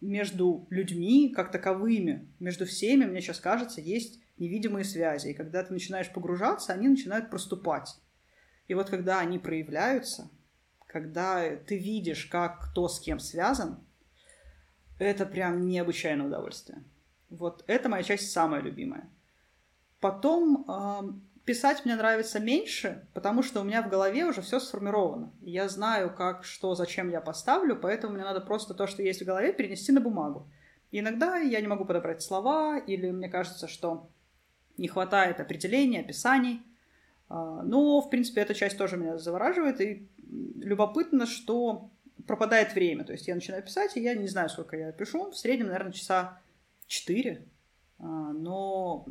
между 0.00 0.66
людьми 0.70 1.32
как 1.34 1.52
таковыми, 1.52 2.34
между 2.38 2.64
всеми, 2.64 3.04
мне 3.04 3.20
сейчас 3.20 3.40
кажется, 3.40 3.82
есть 3.82 4.23
невидимые 4.38 4.84
связи. 4.84 5.28
И 5.28 5.34
когда 5.34 5.62
ты 5.62 5.72
начинаешь 5.72 6.12
погружаться, 6.12 6.72
они 6.72 6.88
начинают 6.88 7.30
проступать. 7.30 7.96
И 8.68 8.74
вот 8.74 8.90
когда 8.90 9.20
они 9.20 9.38
проявляются, 9.38 10.30
когда 10.86 11.56
ты 11.56 11.78
видишь, 11.78 12.26
как 12.26 12.70
кто 12.70 12.88
с 12.88 13.00
кем 13.00 13.18
связан, 13.18 13.78
это 14.98 15.26
прям 15.26 15.66
необычайное 15.66 16.26
удовольствие. 16.26 16.82
Вот 17.30 17.64
это 17.66 17.88
моя 17.88 18.02
часть 18.02 18.30
самая 18.30 18.60
любимая. 18.60 19.10
Потом 20.00 20.64
э, 20.68 21.44
писать 21.44 21.84
мне 21.84 21.96
нравится 21.96 22.38
меньше, 22.38 23.06
потому 23.12 23.42
что 23.42 23.60
у 23.60 23.64
меня 23.64 23.82
в 23.82 23.88
голове 23.88 24.24
уже 24.24 24.40
все 24.40 24.60
сформировано. 24.60 25.32
Я 25.40 25.68
знаю, 25.68 26.14
как, 26.14 26.44
что, 26.44 26.74
зачем 26.74 27.08
я 27.10 27.20
поставлю, 27.20 27.76
поэтому 27.76 28.14
мне 28.14 28.22
надо 28.22 28.40
просто 28.40 28.74
то, 28.74 28.86
что 28.86 29.02
есть 29.02 29.22
в 29.22 29.26
голове, 29.26 29.52
перенести 29.52 29.92
на 29.92 30.00
бумагу. 30.00 30.48
Иногда 30.92 31.38
я 31.38 31.60
не 31.60 31.66
могу 31.66 31.84
подобрать 31.84 32.22
слова, 32.22 32.78
или 32.78 33.10
мне 33.10 33.28
кажется, 33.28 33.66
что 33.66 34.10
не 34.76 34.88
хватает 34.88 35.40
определений, 35.40 36.00
описаний. 36.00 36.62
А, 37.28 37.62
но, 37.62 38.00
в 38.00 38.10
принципе, 38.10 38.40
эта 38.40 38.54
часть 38.54 38.78
тоже 38.78 38.96
меня 38.96 39.18
завораживает, 39.18 39.80
и 39.80 40.08
любопытно, 40.56 41.26
что 41.26 41.90
пропадает 42.26 42.74
время. 42.74 43.04
То 43.04 43.12
есть 43.12 43.28
я 43.28 43.34
начинаю 43.34 43.62
писать, 43.62 43.96
и 43.96 44.02
я 44.02 44.14
не 44.14 44.28
знаю, 44.28 44.48
сколько 44.48 44.76
я 44.76 44.92
пишу. 44.92 45.30
В 45.30 45.36
среднем, 45.36 45.66
наверное, 45.66 45.92
часа 45.92 46.40
4. 46.86 47.46
А, 47.98 48.04
но 48.04 49.06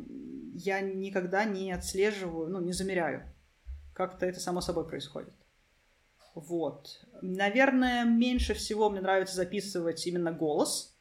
я 0.54 0.80
никогда 0.80 1.44
не 1.44 1.72
отслеживаю, 1.72 2.48
ну, 2.48 2.60
не 2.60 2.72
замеряю. 2.72 3.22
Как-то 3.92 4.26
это 4.26 4.40
само 4.40 4.60
собой 4.60 4.86
происходит. 4.86 5.32
Вот. 6.34 7.04
Наверное, 7.22 8.04
меньше 8.04 8.54
всего 8.54 8.90
мне 8.90 9.00
нравится 9.00 9.36
записывать 9.36 10.06
именно 10.06 10.32
голос, 10.32 10.93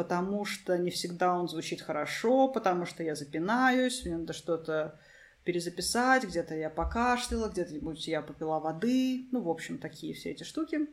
потому 0.00 0.46
что 0.46 0.78
не 0.78 0.90
всегда 0.90 1.34
он 1.34 1.46
звучит 1.46 1.82
хорошо, 1.82 2.48
потому 2.48 2.86
что 2.86 3.02
я 3.02 3.14
запинаюсь, 3.14 4.02
мне 4.06 4.16
надо 4.16 4.32
что-то 4.32 4.98
перезаписать, 5.44 6.24
где-то 6.24 6.54
я 6.54 6.70
покашляла, 6.70 7.50
где-то 7.50 7.74
я 8.08 8.22
попила 8.22 8.60
воды, 8.60 9.28
ну, 9.30 9.42
в 9.42 9.50
общем, 9.50 9.76
такие 9.76 10.14
все 10.14 10.30
эти 10.30 10.42
штуки. 10.42 10.88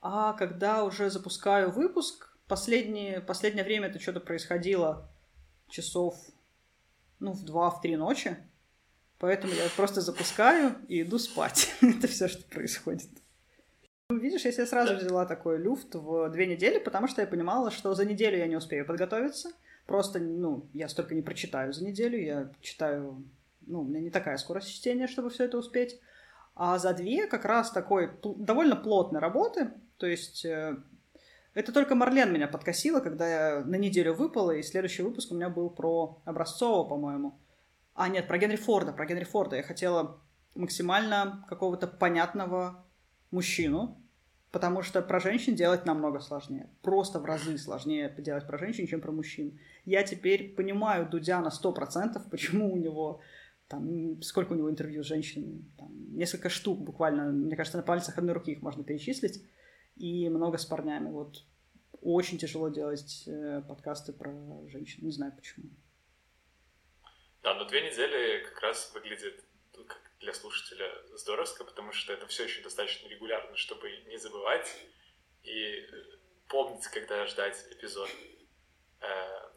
А 0.00 0.32
когда 0.32 0.82
уже 0.82 1.10
запускаю 1.10 1.70
выпуск, 1.70 2.34
последнее, 2.48 3.20
последнее 3.20 3.64
время 3.64 3.88
это 3.88 4.00
что-то 4.00 4.20
происходило 4.20 5.06
часов, 5.68 6.16
ну, 7.18 7.32
в 7.32 7.44
два, 7.44 7.68
в 7.68 7.82
три 7.82 7.96
ночи. 7.96 8.38
Поэтому 9.18 9.52
я 9.52 9.68
просто 9.76 10.00
запускаю 10.00 10.74
и 10.88 11.02
иду 11.02 11.18
спать. 11.18 11.68
это 11.82 12.08
все, 12.08 12.28
что 12.28 12.42
происходит. 12.44 13.10
Ну, 14.08 14.18
видишь, 14.18 14.44
я 14.44 14.52
себе 14.52 14.66
сразу 14.66 14.94
взяла 14.94 15.26
такой 15.26 15.58
люфт 15.58 15.96
в 15.96 16.30
две 16.30 16.46
недели, 16.46 16.78
потому 16.78 17.08
что 17.08 17.22
я 17.22 17.26
понимала, 17.26 17.72
что 17.72 17.92
за 17.94 18.04
неделю 18.04 18.38
я 18.38 18.46
не 18.46 18.54
успею 18.54 18.86
подготовиться. 18.86 19.50
Просто, 19.84 20.20
ну, 20.20 20.68
я 20.72 20.88
столько 20.88 21.14
не 21.16 21.22
прочитаю 21.22 21.72
за 21.72 21.84
неделю, 21.84 22.16
я 22.22 22.52
читаю, 22.60 23.24
ну, 23.66 23.80
у 23.80 23.84
меня 23.84 24.00
не 24.00 24.10
такая 24.10 24.36
скорость 24.36 24.72
чтения, 24.72 25.08
чтобы 25.08 25.30
все 25.30 25.44
это 25.44 25.58
успеть. 25.58 26.00
А 26.54 26.78
за 26.78 26.94
две 26.94 27.26
как 27.26 27.44
раз 27.44 27.72
такой 27.72 28.10
довольно 28.22 28.76
плотной 28.76 29.20
работы, 29.20 29.72
то 29.96 30.06
есть 30.06 30.44
э, 30.44 30.76
это 31.54 31.72
только 31.72 31.94
Марлен 31.96 32.32
меня 32.32 32.46
подкосила, 32.46 33.00
когда 33.00 33.28
я 33.28 33.64
на 33.64 33.76
неделю 33.76 34.14
выпала, 34.14 34.52
и 34.52 34.62
следующий 34.62 35.02
выпуск 35.02 35.32
у 35.32 35.34
меня 35.34 35.48
был 35.48 35.68
про 35.68 36.22
Образцова, 36.24 36.88
по-моему. 36.88 37.36
А, 37.94 38.08
нет, 38.08 38.28
про 38.28 38.38
Генри 38.38 38.56
Форда, 38.56 38.92
про 38.92 39.04
Генри 39.04 39.24
Форда. 39.24 39.56
Я 39.56 39.62
хотела 39.64 40.20
максимально 40.54 41.44
какого-то 41.48 41.88
понятного 41.88 42.85
мужчину, 43.36 44.02
потому 44.50 44.82
что 44.82 45.02
про 45.02 45.20
женщин 45.20 45.54
делать 45.54 45.86
намного 45.86 46.20
сложнее. 46.20 46.70
Просто 46.82 47.20
в 47.20 47.24
разы 47.24 47.58
сложнее 47.58 48.14
делать 48.18 48.46
про 48.46 48.58
женщин, 48.58 48.86
чем 48.86 49.00
про 49.00 49.12
мужчин. 49.12 49.58
Я 49.84 50.02
теперь 50.02 50.54
понимаю 50.54 51.08
Дудя 51.08 51.40
на 51.40 51.48
100%, 51.48 52.28
почему 52.30 52.72
у 52.72 52.76
него 52.76 53.20
там, 53.68 54.22
сколько 54.22 54.52
у 54.52 54.56
него 54.56 54.70
интервью 54.70 55.02
с 55.02 55.06
женщинами, 55.06 55.64
там, 55.76 55.90
несколько 56.16 56.48
штук 56.48 56.80
буквально, 56.80 57.32
мне 57.32 57.56
кажется, 57.56 57.78
на 57.78 57.82
пальцах 57.82 58.16
одной 58.16 58.34
руки 58.34 58.52
их 58.52 58.62
можно 58.62 58.84
перечислить 58.84 59.44
и 59.96 60.28
много 60.28 60.56
с 60.56 60.64
парнями. 60.64 61.10
Вот 61.10 61.44
очень 62.00 62.38
тяжело 62.38 62.68
делать 62.68 63.24
э, 63.26 63.62
подкасты 63.68 64.12
про 64.12 64.32
женщин. 64.68 65.04
Не 65.04 65.10
знаю 65.10 65.32
почему. 65.36 65.66
Да, 67.42 67.54
но 67.54 67.64
две 67.66 67.82
недели 67.82 68.44
как 68.44 68.60
раз 68.62 68.90
выглядит 68.94 69.44
ну, 69.76 69.84
как 69.84 70.05
для 70.20 70.32
слушателя 70.32 70.90
здоровско, 71.16 71.64
потому 71.64 71.92
что 71.92 72.12
это 72.12 72.26
все 72.26 72.44
еще 72.44 72.62
достаточно 72.62 73.08
регулярно, 73.08 73.56
чтобы 73.56 73.90
не 74.06 74.16
забывать 74.16 74.74
и 75.42 75.86
помнить, 76.48 76.86
когда 76.88 77.26
ждать 77.26 77.66
эпизод. 77.70 78.10
Э, 79.00 79.50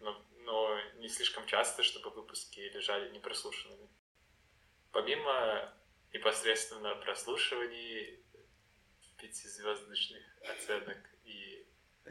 но, 0.00 0.24
но 0.38 0.80
не 0.96 1.08
слишком 1.08 1.46
часто, 1.46 1.82
чтобы 1.82 2.10
выпуски 2.10 2.60
лежали 2.60 3.10
непрослушанными. 3.10 3.88
Помимо 4.92 5.72
непосредственно 6.12 6.94
прослушиваний 6.96 8.20
пятизвездочных 9.18 10.22
оценок 10.48 10.98
и 11.24 11.66
э, 12.04 12.10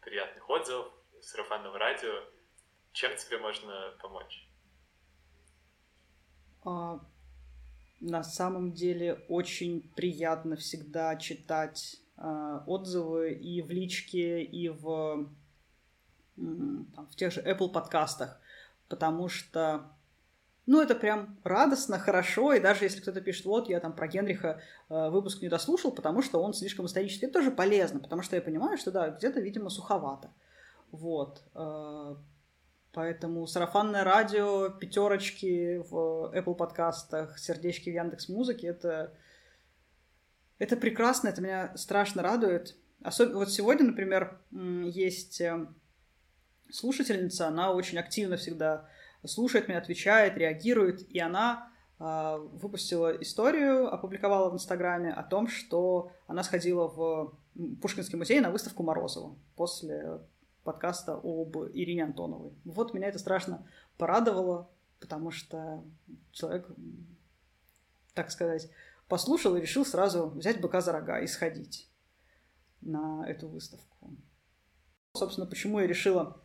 приятных 0.00 0.48
отзывов, 0.48 0.92
сарафанного 1.20 1.78
радио. 1.78 2.24
Чем 2.92 3.16
тебе 3.16 3.38
можно 3.38 3.96
помочь? 4.00 4.47
А, 6.64 7.00
на 8.00 8.22
самом 8.22 8.72
деле 8.72 9.24
очень 9.28 9.90
приятно 9.96 10.56
всегда 10.56 11.16
читать 11.16 12.00
а, 12.16 12.62
отзывы 12.66 13.32
и 13.32 13.62
в 13.62 13.70
личке, 13.70 14.42
и 14.42 14.68
в, 14.68 15.28
там, 16.36 17.08
в 17.10 17.16
тех 17.16 17.32
же 17.32 17.40
Apple 17.40 17.70
подкастах, 17.70 18.40
потому 18.88 19.28
что 19.28 19.90
ну, 20.66 20.82
это 20.82 20.94
прям 20.94 21.38
радостно, 21.44 21.98
хорошо, 21.98 22.52
и 22.52 22.60
даже 22.60 22.84
если 22.84 23.00
кто-то 23.00 23.22
пишет, 23.22 23.46
вот, 23.46 23.70
я 23.70 23.80
там 23.80 23.94
про 23.94 24.06
Генриха 24.06 24.60
э, 24.90 25.08
выпуск 25.08 25.40
не 25.40 25.48
дослушал, 25.48 25.92
потому 25.92 26.20
что 26.20 26.42
он 26.42 26.52
слишком 26.52 26.84
исторический, 26.84 27.24
это 27.24 27.38
тоже 27.40 27.50
полезно, 27.50 28.00
потому 28.00 28.20
что 28.20 28.36
я 28.36 28.42
понимаю, 28.42 28.76
что, 28.76 28.90
да, 28.90 29.08
где-то, 29.08 29.40
видимо, 29.40 29.70
суховато. 29.70 30.30
Вот. 30.90 31.42
Поэтому 32.98 33.46
сарафанное 33.46 34.02
радио, 34.02 34.70
пятерочки 34.70 35.80
в 35.88 36.32
Apple 36.34 36.56
подкастах, 36.56 37.38
сердечки 37.38 37.90
в 37.90 37.92
Яндекс 37.92 38.28
Музыке, 38.28 38.66
это, 38.66 39.14
это 40.58 40.76
прекрасно, 40.76 41.28
это 41.28 41.40
меня 41.40 41.76
страшно 41.76 42.24
радует. 42.24 42.76
Особенно 43.00 43.38
вот 43.38 43.52
сегодня, 43.52 43.86
например, 43.86 44.40
есть 44.50 45.40
э, 45.40 45.68
слушательница, 46.72 47.46
она 47.46 47.70
очень 47.70 47.98
активно 47.98 48.36
всегда 48.36 48.88
слушает 49.24 49.68
меня, 49.68 49.78
отвечает, 49.78 50.36
реагирует, 50.36 51.08
и 51.08 51.20
она 51.20 51.70
э, 52.00 52.36
выпустила 52.54 53.12
историю, 53.22 53.94
опубликовала 53.94 54.50
в 54.50 54.54
Инстаграме 54.54 55.12
о 55.12 55.22
том, 55.22 55.46
что 55.46 56.10
она 56.26 56.42
сходила 56.42 56.88
в 56.88 57.38
Пушкинский 57.80 58.18
музей 58.18 58.40
на 58.40 58.50
выставку 58.50 58.82
Морозова 58.82 59.36
после 59.54 60.18
подкаста 60.68 61.14
об 61.14 61.56
Ирине 61.72 62.04
Антоновой. 62.04 62.52
Вот 62.66 62.92
меня 62.92 63.08
это 63.08 63.18
страшно 63.18 63.66
порадовало, 63.96 64.68
потому 65.00 65.30
что 65.30 65.82
человек, 66.30 66.68
так 68.12 68.30
сказать, 68.30 68.70
послушал 69.08 69.56
и 69.56 69.62
решил 69.62 69.86
сразу 69.86 70.28
взять 70.28 70.60
быка 70.60 70.82
за 70.82 70.92
рога 70.92 71.20
и 71.20 71.26
сходить 71.26 71.88
на 72.82 73.24
эту 73.26 73.48
выставку. 73.48 74.14
Собственно, 75.14 75.46
почему 75.46 75.80
я 75.80 75.86
решила 75.86 76.38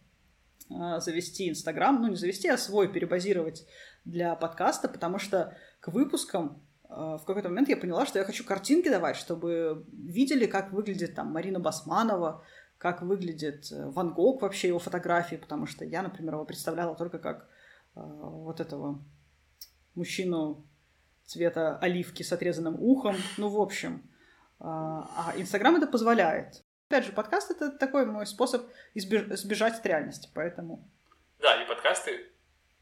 а, 0.72 1.02
завести 1.02 1.50
Инстаграм, 1.50 2.02
ну 2.02 2.08
не 2.08 2.16
завести, 2.16 2.48
а 2.48 2.58
свой 2.58 2.88
перебазировать 2.88 3.68
для 4.06 4.36
подкаста, 4.36 4.88
потому 4.88 5.20
что 5.20 5.58
к 5.82 5.90
выпускам 5.90 6.66
а, 6.88 7.18
в 7.18 7.26
какой-то 7.26 7.50
момент 7.50 7.68
я 7.68 7.76
поняла, 7.76 8.06
что 8.06 8.20
я 8.20 8.26
хочу 8.26 8.46
картинки 8.46 8.88
давать, 8.88 9.18
чтобы 9.18 9.86
видели, 9.92 10.46
как 10.46 10.72
выглядит 10.72 11.14
там 11.14 11.28
Марина 11.28 11.60
Басманова, 11.60 12.46
как 12.84 13.02
выглядит 13.02 13.72
э, 13.72 13.90
Ван 13.92 14.14
Гог 14.14 14.42
вообще, 14.42 14.68
его 14.68 14.78
фотографии, 14.78 15.38
потому 15.38 15.66
что 15.68 15.86
я, 15.86 16.02
например, 16.02 16.34
его 16.34 16.44
представляла 16.44 16.98
только 16.98 17.18
как 17.18 17.48
э, 17.96 18.02
вот 18.02 18.60
этого 18.60 19.02
мужчину 19.96 20.68
цвета 21.24 21.78
оливки 21.78 22.24
с 22.24 22.34
отрезанным 22.34 22.76
ухом. 22.78 23.16
Ну, 23.38 23.48
в 23.48 23.62
общем. 23.62 24.12
Э, 24.60 24.66
а 24.66 25.34
Инстаграм 25.38 25.78
это 25.78 25.88
позволяет. 25.88 26.62
Опять 26.90 27.06
же, 27.06 27.14
подкаст 27.14 27.52
это 27.52 27.72
такой 27.72 28.06
мой 28.06 28.26
способ 28.26 28.70
избеж- 28.96 29.34
сбежать 29.38 29.80
от 29.80 29.86
реальности, 29.86 30.30
поэтому... 30.36 30.86
Да, 31.40 31.64
и 31.64 31.66
подкасты, 31.66 32.32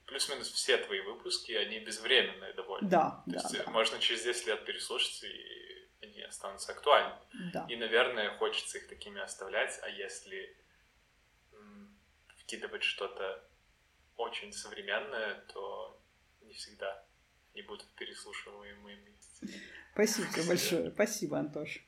плюс-минус 0.08 0.52
все 0.52 0.78
твои 0.78 1.02
выпуски, 1.02 1.52
они 1.52 1.80
безвременные 1.80 2.54
довольно. 2.54 2.90
Да, 2.90 3.24
То 3.28 3.34
да, 3.34 3.40
есть 3.40 3.66
да. 3.66 3.72
можно 3.72 4.00
через 4.00 4.24
10 4.24 4.48
лет 4.48 4.66
переслушать, 4.66 5.24
и 5.26 5.71
они 6.02 6.22
останутся 6.22 6.72
актуальны. 6.72 7.16
Да. 7.54 7.66
И, 7.70 7.76
наверное, 7.76 8.38
хочется 8.38 8.78
их 8.78 8.88
такими 8.88 9.22
оставлять, 9.22 9.80
а 9.84 9.90
если 9.90 10.58
вкидывать 12.38 12.84
что-то 12.84 13.44
очень 14.18 14.52
современное, 14.52 15.36
то 15.54 16.02
не 16.42 16.54
всегда 16.54 17.06
они 17.54 17.64
будут 17.64 17.88
переслушиваемыми. 17.96 19.18
Спасибо 19.94 20.48
большое. 20.48 20.92
Спасибо, 20.92 21.40
Антош. 21.40 21.86